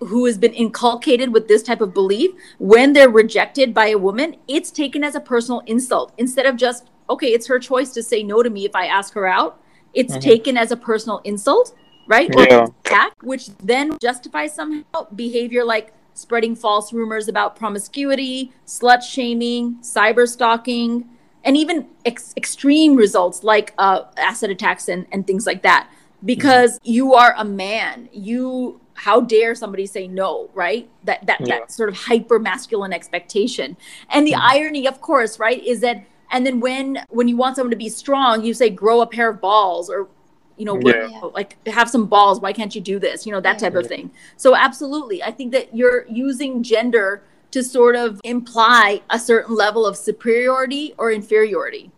who 0.00 0.26
has 0.26 0.36
been 0.38 0.52
inculcated 0.52 1.32
with 1.32 1.48
this 1.48 1.62
type 1.62 1.80
of 1.80 1.94
belief, 1.94 2.30
when 2.58 2.92
they're 2.92 3.10
rejected 3.10 3.72
by 3.72 3.88
a 3.88 3.98
woman, 3.98 4.36
it's 4.46 4.70
taken 4.70 5.02
as 5.02 5.14
a 5.14 5.20
personal 5.20 5.60
insult 5.66 6.12
instead 6.18 6.46
of 6.46 6.56
just, 6.56 6.86
okay, 7.08 7.28
it's 7.28 7.46
her 7.46 7.58
choice 7.58 7.92
to 7.92 8.02
say 8.02 8.22
no 8.22 8.42
to 8.42 8.50
me 8.50 8.64
if 8.64 8.74
I 8.74 8.86
ask 8.86 9.14
her 9.14 9.26
out. 9.26 9.60
It's 9.94 10.12
mm-hmm. 10.12 10.20
taken 10.20 10.56
as 10.58 10.70
a 10.70 10.76
personal 10.76 11.20
insult, 11.24 11.74
right? 12.06 12.34
Or 12.34 12.42
yeah. 12.42 12.66
attack, 12.84 13.14
which 13.22 13.48
then 13.58 13.96
justifies 14.00 14.54
somehow 14.54 15.06
behavior 15.14 15.64
like 15.64 15.94
spreading 16.12 16.54
false 16.54 16.92
rumors 16.92 17.28
about 17.28 17.56
promiscuity, 17.56 18.52
slut 18.66 19.02
shaming, 19.02 19.76
cyber 19.76 20.28
stalking, 20.28 21.08
and 21.46 21.56
even 21.56 21.86
ex- 22.04 22.34
extreme 22.36 22.96
results 22.96 23.42
like 23.44 23.72
uh, 23.78 24.02
acid 24.18 24.50
attacks 24.50 24.88
and, 24.88 25.06
and 25.12 25.26
things 25.26 25.46
like 25.46 25.62
that 25.62 25.88
because 26.24 26.74
mm-hmm. 26.80 26.92
you 26.92 27.14
are 27.14 27.34
a 27.38 27.44
man 27.44 28.08
you 28.12 28.80
how 28.94 29.20
dare 29.20 29.54
somebody 29.54 29.86
say 29.86 30.08
no 30.08 30.50
right 30.54 30.88
that 31.04 31.24
that, 31.26 31.40
yeah. 31.40 31.60
that 31.60 31.70
sort 31.72 31.88
of 31.88 31.96
hyper 31.96 32.38
masculine 32.38 32.92
expectation 32.92 33.76
and 34.10 34.26
the 34.26 34.32
mm-hmm. 34.32 34.58
irony 34.58 34.86
of 34.86 35.00
course 35.00 35.38
right 35.38 35.62
is 35.64 35.80
that 35.80 36.04
and 36.30 36.44
then 36.44 36.60
when 36.60 36.98
when 37.10 37.28
you 37.28 37.36
want 37.36 37.56
someone 37.56 37.70
to 37.70 37.76
be 37.76 37.88
strong 37.88 38.44
you 38.44 38.52
say 38.52 38.68
grow 38.68 39.00
a 39.00 39.06
pair 39.06 39.30
of 39.30 39.40
balls 39.40 39.88
or 39.88 40.08
you 40.56 40.64
know 40.64 40.80
yeah. 40.80 41.20
like 41.34 41.56
have 41.68 41.88
some 41.88 42.06
balls 42.06 42.40
why 42.40 42.52
can't 42.52 42.74
you 42.74 42.80
do 42.80 42.98
this 42.98 43.26
you 43.26 43.32
know 43.32 43.40
that 43.40 43.58
type 43.58 43.74
of 43.74 43.86
thing 43.86 44.10
so 44.38 44.56
absolutely 44.56 45.22
i 45.22 45.30
think 45.30 45.52
that 45.52 45.76
you're 45.76 46.06
using 46.08 46.62
gender 46.62 47.22
to 47.56 47.64
sort 47.64 47.96
of 47.96 48.20
imply 48.22 49.00
a 49.08 49.18
certain 49.18 49.54
level 49.54 49.86
of 49.86 49.96
superiority 49.96 50.94
or 50.98 51.10
inferiority, 51.10 51.90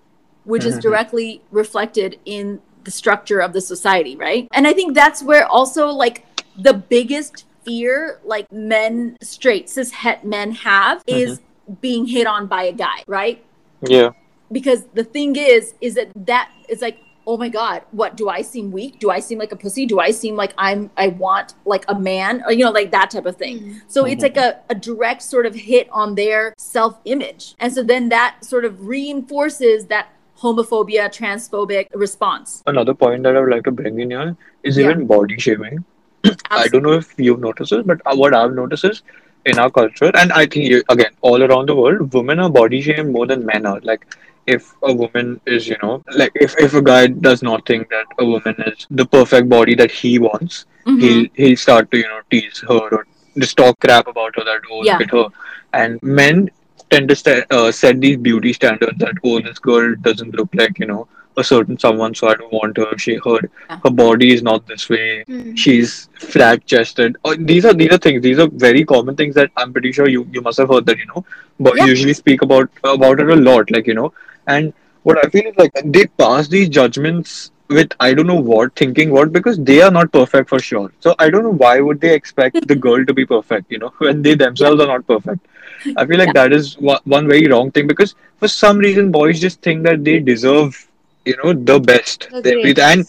which 0.44 0.62
mm-hmm. 0.62 0.68
is 0.68 0.78
directly 0.78 1.42
reflected 1.50 2.16
in 2.26 2.60
the 2.84 2.92
structure 2.92 3.40
of 3.40 3.52
the 3.52 3.60
society, 3.60 4.14
right? 4.14 4.46
And 4.52 4.68
I 4.68 4.72
think 4.72 4.94
that's 4.94 5.20
where 5.20 5.48
also 5.48 5.88
like 5.88 6.24
the 6.56 6.74
biggest 6.74 7.44
fear 7.64 8.20
like 8.24 8.46
men, 8.52 9.16
straight, 9.20 9.68
cis 9.68 9.90
het 9.90 10.24
men 10.24 10.52
have 10.52 11.04
mm-hmm. 11.06 11.18
is 11.18 11.40
being 11.80 12.06
hit 12.06 12.28
on 12.28 12.46
by 12.46 12.62
a 12.62 12.72
guy, 12.72 13.02
right? 13.08 13.44
Yeah. 13.82 14.10
Because 14.52 14.84
the 14.94 15.02
thing 15.02 15.34
is, 15.34 15.74
is 15.80 15.96
that 15.96 16.12
that 16.14 16.52
is 16.68 16.82
like 16.82 17.00
oh 17.28 17.36
my 17.36 17.48
god 17.48 17.82
what 17.90 18.16
do 18.16 18.28
i 18.28 18.40
seem 18.42 18.72
weak? 18.72 18.98
Do 18.98 19.10
i 19.10 19.20
seem 19.20 19.38
like 19.38 19.52
a 19.52 19.56
pussy? 19.64 19.84
Do 19.86 20.00
i 20.00 20.10
seem 20.10 20.34
like 20.34 20.54
i'm 20.66 20.90
i 20.96 21.08
want 21.08 21.54
like 21.64 21.84
a 21.88 21.98
man? 21.98 22.42
Or 22.46 22.52
you 22.52 22.64
know 22.64 22.70
like 22.70 22.90
that 22.92 23.10
type 23.10 23.26
of 23.26 23.36
thing. 23.36 23.58
Mm-hmm. 23.58 23.78
so 23.86 24.06
it's 24.06 24.22
like 24.22 24.38
a, 24.38 24.60
a 24.70 24.74
direct 24.74 25.22
sort 25.22 25.46
of 25.46 25.54
hit 25.54 25.88
on 25.92 26.14
their 26.14 26.54
self-image. 26.56 27.54
And 27.60 27.72
so 27.72 27.82
then 27.82 28.08
that 28.08 28.44
sort 28.44 28.64
of 28.64 28.86
reinforces 28.94 29.86
that 29.86 30.08
homophobia 30.38 31.08
transphobic 31.18 31.88
response. 31.94 32.62
Another 32.66 32.94
point 32.94 33.22
that 33.24 33.36
i 33.36 33.40
would 33.40 33.50
like 33.50 33.64
to 33.64 33.72
bring 33.82 34.00
in 34.00 34.10
here 34.10 34.36
is 34.62 34.78
yeah. 34.78 34.90
even 34.90 35.06
body 35.06 35.38
shaming. 35.38 35.84
I 36.50 36.68
don't 36.68 36.82
know 36.82 36.92
if 36.92 37.14
you've 37.18 37.40
noticed 37.40 37.72
it 37.72 37.86
but 37.86 38.00
what 38.22 38.34
i've 38.34 38.54
noticed 38.54 38.84
is 38.92 39.02
in 39.50 39.58
our 39.64 39.70
culture 39.70 40.10
and 40.22 40.32
i 40.38 40.46
think 40.46 40.84
again 40.94 41.12
all 41.20 41.44
around 41.48 41.68
the 41.68 41.76
world 41.80 42.12
women 42.12 42.40
are 42.46 42.50
body 42.56 42.80
shamed 42.86 43.12
more 43.12 43.26
than 43.26 43.46
men 43.46 43.66
are. 43.66 43.80
Like 43.80 44.06
if 44.56 44.74
a 44.82 44.92
woman 44.92 45.40
is, 45.46 45.68
you 45.68 45.76
know, 45.82 46.02
like 46.16 46.32
if, 46.34 46.56
if 46.58 46.74
a 46.74 46.82
guy 46.82 47.06
does 47.06 47.42
not 47.42 47.66
think 47.66 47.88
that 47.90 48.06
a 48.18 48.24
woman 48.24 48.54
is 48.66 48.86
the 48.90 49.06
perfect 49.06 49.48
body 49.48 49.74
that 49.74 49.90
he 49.90 50.18
wants, 50.18 50.64
mm-hmm. 50.86 51.00
he'll 51.00 51.26
he'll 51.34 51.56
start 51.56 51.90
to, 51.90 51.98
you 51.98 52.08
know, 52.12 52.20
tease 52.30 52.60
her 52.68 52.80
or 52.98 53.06
just 53.38 53.56
talk 53.56 53.78
crap 53.80 54.06
about 54.06 54.34
her 54.36 54.44
that 54.44 54.62
oh 54.70 54.82
yeah. 54.82 54.96
look 54.96 55.02
at 55.02 55.10
her. 55.10 55.28
And 55.74 56.02
men 56.02 56.50
tend 56.90 57.08
to 57.10 57.16
st- 57.16 57.52
uh, 57.52 57.70
set 57.70 58.00
these 58.00 58.16
beauty 58.16 58.52
standards 58.52 58.98
that 58.98 59.14
oh 59.24 59.40
this 59.40 59.58
girl 59.58 59.94
doesn't 59.96 60.34
look 60.34 60.48
like, 60.54 60.78
you 60.78 60.86
know, 60.86 61.06
a 61.38 61.44
certain 61.44 61.78
someone, 61.78 62.14
so 62.14 62.28
I 62.28 62.34
don't 62.34 62.52
want 62.52 62.76
her. 62.76 62.98
She 62.98 63.16
her 63.16 63.38
yeah. 63.42 63.80
her 63.84 63.90
body 63.90 64.32
is 64.32 64.42
not 64.42 64.66
this 64.66 64.88
way. 64.88 65.24
Mm. 65.28 65.56
She's 65.56 66.08
flat 66.14 66.66
chested. 66.66 67.16
Oh, 67.24 67.34
these 67.34 67.64
are 67.64 67.74
these 67.74 67.92
are 67.92 67.98
things. 67.98 68.22
These 68.22 68.38
are 68.38 68.48
very 68.48 68.84
common 68.84 69.16
things 69.16 69.34
that 69.34 69.50
I'm 69.56 69.72
pretty 69.72 69.92
sure 69.92 70.08
you 70.08 70.26
you 70.32 70.40
must 70.40 70.58
have 70.58 70.68
heard 70.68 70.86
that 70.86 70.98
you 70.98 71.06
know, 71.06 71.24
but 71.58 71.76
yeah. 71.76 71.86
usually 71.86 72.14
speak 72.14 72.42
about 72.42 72.70
about 72.84 73.20
it 73.20 73.30
a 73.30 73.36
lot. 73.36 73.70
Like 73.70 73.86
you 73.86 73.94
know, 73.94 74.12
and 74.46 74.72
what 75.02 75.24
I 75.24 75.28
feel 75.30 75.46
is 75.46 75.56
like 75.56 75.72
they 75.84 76.06
pass 76.06 76.48
these 76.48 76.68
judgments 76.68 77.50
with 77.68 77.92
I 78.00 78.14
don't 78.14 78.26
know 78.26 78.40
what, 78.40 78.74
thinking 78.74 79.10
what, 79.10 79.32
because 79.32 79.58
they 79.58 79.80
are 79.82 79.90
not 79.90 80.12
perfect 80.12 80.48
for 80.48 80.58
sure. 80.58 80.92
So 81.00 81.14
I 81.18 81.30
don't 81.30 81.42
know 81.42 81.52
why 81.64 81.80
would 81.80 82.00
they 82.00 82.14
expect 82.14 82.66
the 82.66 82.76
girl 82.86 83.04
to 83.04 83.14
be 83.14 83.26
perfect, 83.26 83.70
you 83.70 83.78
know, 83.78 83.92
when 83.98 84.22
they 84.22 84.34
themselves 84.34 84.80
are 84.80 84.86
not 84.86 85.06
perfect. 85.06 85.46
I 85.96 86.06
feel 86.06 86.18
like 86.18 86.34
that 86.34 86.52
is 86.52 86.76
one 86.78 87.28
very 87.28 87.46
wrong 87.46 87.70
thing 87.70 87.86
because 87.86 88.14
for 88.38 88.48
some 88.48 88.78
reason 88.78 89.12
boys 89.12 89.40
just 89.40 89.62
think 89.62 89.84
that 89.84 90.02
they 90.02 90.18
deserve, 90.18 90.87
you 91.28 91.36
know, 91.42 91.52
the 91.52 91.78
best. 91.78 92.28
The 92.30 92.74
and 92.82 93.06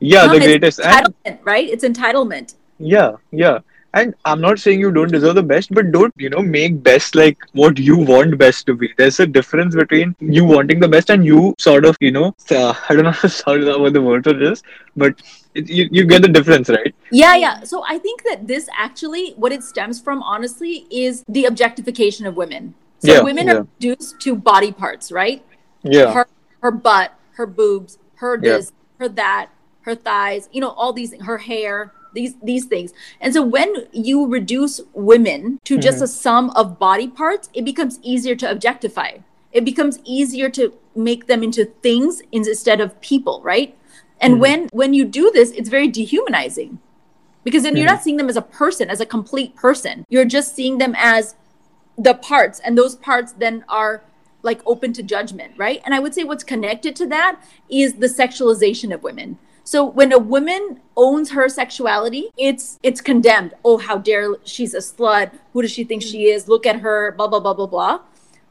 yeah, 0.00 0.26
no, 0.26 0.34
the 0.34 0.40
greatest. 0.40 0.80
Entitlement, 0.80 1.14
and, 1.24 1.38
right? 1.44 1.68
It's 1.68 1.84
entitlement. 1.84 2.54
Yeah, 2.78 3.12
yeah. 3.30 3.60
And 3.94 4.12
I'm 4.24 4.40
not 4.40 4.58
saying 4.58 4.80
you 4.80 4.90
don't 4.90 5.12
deserve 5.12 5.36
the 5.36 5.42
best, 5.42 5.72
but 5.72 5.92
don't, 5.92 6.12
you 6.16 6.28
know, 6.28 6.42
make 6.42 6.82
best 6.82 7.14
like 7.14 7.38
what 7.52 7.78
you 7.78 7.96
want 7.96 8.36
best 8.36 8.66
to 8.66 8.74
be. 8.74 8.92
There's 8.98 9.20
a 9.20 9.26
difference 9.26 9.76
between 9.76 10.16
you 10.18 10.44
wanting 10.44 10.80
the 10.80 10.88
best 10.88 11.10
and 11.10 11.24
you 11.24 11.54
sort 11.60 11.84
of, 11.84 11.96
you 12.00 12.10
know, 12.10 12.34
uh, 12.50 12.74
I 12.88 12.94
don't 12.94 13.04
know 13.04 13.78
what 13.78 13.92
the 13.92 14.02
word 14.02 14.24
for 14.24 14.32
this, 14.32 14.64
but 14.96 15.22
it, 15.54 15.70
you, 15.70 15.88
you 15.92 16.04
get 16.06 16.22
the 16.22 16.28
difference, 16.28 16.68
right? 16.68 16.92
Yeah, 17.12 17.36
yeah. 17.36 17.62
So 17.62 17.84
I 17.86 17.98
think 17.98 18.24
that 18.24 18.48
this 18.48 18.68
actually, 18.76 19.30
what 19.36 19.52
it 19.52 19.62
stems 19.62 20.00
from, 20.00 20.24
honestly, 20.24 20.88
is 20.90 21.24
the 21.28 21.44
objectification 21.44 22.26
of 22.26 22.36
women. 22.36 22.74
So 22.98 23.12
yeah, 23.12 23.20
women 23.22 23.46
yeah. 23.46 23.54
are 23.54 23.66
reduced 23.78 24.20
to 24.22 24.34
body 24.34 24.72
parts, 24.72 25.12
right? 25.12 25.44
Yeah. 25.84 26.12
Her, 26.12 26.26
her 26.62 26.72
butt, 26.72 27.14
her 27.36 27.46
boobs, 27.46 27.98
her 28.16 28.38
this, 28.38 28.72
yeah. 28.72 29.04
her 29.04 29.08
that, 29.10 29.50
her 29.82 29.94
thighs, 29.94 30.48
you 30.52 30.60
know, 30.60 30.70
all 30.70 30.92
these, 30.92 31.14
her 31.22 31.38
hair, 31.38 31.92
these 32.14 32.34
these 32.42 32.64
things 32.64 32.92
and 33.20 33.34
so 33.34 33.42
when 33.42 33.74
you 33.92 34.26
reduce 34.26 34.80
women 34.94 35.58
to 35.64 35.76
just 35.76 35.96
mm-hmm. 35.96 36.04
a 36.04 36.08
sum 36.08 36.50
of 36.50 36.78
body 36.78 37.08
parts 37.08 37.50
it 37.52 37.64
becomes 37.64 37.98
easier 38.02 38.34
to 38.34 38.50
objectify 38.50 39.18
it 39.52 39.64
becomes 39.64 39.98
easier 40.04 40.48
to 40.48 40.72
make 40.94 41.26
them 41.26 41.42
into 41.42 41.64
things 41.82 42.22
instead 42.32 42.80
of 42.80 42.98
people 43.00 43.40
right 43.42 43.76
and 44.20 44.34
mm-hmm. 44.34 44.42
when 44.42 44.68
when 44.72 44.94
you 44.94 45.04
do 45.04 45.30
this 45.32 45.50
it's 45.50 45.68
very 45.68 45.88
dehumanizing 45.88 46.78
because 47.42 47.62
then 47.62 47.72
mm-hmm. 47.72 47.78
you're 47.78 47.86
not 47.86 48.02
seeing 48.02 48.16
them 48.16 48.28
as 48.28 48.36
a 48.36 48.42
person 48.42 48.88
as 48.88 49.00
a 49.00 49.06
complete 49.06 49.54
person 49.54 50.06
you're 50.08 50.24
just 50.24 50.54
seeing 50.54 50.78
them 50.78 50.94
as 50.96 51.34
the 51.98 52.14
parts 52.14 52.60
and 52.60 52.78
those 52.78 52.96
parts 52.96 53.32
then 53.32 53.64
are 53.68 54.02
like 54.44 54.60
open 54.66 54.92
to 54.92 55.02
judgment 55.02 55.52
right 55.56 55.80
and 55.84 55.94
i 55.94 55.98
would 55.98 56.14
say 56.14 56.24
what's 56.24 56.44
connected 56.44 56.94
to 56.94 57.06
that 57.06 57.40
is 57.68 57.94
the 57.94 58.06
sexualization 58.06 58.94
of 58.94 59.02
women 59.02 59.38
so 59.64 59.82
when 59.82 60.12
a 60.12 60.18
woman 60.18 60.80
owns 60.94 61.30
her 61.30 61.48
sexuality, 61.48 62.28
it's 62.36 62.78
it's 62.82 63.00
condemned. 63.00 63.54
Oh, 63.64 63.78
how 63.78 63.96
dare 63.96 64.34
she's 64.44 64.74
a 64.74 64.78
slut. 64.78 65.32
Who 65.54 65.62
does 65.62 65.70
she 65.70 65.84
think 65.84 66.02
she 66.02 66.26
is? 66.26 66.48
Look 66.48 66.66
at 66.66 66.80
her, 66.80 67.12
blah 67.12 67.28
blah 67.28 67.40
blah 67.40 67.54
blah 67.54 67.66
blah. 67.66 68.00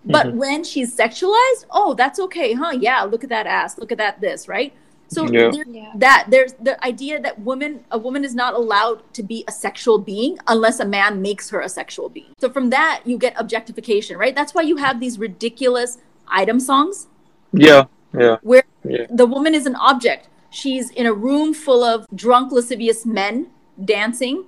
But 0.06 0.28
mm-hmm. 0.28 0.38
when 0.38 0.64
she's 0.64 0.96
sexualized, 0.98 1.66
oh, 1.70 1.94
that's 1.94 2.20
okay, 2.20 2.54
huh? 2.54 2.72
Yeah, 2.72 3.04
look 3.04 3.24
at 3.24 3.30
that 3.30 3.48
ass. 3.48 3.78
Look 3.78 3.92
at 3.92 4.00
that 4.00 4.20
this, 4.20 4.48
right? 4.48 4.74
So 5.14 5.26
yeah. 5.26 5.52
There, 5.52 5.66
yeah. 5.68 5.92
that 5.96 6.26
there's 6.30 6.54
the 6.54 6.84
idea 6.84 7.22
that 7.22 7.40
woman 7.40 7.84
a 7.92 7.98
woman 7.98 8.24
is 8.24 8.36
not 8.36 8.54
allowed 8.54 9.02
to 9.14 9.24
be 9.24 9.44
a 9.48 9.52
sexual 9.52 9.98
being 9.98 10.38
unless 10.48 10.80
a 10.80 10.86
man 10.86 11.22
makes 11.22 11.50
her 11.50 11.62
a 11.62 11.70
sexual 11.70 12.10
being. 12.10 12.34
So 12.40 12.50
from 12.50 12.70
that 12.72 13.02
you 13.06 13.18
get 13.18 13.34
objectification, 13.38 14.18
right? 14.18 14.36
That's 14.36 14.54
why 14.54 14.64
you 14.64 14.78
have 14.78 15.00
these 15.00 15.20
ridiculous 15.20 15.98
item 16.28 16.60
songs. 16.60 17.08
Yeah. 17.52 17.86
Yeah. 18.18 18.38
Where 18.42 18.64
yeah. 18.84 19.06
the 19.10 19.26
woman 19.26 19.56
is 19.56 19.66
an 19.66 19.76
object 19.76 20.28
she's 20.54 20.92
in 20.92 21.06
a 21.06 21.14
room 21.14 21.54
full 21.54 21.84
of 21.84 22.06
drunk, 22.16 22.52
lascivious 22.52 23.06
men 23.06 23.48
dancing, 23.84 24.46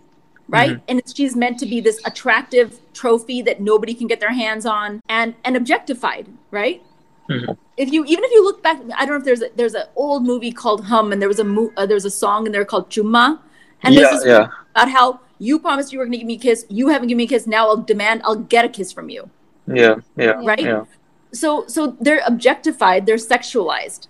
right? 0.48 0.72
Mm-hmm. 0.72 0.84
And 0.88 1.02
she's 1.14 1.36
meant 1.36 1.60
to 1.60 1.66
be 1.66 1.82
this 1.82 2.00
attractive 2.06 2.80
trophy 2.94 3.42
that 3.42 3.60
nobody 3.60 3.94
can 3.94 4.08
get 4.08 4.20
their 4.20 4.34
hands 4.34 4.66
on 4.66 5.02
and 5.10 5.36
and 5.44 5.58
objectified, 5.58 6.28
right? 6.52 6.84
Mm-hmm. 7.30 7.54
If 7.78 7.92
you 7.92 8.06
even 8.06 8.24
if 8.24 8.32
you 8.32 8.44
look 8.44 8.62
back, 8.62 8.80
I 8.96 9.06
don't 9.06 9.16
know 9.16 9.18
if 9.18 9.26
there's 9.26 9.42
a, 9.42 9.50
there's 9.56 9.74
an 9.74 9.86
old 9.96 10.24
movie 10.24 10.52
called 10.52 10.86
Hum, 10.86 11.12
and 11.12 11.22
there 11.22 11.30
was 11.30 11.40
a 11.40 11.44
mo- 11.44 11.74
uh, 11.76 11.86
there 11.86 11.96
was 11.96 12.06
a 12.06 12.12
song 12.12 12.46
in 12.46 12.52
there 12.52 12.66
called 12.66 12.90
Chumma, 12.90 13.40
and 13.82 13.96
yeah, 13.96 14.02
this 14.12 14.26
yeah. 14.26 14.48
about 14.72 14.90
how 14.90 15.20
you 15.40 15.60
promised 15.60 15.92
you 15.92 16.00
were 16.00 16.06
going 16.06 16.14
to 16.14 16.18
give 16.20 16.28
me 16.28 16.36
a 16.36 16.40
kiss, 16.40 16.66
you 16.70 16.88
haven't 16.90 17.08
given 17.08 17.18
me 17.18 17.24
a 17.26 17.28
kiss, 17.28 17.48
now 17.48 17.68
I'll 17.68 17.78
demand 17.78 18.22
I'll 18.24 18.36
get 18.36 18.64
a 18.64 18.70
kiss 18.70 18.92
from 18.92 19.10
you. 19.10 19.30
Yeah, 19.68 19.96
yeah, 20.16 20.40
right. 20.46 20.60
Yeah. 20.60 20.86
So 21.34 21.66
so 21.68 21.98
they're 22.00 22.22
objectified, 22.26 23.06
they're 23.06 23.16
sexualized, 23.16 24.08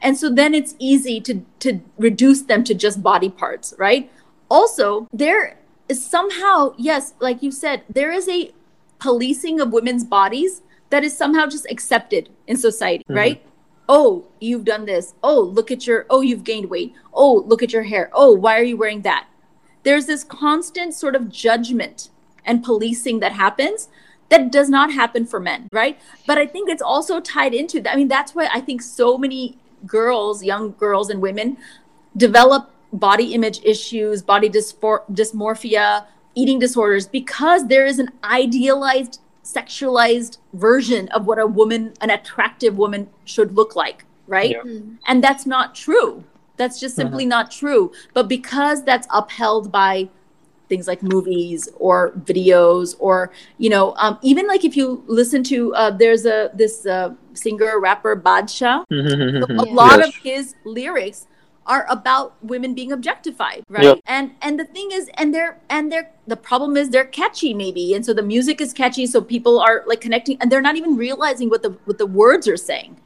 and 0.00 0.16
so 0.16 0.30
then 0.30 0.54
it's 0.54 0.74
easy 0.78 1.20
to 1.22 1.42
to 1.60 1.80
reduce 1.98 2.42
them 2.42 2.64
to 2.64 2.74
just 2.74 3.02
body 3.02 3.28
parts 3.28 3.74
right 3.78 4.10
also 4.50 5.08
there 5.12 5.58
is 5.88 6.04
somehow 6.04 6.72
yes 6.76 7.14
like 7.20 7.42
you 7.42 7.50
said 7.50 7.82
there 7.88 8.12
is 8.12 8.28
a 8.28 8.52
policing 8.98 9.60
of 9.60 9.72
women's 9.72 10.04
bodies 10.04 10.62
that 10.90 11.04
is 11.04 11.16
somehow 11.16 11.46
just 11.46 11.66
accepted 11.70 12.30
in 12.46 12.56
society 12.56 13.04
mm-hmm. 13.04 13.16
right? 13.16 13.44
Oh 13.88 14.28
you've 14.40 14.64
done 14.64 14.84
this. 14.84 15.14
Oh 15.22 15.40
look 15.40 15.70
at 15.70 15.86
your 15.86 16.06
oh 16.10 16.20
you've 16.20 16.44
gained 16.44 16.70
weight. 16.70 16.94
Oh 17.12 17.44
look 17.46 17.62
at 17.62 17.72
your 17.72 17.84
hair. 17.84 18.10
Oh 18.12 18.32
why 18.32 18.58
are 18.58 18.64
you 18.64 18.76
wearing 18.76 19.02
that? 19.02 19.28
There's 19.82 20.06
this 20.06 20.24
constant 20.24 20.94
sort 20.94 21.14
of 21.14 21.30
judgment 21.30 22.10
and 22.44 22.64
policing 22.64 23.20
that 23.20 23.32
happens 23.32 23.88
that 24.28 24.52
does 24.52 24.68
not 24.68 24.92
happen 24.92 25.24
for 25.24 25.40
men 25.40 25.68
right? 25.72 25.98
But 26.26 26.36
i 26.38 26.46
think 26.46 26.68
it's 26.68 26.82
also 26.82 27.18
tied 27.20 27.54
into 27.54 27.80
that 27.80 27.94
i 27.94 27.96
mean 27.96 28.08
that's 28.08 28.34
why 28.34 28.48
i 28.52 28.60
think 28.60 28.82
so 28.82 29.16
many 29.16 29.58
girls, 29.86 30.42
young 30.42 30.72
girls 30.72 31.10
and 31.10 31.20
women, 31.20 31.56
develop 32.16 32.70
body 32.92 33.34
image 33.34 33.60
issues, 33.64 34.22
body 34.22 34.48
dysphor- 34.48 35.08
dysmorphia, 35.10 36.06
eating 36.34 36.58
disorders 36.58 37.06
because 37.06 37.68
there 37.68 37.86
is 37.86 37.98
an 37.98 38.10
idealized, 38.24 39.20
sexualized 39.48 40.38
version 40.52 41.08
of 41.08 41.26
what 41.26 41.38
a 41.38 41.46
woman, 41.46 41.94
an 42.00 42.10
attractive 42.10 42.76
woman, 42.76 43.08
should 43.24 43.54
look 43.54 43.74
like, 43.74 44.04
right? 44.26 44.50
Yeah. 44.50 44.62
Mm-hmm. 44.62 44.94
And 45.06 45.24
that's 45.24 45.46
not 45.46 45.74
true. 45.74 46.24
That's 46.56 46.78
just 46.80 46.96
simply 46.96 47.24
uh-huh. 47.24 47.42
not 47.42 47.50
true. 47.50 47.92
But 48.14 48.28
because 48.28 48.84
that's 48.84 49.06
upheld 49.10 49.72
by 49.72 50.08
things 50.68 50.86
like 50.86 51.02
movies 51.02 51.68
or 51.78 52.12
videos 52.26 52.94
or 52.98 53.32
you 53.56 53.70
know 53.70 53.94
um, 53.96 54.18
even 54.20 54.46
like 54.46 54.66
if 54.66 54.76
you 54.76 55.02
listen 55.06 55.42
to 55.42 55.74
uh, 55.74 55.90
there's 55.90 56.26
a 56.26 56.50
this 56.52 56.84
uh, 56.84 57.14
singer 57.32 57.80
rapper 57.80 58.14
Badshah 58.14 58.84
a 58.90 59.62
lot 59.72 60.00
yes. 60.00 60.08
of 60.08 60.14
his 60.16 60.54
lyrics 60.64 61.26
are 61.68 61.86
about 61.88 62.34
women 62.42 62.74
being 62.74 62.90
objectified 62.90 63.62
right 63.68 64.00
and 64.06 64.32
and 64.42 64.58
the 64.58 64.64
thing 64.64 64.88
is 64.90 65.10
and 65.14 65.34
they're 65.34 65.58
and 65.68 65.92
they're 65.92 66.10
the 66.26 66.36
problem 66.36 66.76
is 66.76 66.90
they're 66.90 67.04
catchy 67.04 67.54
maybe 67.54 67.94
and 67.94 68.04
so 68.04 68.12
the 68.12 68.22
music 68.22 68.60
is 68.60 68.72
catchy 68.72 69.06
so 69.06 69.20
people 69.20 69.60
are 69.60 69.84
like 69.86 70.00
connecting 70.00 70.36
and 70.40 70.50
they're 70.50 70.62
not 70.62 70.76
even 70.76 70.96
realizing 70.96 71.48
what 71.48 71.62
the 71.62 71.70
what 71.84 71.98
the 71.98 72.06
words 72.06 72.48
are 72.48 72.56
saying 72.56 72.96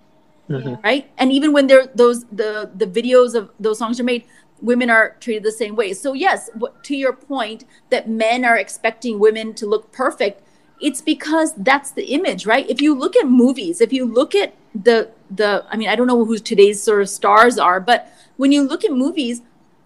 mm-hmm. 0.49 0.75
right 0.83 1.11
and 1.19 1.33
even 1.33 1.53
when 1.53 1.67
they're 1.67 1.89
those 1.95 2.25
the 2.27 2.71
the 2.75 2.87
videos 2.87 3.35
of 3.35 3.51
those 3.59 3.79
songs 3.79 4.01
are 4.01 4.05
made 4.05 4.25
women 4.63 4.89
are 4.89 5.17
treated 5.21 5.43
the 5.43 5.53
same 5.53 5.75
way. 5.75 5.93
So 5.93 6.13
yes, 6.13 6.49
to 6.85 6.97
your 6.97 7.13
point 7.13 7.65
that 7.91 8.09
men 8.09 8.45
are 8.45 8.57
expecting 8.57 9.19
women 9.19 9.55
to 9.55 9.67
look 9.67 9.93
perfect, 9.93 10.41
it's 10.81 11.01
because 11.01 11.55
that's 11.55 11.91
the 11.91 12.07
image, 12.07 12.47
right? 12.47 12.69
If 12.69 12.81
you 12.81 12.95
look 12.95 13.17
at 13.17 13.27
movies, 13.27 13.81
if 13.81 13.93
you 13.93 14.05
look 14.05 14.35
at 14.35 14.55
the 14.75 15.11
the 15.31 15.65
I 15.71 15.77
mean, 15.77 15.89
I 15.89 15.97
don't 15.97 16.07
know 16.07 16.25
who 16.25 16.39
today's 16.39 16.83
sort 16.83 17.03
of 17.03 17.09
stars 17.09 17.59
are, 17.59 17.81
but 17.81 18.13
when 18.43 18.51
you 18.51 18.63
look 18.63 18.85
at 18.85 18.91
movies, 18.91 19.41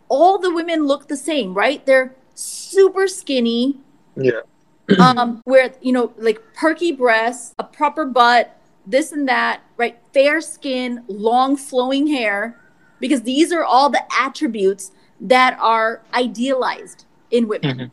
all 0.09 0.39
the 0.39 0.51
women 0.51 0.87
look 0.87 1.09
the 1.09 1.17
same, 1.31 1.53
right? 1.53 1.85
They're 1.85 2.15
super 2.35 3.07
skinny. 3.07 3.77
Yeah. 4.17 4.41
um 4.99 5.43
where 5.45 5.75
you 5.83 5.93
know 5.93 6.15
like 6.17 6.41
perky 6.55 6.91
breasts, 6.91 7.55
a 7.59 7.65
proper 7.65 8.07
butt, 8.07 8.59
this 8.87 9.13
and 9.13 9.29
that, 9.29 9.61
right? 9.77 9.99
Fair 10.15 10.41
skin, 10.41 11.05
long 11.07 11.55
flowing 11.59 12.07
hair 12.07 12.59
because 12.99 13.23
these 13.23 13.53
are 13.53 13.63
all 13.63 13.91
the 13.91 14.03
attributes 14.19 14.91
that 15.21 15.59
are 15.61 16.01
idealized 16.15 17.05
in 17.31 17.49
women 17.49 17.77
Mhm. 17.79 17.91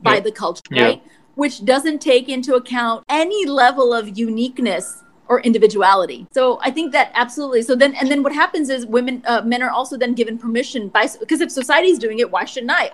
by 0.00 0.14
Yeah. 0.14 0.20
the 0.20 0.32
culture, 0.32 0.62
Yeah. 0.70 0.84
right? 0.84 1.02
Which 1.34 1.64
doesn't 1.64 2.00
take 2.00 2.28
into 2.28 2.54
account 2.54 3.02
any 3.08 3.46
level 3.46 3.92
of 3.92 4.16
uniqueness 4.16 5.02
or 5.28 5.40
individuality. 5.40 6.26
So 6.32 6.58
I 6.62 6.70
think 6.70 6.92
that 6.92 7.10
absolutely. 7.14 7.62
So 7.62 7.74
then, 7.74 7.94
and 7.94 8.10
then 8.10 8.22
what 8.22 8.32
happens 8.32 8.68
is 8.68 8.86
women, 8.86 9.22
uh, 9.26 9.42
men 9.42 9.62
are 9.62 9.70
also 9.70 9.96
then 9.96 10.14
given 10.14 10.38
permission 10.38 10.88
by 10.88 11.08
because 11.20 11.40
if 11.40 11.50
society's 11.50 11.98
doing 11.98 12.18
it, 12.18 12.30
why 12.30 12.44
shouldn't 12.44 12.72
I 12.72 12.90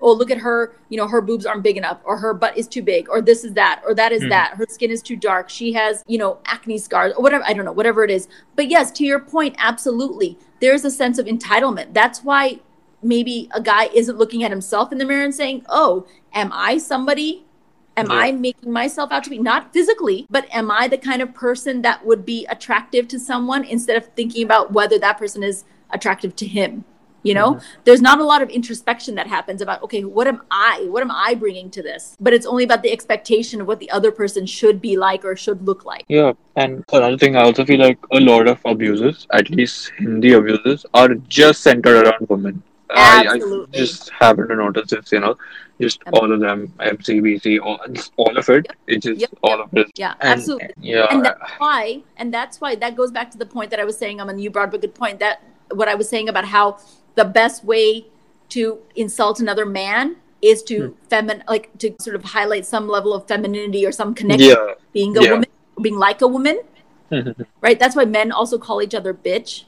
oh 0.00 0.12
look 0.12 0.30
at 0.30 0.38
her, 0.38 0.74
you 0.90 0.96
know, 0.98 1.08
her 1.08 1.20
boobs 1.22 1.46
aren't 1.46 1.62
big 1.62 1.76
enough, 1.76 1.98
or 2.04 2.18
her 2.18 2.34
butt 2.34 2.56
is 2.58 2.68
too 2.68 2.82
big, 2.82 3.08
or 3.08 3.22
this 3.22 3.42
is 3.42 3.54
that, 3.54 3.80
or 3.86 3.94
that 3.94 4.12
is 4.12 4.22
Mhm. 4.22 4.28
that. 4.30 4.54
Her 4.54 4.66
skin 4.68 4.90
is 4.90 5.00
too 5.00 5.16
dark. 5.16 5.48
She 5.48 5.72
has, 5.72 6.02
you 6.06 6.18
know, 6.18 6.38
acne 6.44 6.76
scars, 6.78 7.14
or 7.16 7.22
whatever. 7.22 7.42
I 7.46 7.54
don't 7.54 7.64
know, 7.64 7.72
whatever 7.72 8.04
it 8.04 8.10
is. 8.10 8.28
But 8.54 8.68
yes, 8.68 8.90
to 8.92 9.04
your 9.04 9.18
point, 9.20 9.54
absolutely, 9.58 10.36
there's 10.60 10.84
a 10.84 10.90
sense 10.90 11.18
of 11.18 11.26
entitlement. 11.26 11.94
That's 11.94 12.22
why 12.22 12.60
maybe 13.02 13.48
a 13.52 13.60
guy 13.62 13.84
isn't 13.94 14.18
looking 14.18 14.42
at 14.42 14.50
himself 14.50 14.92
in 14.92 14.98
the 14.98 15.04
mirror 15.04 15.24
and 15.24 15.34
saying, 15.34 15.64
"Oh, 15.68 16.04
am 16.34 16.50
I 16.52 16.78
somebody? 16.78 17.44
Am 17.96 18.10
Yeah. 18.10 18.16
I 18.16 18.32
making 18.32 18.72
myself 18.72 19.12
out 19.12 19.24
to 19.24 19.30
be 19.30 19.38
not 19.38 19.72
physically, 19.72 20.26
but 20.30 20.46
am 20.52 20.70
I 20.70 20.88
the 20.88 20.98
kind 20.98 21.22
of 21.22 21.32
person 21.32 21.82
that 21.82 22.04
would 22.04 22.24
be 22.24 22.46
attractive 22.46 23.06
to 23.08 23.18
someone 23.18 23.64
instead 23.64 23.96
of 23.96 24.06
thinking 24.16 24.44
about 24.44 24.72
whether 24.72 24.98
that 24.98 25.18
person 25.18 25.42
is 25.42 25.64
attractive 25.90 26.34
to 26.36 26.46
him?" 26.46 26.84
You 27.24 27.32
know, 27.32 27.52
mm-hmm. 27.54 27.80
there's 27.84 28.02
not 28.02 28.20
a 28.20 28.24
lot 28.24 28.42
of 28.42 28.50
introspection 28.50 29.14
that 29.14 29.26
happens 29.26 29.62
about, 29.62 29.82
okay, 29.82 30.04
what 30.04 30.26
am 30.26 30.42
I? 30.50 30.86
What 30.90 31.02
am 31.02 31.10
I 31.10 31.34
bringing 31.34 31.70
to 31.70 31.82
this? 31.82 32.14
But 32.20 32.34
it's 32.34 32.44
only 32.44 32.64
about 32.64 32.82
the 32.82 32.92
expectation 32.92 33.62
of 33.62 33.66
what 33.66 33.80
the 33.80 33.90
other 33.90 34.12
person 34.12 34.44
should 34.44 34.78
be 34.78 34.98
like 34.98 35.24
or 35.24 35.34
should 35.34 35.64
look 35.64 35.86
like. 35.86 36.04
Yeah, 36.08 36.32
and 36.56 36.84
another 36.92 37.16
thing, 37.16 37.34
I 37.34 37.44
also 37.44 37.64
feel 37.64 37.80
like 37.80 37.98
a 38.12 38.20
lot 38.20 38.46
of 38.46 38.60
abuses, 38.66 39.26
at 39.32 39.48
least 39.48 39.90
Hindi 39.96 40.34
abuses, 40.34 40.84
are 40.92 41.14
just 41.14 41.62
centered 41.62 42.04
around 42.04 42.28
women. 42.28 42.62
I, 42.90 43.26
I 43.28 43.38
just 43.72 44.10
happen 44.10 44.46
to 44.48 44.56
notice 44.56 44.90
this, 44.90 45.10
you 45.12 45.20
know, 45.20 45.36
just 45.80 46.02
all 46.12 46.30
of 46.30 46.40
them, 46.40 46.68
MCBC, 46.78 47.60
all, 47.60 47.78
all 48.16 48.36
of 48.36 48.48
it. 48.50 48.66
It's 48.86 49.04
just 49.06 49.20
Yep, 49.20 49.30
all 49.42 49.58
yep. 49.58 49.66
of 49.66 49.78
it. 49.78 49.90
Yeah, 49.96 50.14
And, 50.20 50.38
absolutely. 50.40 50.74
Yeah, 50.80 51.06
and 51.10 51.24
that's 51.24 51.50
why 51.58 52.02
and 52.16 52.32
that's 52.32 52.60
why 52.60 52.74
that 52.76 52.94
goes 52.96 53.10
back 53.10 53.30
to 53.30 53.38
the 53.38 53.46
point 53.46 53.70
that 53.70 53.80
i 53.80 53.84
was 53.84 53.96
saying 53.96 54.20
um, 54.20 54.28
and 54.28 54.40
you 54.40 54.50
brought 54.50 54.68
up 54.68 54.74
a 54.74 54.78
good 54.78 54.94
point 54.94 55.18
that 55.20 55.42
what 55.72 55.88
i 55.88 55.94
was 55.94 56.08
saying 56.08 56.28
about 56.28 56.44
how 56.44 56.78
the 57.14 57.24
best 57.24 57.64
way 57.64 58.06
to 58.50 58.78
insult 58.96 59.40
another 59.40 59.64
man 59.66 60.16
is 60.42 60.62
to 60.64 60.88
Hmm. 60.88 61.14
femin 61.14 61.42
like 61.48 61.76
to 61.78 61.94
sort 62.00 62.16
of 62.16 62.24
highlight 62.24 62.66
some 62.66 62.86
level 62.88 63.14
of 63.14 63.26
femininity 63.26 63.86
or 63.86 63.92
some 63.92 64.14
connection 64.14 64.50
yeah, 64.50 64.74
being 64.92 65.16
a 65.16 65.22
yeah. 65.22 65.30
woman 65.32 65.48
being 65.80 65.98
like 65.98 66.20
a 66.20 66.28
woman 66.28 66.60
right 67.60 67.78
that's 67.78 67.96
why 67.96 68.04
men 68.04 68.30
also 68.30 68.58
call 68.58 68.82
each 68.82 68.94
other 68.94 69.14
bitch 69.14 69.64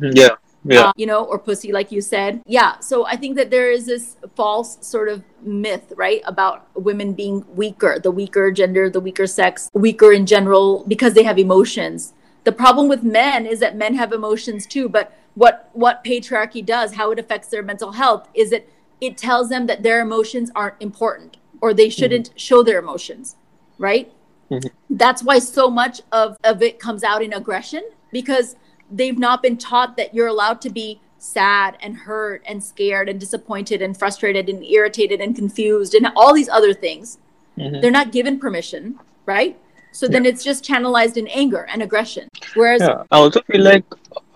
yeah, 0.00 0.30
yeah. 0.64 0.80
uh, 0.80 0.92
you 0.96 1.06
know, 1.06 1.24
or 1.24 1.38
pussy, 1.38 1.72
like 1.72 1.92
you 1.92 2.00
said. 2.00 2.42
Yeah. 2.46 2.78
So 2.80 3.06
I 3.06 3.16
think 3.16 3.36
that 3.36 3.50
there 3.50 3.70
is 3.70 3.86
this 3.86 4.16
false 4.34 4.78
sort 4.80 5.08
of 5.08 5.22
myth, 5.42 5.92
right, 5.96 6.22
about 6.24 6.66
women 6.74 7.12
being 7.12 7.44
weaker, 7.54 7.98
the 7.98 8.10
weaker 8.10 8.50
gender, 8.50 8.88
the 8.88 9.00
weaker 9.00 9.26
sex, 9.26 9.70
weaker 9.74 10.12
in 10.12 10.26
general 10.26 10.84
because 10.88 11.14
they 11.14 11.22
have 11.22 11.38
emotions. 11.38 12.14
The 12.44 12.52
problem 12.52 12.88
with 12.88 13.02
men 13.02 13.46
is 13.46 13.60
that 13.60 13.76
men 13.76 13.94
have 13.94 14.12
emotions 14.12 14.66
too, 14.66 14.88
but 14.88 15.16
what 15.34 15.70
what 15.72 16.04
patriarchy 16.04 16.64
does, 16.64 16.94
how 16.94 17.10
it 17.10 17.18
affects 17.18 17.48
their 17.48 17.62
mental 17.62 17.92
health, 17.92 18.28
is 18.34 18.50
that 18.50 18.68
it 19.00 19.16
tells 19.16 19.48
them 19.48 19.66
that 19.66 19.82
their 19.82 20.00
emotions 20.00 20.50
aren't 20.54 20.80
important 20.80 21.36
or 21.60 21.74
they 21.74 21.88
shouldn't 21.88 22.30
show 22.36 22.62
their 22.62 22.78
emotions, 22.78 23.36
right? 23.78 24.12
Mhm. 24.50 24.70
That's 24.90 25.22
why 25.22 25.38
so 25.38 25.70
much 25.70 26.02
of, 26.12 26.36
of 26.44 26.62
it 26.62 26.78
comes 26.78 27.02
out 27.02 27.22
in 27.22 27.32
aggression 27.32 27.82
because 28.12 28.56
they've 28.98 29.18
not 29.18 29.42
been 29.42 29.56
taught 29.56 29.96
that 29.96 30.14
you're 30.14 30.28
allowed 30.28 30.60
to 30.62 30.70
be 30.70 31.00
sad 31.18 31.76
and 31.80 31.96
hurt 31.96 32.42
and 32.46 32.62
scared 32.62 33.08
and 33.08 33.18
disappointed 33.18 33.82
and 33.82 33.96
frustrated 33.96 34.48
and 34.48 34.62
irritated 34.64 35.20
and 35.20 35.34
confused 35.34 35.94
and 35.94 36.06
all 36.16 36.32
these 36.34 36.48
other 36.48 36.72
things. 36.74 37.18
Mhm. 37.58 37.80
They're 37.80 37.98
not 38.00 38.12
given 38.12 38.38
permission, 38.38 38.98
right? 39.26 39.56
So 39.92 40.08
then 40.08 40.26
it's 40.26 40.42
just 40.42 40.64
channelized 40.64 41.16
in 41.16 41.28
anger 41.28 41.66
and 41.72 41.82
aggression. 41.82 42.28
Whereas, 42.54 42.80
Yeah, 42.82 43.04
I 43.10 43.16
also 43.18 43.40
feel 43.42 43.62
like 43.62 43.84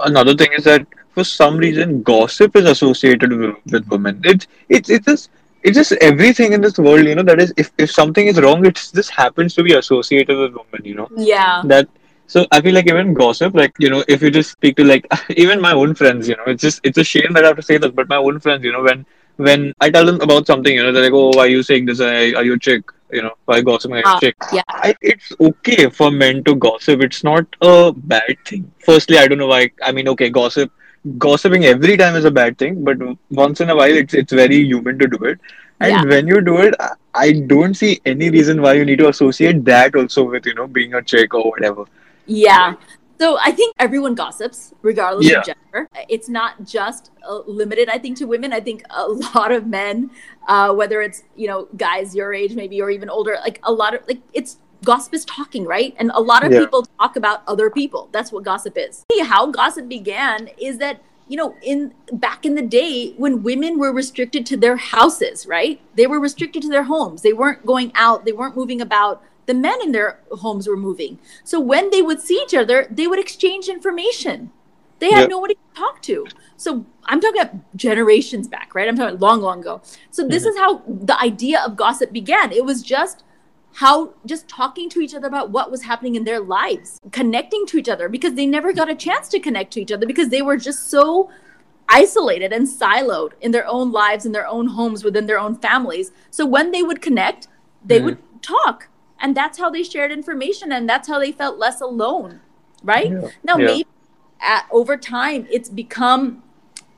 another 0.01 0.35
thing 0.35 0.53
is 0.57 0.65
that 0.65 0.87
for 1.15 1.25
some 1.25 1.57
reason 1.57 2.03
gossip 2.03 2.57
is 2.57 2.65
associated 2.65 3.33
with, 3.33 3.57
with 3.73 3.89
women. 3.89 4.21
It's 4.25 4.47
it's 4.69 4.89
it's 4.89 5.05
just 5.05 5.31
it's 5.65 5.77
just 5.77 5.93
everything 6.01 6.53
in 6.53 6.61
this 6.61 6.79
world, 6.79 7.05
you 7.07 7.17
know. 7.17 7.25
That 7.25 7.41
is, 7.41 7.53
if 7.57 7.73
if 7.77 7.91
something 7.91 8.29
is 8.29 8.41
wrong, 8.41 8.65
it's 8.65 8.93
just 8.93 9.11
happens 9.11 9.55
to 9.57 9.65
be 9.65 9.75
associated 9.75 10.39
with 10.39 10.53
women, 10.61 10.85
you 10.85 10.95
know. 10.95 11.09
yeah, 11.17 11.63
That 11.65 11.89
so 12.29 12.47
I 12.53 12.61
feel 12.63 12.75
like 12.75 12.89
even 12.89 13.15
gossip, 13.15 13.55
like 13.55 13.73
you 13.79 13.91
know, 13.91 14.05
if 14.09 14.23
you 14.23 14.31
just 14.31 14.53
speak 14.53 14.77
to 14.77 14.85
like 14.85 15.07
even 15.37 15.61
my 15.61 15.73
own 15.73 15.95
friends, 15.95 16.29
you 16.29 16.37
know, 16.37 16.45
it's 16.47 16.63
just 16.63 16.81
it's 16.85 16.99
a 16.99 17.05
shame 17.05 17.33
that 17.35 17.45
I 17.45 17.49
have 17.49 17.57
to 17.57 17.63
say 17.63 17.79
this, 17.79 17.93
but 17.93 18.09
my 18.09 18.17
own 18.17 18.41
friends, 18.41 18.65
you 18.65 18.73
know, 18.73 18.83
when 18.85 19.07
when 19.37 19.73
I 19.81 19.91
tell 19.91 20.07
them 20.07 20.21
about 20.21 20.47
something, 20.47 20.75
you 20.75 20.83
know, 20.83 20.93
they're 20.93 21.05
like, 21.05 21.13
oh, 21.15 21.31
why 21.37 21.45
are 21.45 21.49
you 21.49 21.63
saying 21.63 21.87
this? 21.87 22.01
Are, 22.01 22.45
you 22.45 22.55
a 22.55 22.59
chick? 22.59 22.83
You 23.13 23.23
know, 23.23 23.33
why 23.47 23.61
gossiping? 23.63 23.97
Are 23.97 24.01
you 24.01 24.05
Ah, 24.07 24.17
a 24.17 24.21
chick? 24.21 24.37
yeah. 24.53 24.63
I, 24.69 24.95
it's 25.03 25.33
okay 25.41 25.89
for 25.91 26.11
men 26.11 26.45
to 26.45 26.55
gossip. 26.57 27.03
It's 27.03 27.25
not 27.25 27.47
a 27.63 27.93
bad 27.93 28.37
thing. 28.47 28.71
Firstly, 28.85 29.19
I 29.19 29.29
don't 29.29 29.39
know 29.39 29.49
why. 29.49 29.71
I 29.83 29.93
mean, 29.93 30.09
okay, 30.09 30.31
gossip, 30.31 30.73
gossiping 31.19 31.65
every 31.65 31.97
time 31.97 32.17
is 32.17 32.25
a 32.25 32.31
bad 32.31 32.59
thing, 32.59 32.85
but 32.85 32.97
once 33.31 33.61
in 33.61 33.71
a 33.71 33.77
while, 33.77 33.95
it's 34.03 34.15
it's 34.15 34.33
very 34.33 34.59
human 34.65 34.99
to 34.99 35.07
do 35.07 35.25
it. 35.25 35.39
And 35.81 35.93
Yeah. 35.93 36.05
when 36.05 36.27
you 36.29 36.41
do 36.41 36.59
it, 36.59 36.75
I 37.15 37.33
don't 37.55 37.75
see 37.75 38.01
any 38.05 38.31
reason 38.31 38.61
why 38.63 38.75
you 38.75 38.85
need 38.85 38.99
to 38.99 39.09
associate 39.09 39.65
that 39.65 39.95
also 39.95 40.25
with 40.25 40.47
you 40.47 40.55
know 40.55 40.67
being 40.67 40.95
a 40.95 41.03
chick 41.03 41.35
or 41.35 41.45
whatever. 41.51 41.85
Yeah. 42.29 42.75
So 43.21 43.37
I 43.43 43.51
think 43.51 43.75
everyone 43.81 44.15
gossips, 44.15 44.73
regardless 44.83 45.29
Yeah. 45.29 45.41
of 45.41 45.47
gender. 45.47 45.89
It's 46.09 46.29
not 46.29 46.65
just 46.65 47.11
uh, 47.29 47.41
limited, 47.49 47.89
I 47.89 47.99
think, 47.99 48.17
to 48.19 48.27
women. 48.27 48.53
I 48.53 48.61
think 48.61 48.85
a 48.91 49.09
lot 49.35 49.51
of 49.51 49.67
men, 49.67 50.11
uh, 50.47 50.73
whether 50.73 51.03
it's 51.03 51.25
you 51.35 51.49
know 51.49 51.67
guys 51.77 52.15
your 52.15 52.33
age 52.33 52.55
maybe 52.55 52.81
or 52.81 52.91
even 52.91 53.11
older, 53.11 53.37
like 53.41 53.59
a 53.65 53.73
lot 53.73 53.95
of 53.95 54.03
like 54.07 54.21
it's 54.35 54.59
gossip 54.85 55.13
is 55.15 55.25
talking, 55.25 55.65
right? 55.65 55.97
And 55.99 56.13
a 56.15 56.21
lot 56.21 56.45
of 56.47 56.53
Yeah. 56.53 56.61
people 56.61 56.87
talk 57.01 57.17
about 57.17 57.43
other 57.49 57.71
people. 57.71 58.09
That's 58.13 58.31
what 58.31 58.45
gossip 58.45 58.79
is. 58.79 59.05
How 59.23 59.47
gossip 59.51 59.89
began 59.89 60.51
is 60.57 60.79
that 60.79 61.01
you 61.27 61.37
know 61.37 61.57
in 61.63 61.93
back 62.13 62.47
in 62.47 62.55
the 62.55 62.63
day 62.63 63.15
when 63.17 63.43
women 63.43 63.81
were 63.81 63.93
restricted 63.93 64.47
to 64.47 64.57
their 64.57 64.77
houses, 64.77 65.45
right? 65.45 65.81
They 65.97 66.07
were 66.07 66.21
restricted 66.21 66.63
to 66.63 66.69
their 66.69 66.85
homes. 66.85 67.23
They 67.23 67.33
weren't 67.33 67.67
going 67.67 67.91
out. 67.97 68.25
They 68.25 68.33
weren't 68.33 68.57
moving 68.57 68.81
about. 68.81 69.25
The 69.49 69.55
men 69.55 69.79
in 69.83 69.93
their 69.93 70.21
homes 70.31 70.69
were 70.69 70.77
moving. 70.77 71.19
So 71.43 71.59
when 71.59 71.89
they 71.89 72.03
would 72.03 72.21
see 72.21 72.39
each 72.45 72.55
other, 72.55 72.87
they 72.91 73.07
would 73.07 73.19
exchange 73.19 73.67
information. 73.69 74.51
They 74.99 75.11
had 75.11 75.23
Yeah. 75.23 75.37
nobody 75.37 75.55
to 75.55 75.81
talk 75.81 76.03
to. 76.03 76.27
So 76.59 76.85
I'm 77.07 77.19
talking 77.19 77.41
about 77.41 77.55
generations 77.75 78.47
back, 78.47 78.75
right? 78.75 78.87
I'm 78.87 78.97
talking 78.97 79.19
long, 79.19 79.41
long 79.41 79.61
ago. 79.61 79.81
So 80.11 80.29
this 80.29 80.45
is 80.45 80.55
how 80.59 80.83
the 80.87 81.19
idea 81.19 81.63
of 81.65 81.77
gossip 81.77 82.13
began. 82.13 82.53
It 82.53 82.67
was 82.67 82.83
just 82.83 83.25
how 83.77 84.13
just 84.27 84.49
talking 84.49 84.91
to 84.91 85.01
each 85.01 85.15
other 85.15 85.29
about 85.29 85.51
what 85.51 85.71
was 85.71 85.83
happening 85.85 86.15
in 86.15 86.25
their 86.25 86.41
lives, 86.41 86.99
connecting 87.11 87.65
to 87.69 87.79
each 87.79 87.89
other 87.89 88.11
because 88.11 88.35
they 88.35 88.45
never 88.45 88.75
got 88.75 88.91
a 88.91 88.95
chance 88.95 89.29
to 89.29 89.41
connect 89.41 89.73
to 89.75 89.81
each 89.81 89.93
other 89.93 90.07
because 90.07 90.29
they 90.29 90.43
were 90.43 90.59
just 90.59 90.91
so 90.91 91.31
isolated 91.89 92.53
and 92.53 92.67
siloed 92.67 93.33
in 93.41 93.53
their 93.53 93.67
own 93.67 93.93
lives 93.93 94.27
in 94.27 94.33
their 94.33 94.47
own 94.47 94.67
homes 94.67 95.05
within 95.05 95.25
their 95.25 95.39
own 95.39 95.55
families. 95.57 96.13
So 96.31 96.45
when 96.45 96.71
they 96.71 96.83
would 96.83 97.01
connect, 97.01 97.49
they 97.83 97.99
Mhm. 97.99 98.05
would 98.05 98.19
talk. 98.43 98.89
And 99.21 99.37
that's 99.37 99.59
how 99.59 99.71
they 99.71 99.83
shared 99.83 100.13
information 100.13 100.73
and 100.73 100.89
that's 100.89 101.09
how 101.09 101.19
they 101.19 101.33
felt 101.33 101.59
less 101.59 101.81
alone, 101.81 102.41
right? 102.83 103.11
Yeah. 103.11 103.29
Now 103.43 103.57
Yeah. 103.57 103.67
maybe 103.67 103.87
at, 104.41 104.67
over 104.71 104.97
time 104.97 105.47
it's 105.51 105.69
become 105.69 106.43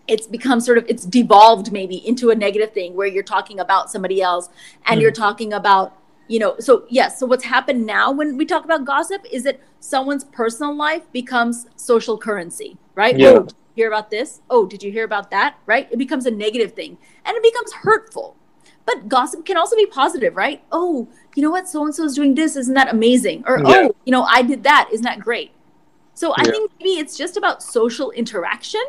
it's 0.06 0.26
become 0.26 0.60
sort 0.60 0.76
of 0.76 0.84
it's 0.88 1.04
devolved 1.04 1.72
maybe 1.72 1.96
into 2.06 2.30
a 2.30 2.34
negative 2.34 2.72
thing 2.72 2.94
where 2.94 3.06
you're 3.06 3.22
talking 3.22 3.60
about 3.60 3.90
somebody 3.90 4.20
else 4.20 4.48
and 4.86 4.98
hmm. 4.98 5.02
you're 5.02 5.12
talking 5.12 5.52
about 5.52 5.96
you 6.28 6.38
know 6.38 6.56
so 6.58 6.84
yes 6.88 7.18
so 7.18 7.26
what's 7.26 7.44
happened 7.44 7.86
now 7.86 8.10
when 8.10 8.36
we 8.36 8.44
talk 8.44 8.64
about 8.64 8.84
gossip 8.84 9.24
is 9.30 9.44
that 9.44 9.60
someone's 9.78 10.24
personal 10.24 10.74
life 10.74 11.10
becomes 11.12 11.66
social 11.76 12.18
currency 12.18 12.76
right 12.94 13.18
Yeah. 13.18 13.28
oh 13.28 13.48
hear 13.76 13.88
about 13.88 14.10
this 14.10 14.40
oh 14.50 14.66
did 14.66 14.82
you 14.82 14.90
hear 14.90 15.04
about 15.04 15.30
that 15.30 15.56
right 15.64 15.88
it 15.90 15.96
becomes 15.96 16.26
a 16.26 16.30
negative 16.30 16.72
thing 16.72 16.98
and 17.24 17.36
it 17.36 17.42
becomes 17.42 17.72
hurtful 17.72 18.36
but 18.84 19.08
gossip 19.08 19.46
can 19.46 19.56
also 19.56 19.76
be 19.76 19.86
positive 19.86 20.36
right 20.36 20.62
oh 20.72 21.08
you 21.34 21.42
know 21.42 21.50
what 21.50 21.68
so 21.68 21.84
and 21.84 21.94
so 21.94 22.04
is 22.04 22.14
doing 22.14 22.34
this 22.34 22.56
isn't 22.56 22.74
that 22.74 22.92
amazing 22.92 23.42
or 23.46 23.58
Yeah. 23.58 23.64
oh 23.88 23.94
you 24.04 24.12
know 24.12 24.22
i 24.24 24.42
did 24.42 24.62
that 24.64 24.88
isn't 24.92 25.04
that 25.04 25.20
great 25.20 25.50
so 26.14 26.32
i 26.32 26.42
Yeah. 26.44 26.50
think 26.50 26.70
maybe 26.78 26.90
it's 26.98 27.16
just 27.16 27.36
about 27.36 27.62
social 27.62 28.10
interaction 28.10 28.82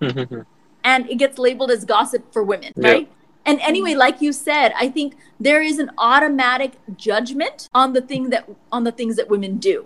Mhm. 0.00 0.46
and 0.84 1.10
it 1.10 1.16
gets 1.16 1.38
labeled 1.38 1.70
as 1.70 1.84
gossip 1.84 2.32
for 2.32 2.42
women, 2.42 2.72
Yeah. 2.76 2.90
right? 2.90 3.08
And 3.44 3.60
anyway, 3.60 3.94
like 3.94 4.22
you 4.22 4.32
said, 4.32 4.72
I 4.78 4.88
think 4.88 5.14
there 5.38 5.60
is 5.60 5.78
an 5.78 5.90
automatic 5.98 6.72
judgment 6.96 7.68
on 7.74 7.92
the 7.92 8.00
thing 8.00 8.30
that 8.30 8.48
on 8.72 8.84
the 8.84 8.92
things 8.92 9.16
that 9.16 9.28
women 9.28 9.56
do, 9.58 9.84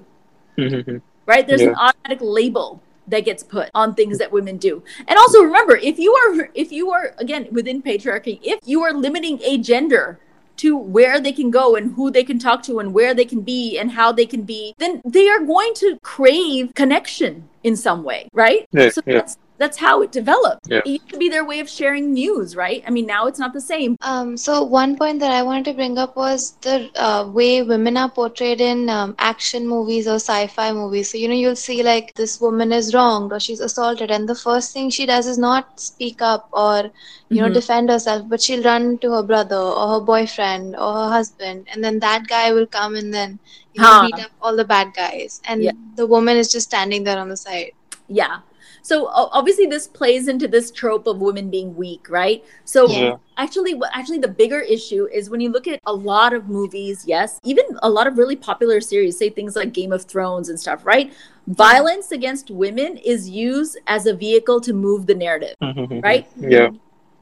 Mhm. 0.57 1.01
right? 1.27 1.47
There's 1.47 1.63
an 1.63 1.75
automatic 1.75 2.19
label 2.21 2.81
that 3.09 3.25
gets 3.25 3.43
put 3.43 3.71
on 3.75 3.95
things 3.95 4.19
that 4.19 4.31
women 4.33 4.57
do. 4.57 4.83
And 5.09 5.19
also 5.19 5.43
remember, 5.43 5.77
if 5.77 5.99
you 5.99 6.15
are 6.15 6.49
if 6.55 6.71
you 6.71 6.91
are 6.91 7.15
again 7.19 7.49
within 7.51 7.83
patriarchy, 7.83 8.39
if 8.43 8.61
you 8.65 8.83
are 8.83 8.93
limiting 8.93 9.41
a 9.43 9.59
gender 9.59 10.19
to 10.57 10.77
where 10.77 11.21
they 11.21 11.33
can 11.33 11.51
go 11.51 11.77
and 11.77 11.95
who 11.95 12.11
they 12.11 12.25
can 12.25 12.39
talk 12.39 12.63
to 12.65 12.79
and 12.79 12.95
where 12.95 13.15
they 13.15 13.25
can 13.25 13.41
be 13.41 13.79
and 13.79 13.91
how 13.93 14.13
they 14.13 14.27
can 14.27 14.43
be, 14.43 14.75
then 14.79 15.01
they 15.05 15.29
are 15.29 15.41
going 15.41 15.75
to 15.75 15.99
crave 16.03 16.73
connection 16.75 17.49
in 17.63 17.77
some 17.77 18.05
way, 18.05 18.29
right? 18.33 18.67
Yeah, 18.73 18.91
so 18.91 19.03
yeah. 19.07 19.15
that's 19.15 19.39
that's 19.59 19.79
how 19.79 20.03
it 20.03 20.11
developed. 20.13 20.67
Yeah. 20.69 20.79
It 20.85 20.89
used 20.89 21.09
to 21.11 21.19
be 21.19 21.29
their 21.29 21.45
way 21.45 21.61
of 21.61 21.69
sharing 21.69 22.13
news, 22.13 22.57
right? 22.57 22.83
I 22.87 22.91
mean, 22.91 23.07
now 23.07 23.27
it's 23.27 23.39
not 23.39 23.53
the 23.53 23.61
same. 23.61 23.97
Um, 24.01 24.37
so 24.37 24.63
one 24.63 24.97
point 24.97 25.21
that 25.21 25.31
I 25.31 25.43
wanted 25.43 25.65
to 25.67 25.75
bring 25.75 25.97
up 25.97 26.17
was 26.17 26.53
the 26.63 26.91
uh, 26.97 27.29
way 27.31 27.63
women 27.63 27.97
are 27.97 28.11
portrayed 28.11 28.61
in 28.61 28.89
um, 28.89 29.15
action 29.19 29.67
movies 29.67 30.07
or 30.09 30.17
sci-fi 30.17 30.73
movies. 30.73 31.11
So 31.11 31.19
you 31.19 31.29
know, 31.29 31.35
you'll 31.35 31.57
see 31.57 31.83
like 31.83 32.13
this 32.15 32.41
woman 32.41 32.73
is 32.73 32.95
wronged 32.95 33.33
or 33.33 33.39
she's 33.41 33.61
assaulted, 33.61 34.11
and 34.11 34.29
the 34.29 34.35
first 34.35 34.73
thing 34.73 34.91
she 34.91 35.07
does 35.07 35.27
is 35.27 35.39
not 35.39 35.79
speak 35.81 36.21
up 36.21 36.49
or 36.53 36.91
you 37.31 37.41
know 37.41 37.49
Mhm. 37.49 37.55
defend 37.55 37.91
herself, 37.91 38.29
but 38.29 38.43
she'll 38.43 38.63
run 38.65 38.99
to 38.99 39.13
her 39.13 39.23
brother 39.23 39.57
or 39.57 39.89
her 39.95 40.01
boyfriend 40.01 40.75
or 40.77 40.93
her 40.95 41.09
husband, 41.11 41.67
and 41.73 41.83
then 41.85 41.99
that 42.01 42.27
guy 42.27 42.53
will 42.53 42.67
come 42.67 42.97
and 42.97 43.13
then 43.15 43.39
you 43.73 43.83
know, 43.83 43.89
Huh. 43.89 44.07
beat 44.07 44.25
up 44.25 44.31
all 44.41 44.55
the 44.57 44.65
bad 44.65 44.89
guys, 44.95 45.41
and 45.47 45.63
Yeah. 45.63 45.73
the 45.97 46.07
woman 46.07 46.37
is 46.37 46.51
just 46.51 46.67
standing 46.67 47.03
there 47.05 47.19
on 47.19 47.29
the 47.29 47.37
side. 47.37 47.73
Yeah. 48.09 48.39
So 48.85 49.09
obviously 49.09 49.65
this 49.65 49.87
plays 49.87 50.29
into 50.29 50.47
this 50.47 50.71
trope 50.71 51.07
of 51.07 51.19
women 51.19 51.49
being 51.49 51.75
weak, 51.75 52.07
right? 52.11 52.45
So 52.67 52.87
Yeah. 52.87 53.17
actually 53.39 53.73
what 53.73 53.91
actually 53.95 54.19
the 54.19 54.29
bigger 54.29 54.61
issue 54.61 55.09
is 55.11 55.31
when 55.31 55.41
you 55.41 55.51
look 55.51 55.67
at 55.67 55.81
a 55.87 55.93
lot 55.93 56.35
of 56.35 56.51
movies, 56.51 57.05
yes, 57.07 57.39
even 57.45 57.65
a 57.83 57.89
lot 57.89 58.07
of 58.07 58.19
really 58.19 58.37
popular 58.37 58.83
series, 58.83 59.17
say 59.17 59.31
things 59.31 59.57
like 59.57 59.73
Game 59.73 59.91
of 59.91 60.05
Thrones 60.05 60.51
and 60.51 60.61
stuff, 60.61 60.85
right? 60.85 61.15
Violence 61.47 62.13
against 62.13 62.51
women 62.51 62.99
is 62.99 63.29
used 63.31 63.79
as 63.87 64.05
a 64.05 64.15
vehicle 64.15 64.61
to 64.61 64.75
move 64.75 65.07
the 65.07 65.15
narrative. 65.15 65.55
Mm-hmm. 65.63 66.01
Right. 66.01 66.29
Yeah. 66.39 66.69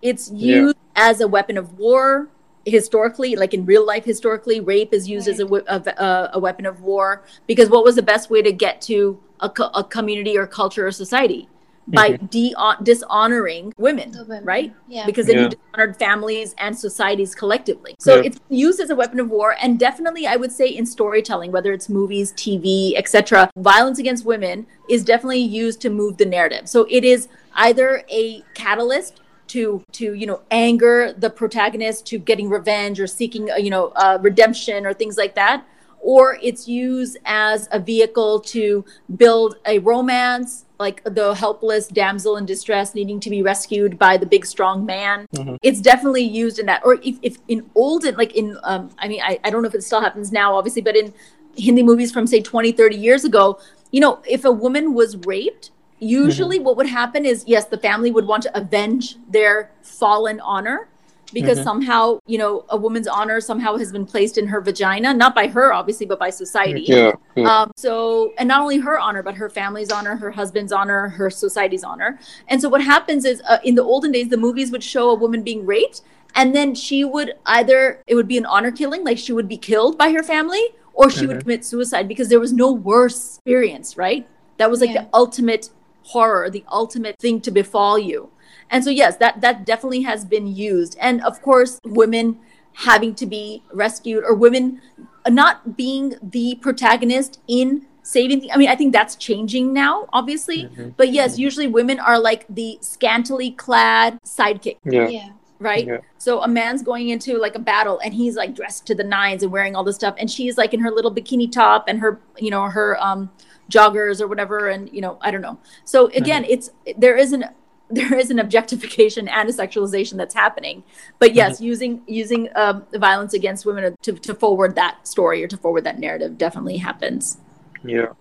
It's 0.02 0.32
Yeah. 0.32 0.56
used 0.62 0.76
as 0.96 1.20
a 1.20 1.28
weapon 1.28 1.56
of 1.56 1.78
war 1.78 2.28
historically 2.64 3.34
like 3.34 3.54
in 3.54 3.64
real 3.66 3.84
life 3.84 4.04
historically 4.04 4.60
rape 4.60 4.92
is 4.94 5.08
used 5.08 5.26
as 5.26 5.40
a, 5.40 5.46
we- 5.46 5.66
a, 5.66 5.78
a, 5.98 6.30
a 6.34 6.38
weapon 6.38 6.64
of 6.64 6.80
war 6.80 7.22
because 7.48 7.68
what 7.68 7.82
was 7.84 7.96
the 7.96 8.02
best 8.02 8.30
way 8.30 8.40
to 8.40 8.52
get 8.52 8.80
to 8.80 9.18
a, 9.40 9.48
co- 9.50 9.70
a 9.74 9.82
community 9.82 10.38
or 10.38 10.46
culture 10.46 10.86
or 10.86 10.92
society 10.92 11.48
by 11.88 12.12
de- 12.16 12.54
dishonoring 12.82 13.72
women 13.76 14.12
women. 14.16 14.44
right 14.44 14.72
Yeah. 14.88 15.04
because 15.06 15.26
then 15.26 15.36
Yeah. 15.36 15.42
you 15.44 15.48
dishonored 15.50 15.96
families 15.96 16.54
and 16.58 16.78
societies 16.78 17.34
collectively. 17.34 17.94
So 17.98 18.16
Yeah. 18.16 18.22
it's 18.26 18.38
used 18.48 18.80
as 18.80 18.90
a 18.90 18.96
weapon 18.96 19.18
of 19.20 19.30
war, 19.30 19.56
and 19.60 19.78
definitely, 19.78 20.26
I 20.26 20.36
would 20.36 20.52
say, 20.52 20.68
in 20.68 20.86
storytelling, 20.86 21.50
whether 21.52 21.72
it's 21.72 21.88
movies, 21.88 22.32
TV, 22.32 22.94
etc., 22.96 23.50
violence 23.56 23.98
against 23.98 24.24
women 24.24 24.66
is 24.88 25.04
definitely 25.04 25.40
used 25.40 25.80
to 25.82 25.90
move 25.90 26.18
the 26.18 26.26
narrative. 26.26 26.68
So 26.68 26.86
it 26.88 27.04
is 27.04 27.28
either 27.54 28.04
a 28.10 28.42
catalyst 28.54 29.20
to 29.48 29.82
to 29.92 30.14
you 30.14 30.26
know 30.26 30.40
anger 30.50 31.12
the 31.12 31.28
protagonist 31.28 32.06
to 32.06 32.16
getting 32.18 32.48
revenge 32.48 32.98
or 33.00 33.06
seeking 33.06 33.50
uh, 33.50 33.56
you 33.56 33.70
know 33.70 33.88
uh, 33.96 34.16
redemption 34.22 34.86
or 34.86 34.94
things 34.94 35.18
like 35.18 35.34
that 35.34 35.64
or 36.02 36.36
it's 36.42 36.66
used 36.68 37.16
as 37.24 37.68
a 37.70 37.78
vehicle 37.78 38.40
to 38.40 38.84
build 39.16 39.56
a 39.66 39.78
romance 39.78 40.66
like 40.78 41.00
the 41.04 41.32
helpless 41.34 41.86
damsel 41.86 42.36
in 42.36 42.44
distress 42.44 42.92
needing 42.92 43.20
to 43.20 43.30
be 43.30 43.40
rescued 43.40 43.96
by 43.98 44.16
the 44.16 44.26
big 44.26 44.44
strong 44.44 44.84
man. 44.84 45.26
Mhm. 45.32 45.56
it's 45.62 45.80
definitely 45.80 46.24
used 46.24 46.58
in 46.58 46.66
that. 46.66 46.82
Or 46.84 46.94
if, 47.02 47.16
if 47.22 47.38
in 47.46 47.70
olden 47.76 48.16
like 48.16 48.34
in 48.34 48.58
um, 48.64 48.90
i 48.98 49.08
mean 49.08 49.20
I, 49.22 49.38
I 49.44 49.50
don't 49.50 49.62
know 49.62 49.68
if 49.68 49.74
it 49.74 49.84
still 49.84 50.00
happens 50.00 50.32
now 50.32 50.54
obviously 50.56 50.82
but 50.82 50.96
in 50.96 51.14
hindi 51.56 51.82
movies 51.82 52.10
from 52.10 52.26
say 52.26 52.40
20 52.40 52.72
30 52.72 52.96
years 52.96 53.24
ago 53.24 53.58
you 53.90 54.00
know 54.00 54.20
if 54.26 54.44
a 54.44 54.50
woman 54.50 54.94
was 54.94 55.16
raped 55.18 55.70
usually 55.98 56.58
what 56.58 56.76
would 56.76 56.86
happen 56.86 57.24
is 57.24 57.44
yes 57.46 57.66
the 57.66 57.78
family 57.78 58.10
would 58.10 58.26
want 58.26 58.42
to 58.42 58.58
avenge 58.58 59.16
their 59.28 59.70
fallen 59.82 60.40
honor 60.40 60.88
because 61.32 61.58
Mhm. 61.58 61.64
somehow 61.64 62.18
you 62.26 62.38
know 62.38 62.64
a 62.68 62.76
woman's 62.76 63.08
honor 63.08 63.40
somehow 63.40 63.76
has 63.76 63.90
been 63.92 64.04
placed 64.06 64.36
in 64.38 64.46
her 64.46 64.60
vagina 64.60 65.14
not 65.14 65.34
by 65.34 65.46
her 65.46 65.72
obviously 65.72 66.06
but 66.06 66.18
by 66.18 66.30
society 66.30 66.82
Yeah. 66.86 67.12
yeah. 67.34 67.60
um, 67.62 67.70
so, 67.76 68.32
and 68.38 68.46
not 68.48 68.60
only 68.60 68.78
her 68.78 68.98
honor, 68.98 69.22
but 69.22 69.34
her 69.36 69.48
family's 69.48 69.90
honor, 69.90 70.16
her 70.16 70.30
husband's 70.30 70.72
honor, 70.72 71.08
her 71.08 71.30
society's 71.30 71.84
honor. 71.84 72.18
And 72.48 72.60
so, 72.60 72.68
what 72.68 72.82
happens 72.82 73.24
is 73.24 73.40
uh, 73.48 73.58
in 73.64 73.74
the 73.74 73.82
olden 73.82 74.12
days, 74.12 74.28
the 74.28 74.36
movies 74.36 74.70
would 74.70 74.82
show 74.82 75.10
a 75.10 75.14
woman 75.14 75.42
being 75.42 75.64
raped, 75.66 76.02
and 76.34 76.54
then 76.54 76.74
she 76.74 77.04
would 77.04 77.32
either, 77.46 78.00
it 78.06 78.14
would 78.14 78.28
be 78.28 78.36
an 78.38 78.46
honor 78.46 78.70
killing, 78.70 79.04
like 79.04 79.18
she 79.18 79.32
would 79.32 79.48
be 79.48 79.56
killed 79.56 79.96
by 79.96 80.12
her 80.12 80.22
family, 80.22 80.62
or 80.94 81.08
she 81.10 81.26
would 81.26 81.38
Mhm. 81.38 81.42
commit 81.42 81.64
suicide 81.64 82.06
because 82.08 82.28
there 82.28 82.40
was 82.40 82.52
no 82.52 82.70
worse 82.72 83.36
experience, 83.36 83.96
right? 83.96 84.26
That 84.58 84.70
was 84.70 84.80
like 84.80 84.90
Yeah. 84.90 85.02
the 85.02 85.08
ultimate 85.14 85.70
horror, 86.04 86.50
the 86.50 86.64
ultimate 86.70 87.16
thing 87.18 87.40
to 87.42 87.50
befall 87.50 87.98
you. 87.98 88.28
And 88.72 88.82
so, 88.82 88.90
yes, 88.90 89.16
that, 89.18 89.40
that 89.42 89.64
definitely 89.66 90.02
has 90.02 90.24
been 90.24 90.46
used. 90.48 90.96
And 91.00 91.22
of 91.22 91.40
course, 91.42 91.78
women 91.84 92.40
having 92.72 93.14
to 93.16 93.26
be 93.26 93.62
rescued 93.72 94.24
or 94.24 94.34
women 94.34 94.80
not 95.28 95.76
being 95.76 96.14
the 96.22 96.56
protagonist 96.62 97.38
in 97.46 97.86
saving 98.02 98.40
the, 98.40 98.50
i 98.50 98.56
mean 98.56 98.68
i 98.68 98.74
think 98.74 98.92
that's 98.92 99.14
changing 99.14 99.72
now 99.72 100.08
obviously 100.12 100.64
Mhm. 100.64 100.94
but 100.96 101.12
yes 101.12 101.38
usually 101.38 101.68
women 101.68 102.00
are 102.00 102.18
like 102.18 102.44
the 102.48 102.76
scantily 102.80 103.52
clad 103.52 104.18
sidekick 104.26 104.78
Yeah. 104.84 105.06
Yeah. 105.06 105.28
right 105.60 105.86
Yeah. 105.86 105.98
so 106.18 106.42
a 106.42 106.48
man's 106.48 106.82
going 106.82 107.10
into 107.10 107.38
like 107.38 107.54
a 107.54 107.60
battle 107.60 108.00
and 108.04 108.12
he's 108.12 108.34
like 108.34 108.56
dressed 108.56 108.86
to 108.88 108.94
the 108.96 109.04
nines 109.04 109.44
and 109.44 109.52
wearing 109.52 109.76
all 109.76 109.84
this 109.84 109.94
stuff 109.94 110.16
and 110.18 110.28
she's 110.28 110.58
like 110.58 110.74
in 110.74 110.80
her 110.80 110.90
little 110.90 111.14
bikini 111.14 111.52
top 111.52 111.84
and 111.86 112.00
her 112.00 112.20
you 112.38 112.50
know 112.50 112.64
her 112.64 113.00
um 113.00 113.30
joggers 113.70 114.20
or 114.20 114.26
whatever 114.26 114.68
and 114.68 114.90
you 114.92 115.00
know 115.00 115.16
i 115.20 115.30
don't 115.30 115.42
know 115.42 115.56
so 115.84 116.08
again 116.08 116.44
it's 116.48 116.70
there 116.98 117.16
is 117.16 117.32
an 117.32 117.44
there 117.98 118.14
is 118.22 118.30
an 118.30 118.38
objectification 118.38 119.28
and 119.28 119.48
a 119.48 119.52
sexualization 119.52 120.16
that's 120.16 120.34
happening 120.34 120.82
but 121.18 121.34
yes 121.34 121.60
using 121.60 122.00
using 122.06 122.48
um, 122.56 122.84
violence 122.94 123.34
against 123.34 123.66
women 123.66 123.94
to, 124.02 124.12
to 124.12 124.34
forward 124.34 124.74
that 124.74 125.06
story 125.06 125.44
or 125.44 125.48
to 125.48 125.56
forward 125.56 125.84
that 125.84 125.98
narrative 125.98 126.36
definitely 126.38 126.78
happens 126.88 127.38
Yeah. 127.84 128.12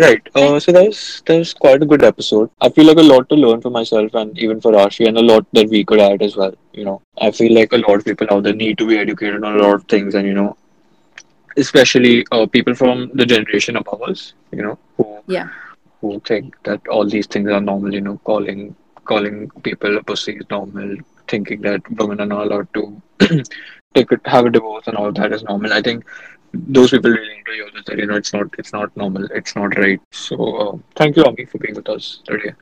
Right. 0.00 0.22
Uh, 0.40 0.60
so 0.64 0.72
that 0.74 0.84
was 0.88 0.98
that 1.26 1.38
was 1.42 1.52
quite 1.62 1.80
a 1.84 1.86
good 1.92 2.02
episode. 2.08 2.50
I 2.66 2.68
feel 2.74 2.86
like 2.88 3.00
a 3.02 3.06
lot 3.06 3.24
to 3.30 3.36
learn 3.44 3.60
for 3.64 3.70
myself 3.76 4.14
and 4.20 4.38
even 4.44 4.60
for 4.64 4.70
Rashi, 4.74 5.06
and 5.08 5.18
a 5.22 5.24
lot 5.30 5.46
that 5.58 5.68
we 5.74 5.80
could 5.88 6.02
add 6.04 6.22
as 6.26 6.36
well. 6.40 6.54
You 6.80 6.84
know, 6.88 6.94
I 7.28 7.30
feel 7.38 7.52
like 7.58 7.72
a 7.78 7.80
lot 7.84 7.96
of 7.96 8.04
people 8.10 8.28
out 8.34 8.44
there 8.44 8.54
need 8.60 8.78
to 8.82 8.86
be 8.90 8.98
educated 9.04 9.42
on 9.48 9.56
a 9.58 9.62
lot 9.64 9.74
of 9.80 9.84
things, 9.94 10.14
and 10.20 10.28
you 10.30 10.36
know, 10.40 10.56
especially 11.56 12.24
uh, 12.32 12.46
people 12.46 12.74
from 12.74 13.10
the 13.14 13.26
generation 13.26 13.76
above 13.76 14.02
us. 14.02 14.32
You 14.52 14.62
know, 14.62 14.78
who 14.96 15.06
Yeah. 15.26 15.48
who 16.00 16.20
think 16.30 16.56
that 16.64 16.86
all 16.88 17.06
these 17.16 17.26
things 17.26 17.50
are 17.50 17.60
normal. 17.60 17.92
You 17.94 18.00
know, 18.00 18.16
calling 18.32 18.74
calling 19.04 19.50
people 19.62 19.96
a 19.98 20.02
pussy 20.02 20.32
is 20.36 20.46
normal, 20.50 20.96
thinking 21.28 21.60
that 21.62 21.82
women 21.98 22.20
are 22.20 22.26
not 22.26 22.46
allowed 22.46 22.68
to 22.74 23.02
take 23.94 24.10
it, 24.12 24.20
have 24.24 24.46
a 24.46 24.50
divorce 24.50 24.86
and 24.86 24.96
all 24.96 25.12
that 25.12 25.32
is 25.32 25.42
normal. 25.44 25.72
I 25.72 25.82
think 25.82 26.04
those 26.52 26.90
people 26.90 27.10
really 27.10 27.34
need 27.36 27.46
to 27.46 27.52
hear 27.52 27.68
that 27.86 27.98
you 27.98 28.06
know 28.06 28.16
it's 28.16 28.32
not 28.32 28.46
it's 28.58 28.72
not 28.72 28.96
normal, 28.96 29.26
it's 29.32 29.54
not 29.56 29.76
right. 29.78 30.00
So 30.12 30.36
uh, 30.56 30.76
thank 30.96 31.16
you, 31.16 31.24
Ami, 31.24 31.44
for 31.46 31.58
being 31.58 31.74
with 31.74 31.88
us 31.88 32.20
today. 32.24 32.52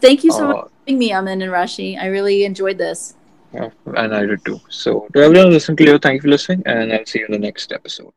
thank 0.00 0.24
you 0.24 0.32
so 0.32 0.46
much 0.46 0.56
Uh, 0.56 0.62
for 0.62 0.70
having 0.86 0.98
me 1.02 1.12
aman 1.18 1.42
and 1.44 1.52
rashi 1.52 1.86
i 1.98 2.06
really 2.06 2.44
enjoyed 2.44 2.78
this 2.78 3.14
yeah, 3.54 3.70
and 4.02 4.14
I 4.14 4.26
did 4.26 4.44
too. 4.44 4.60
So 4.68 5.08
to 5.14 5.20
everyone 5.22 5.50
listening 5.50 5.76
to 5.78 5.84
you, 5.84 5.98
thank 5.98 6.16
you 6.16 6.22
for 6.22 6.28
listening, 6.28 6.62
and 6.66 6.92
I'll 6.92 7.06
see 7.06 7.20
you 7.20 7.26
in 7.26 7.32
the 7.32 7.38
next 7.38 7.72
episode. 7.72 8.12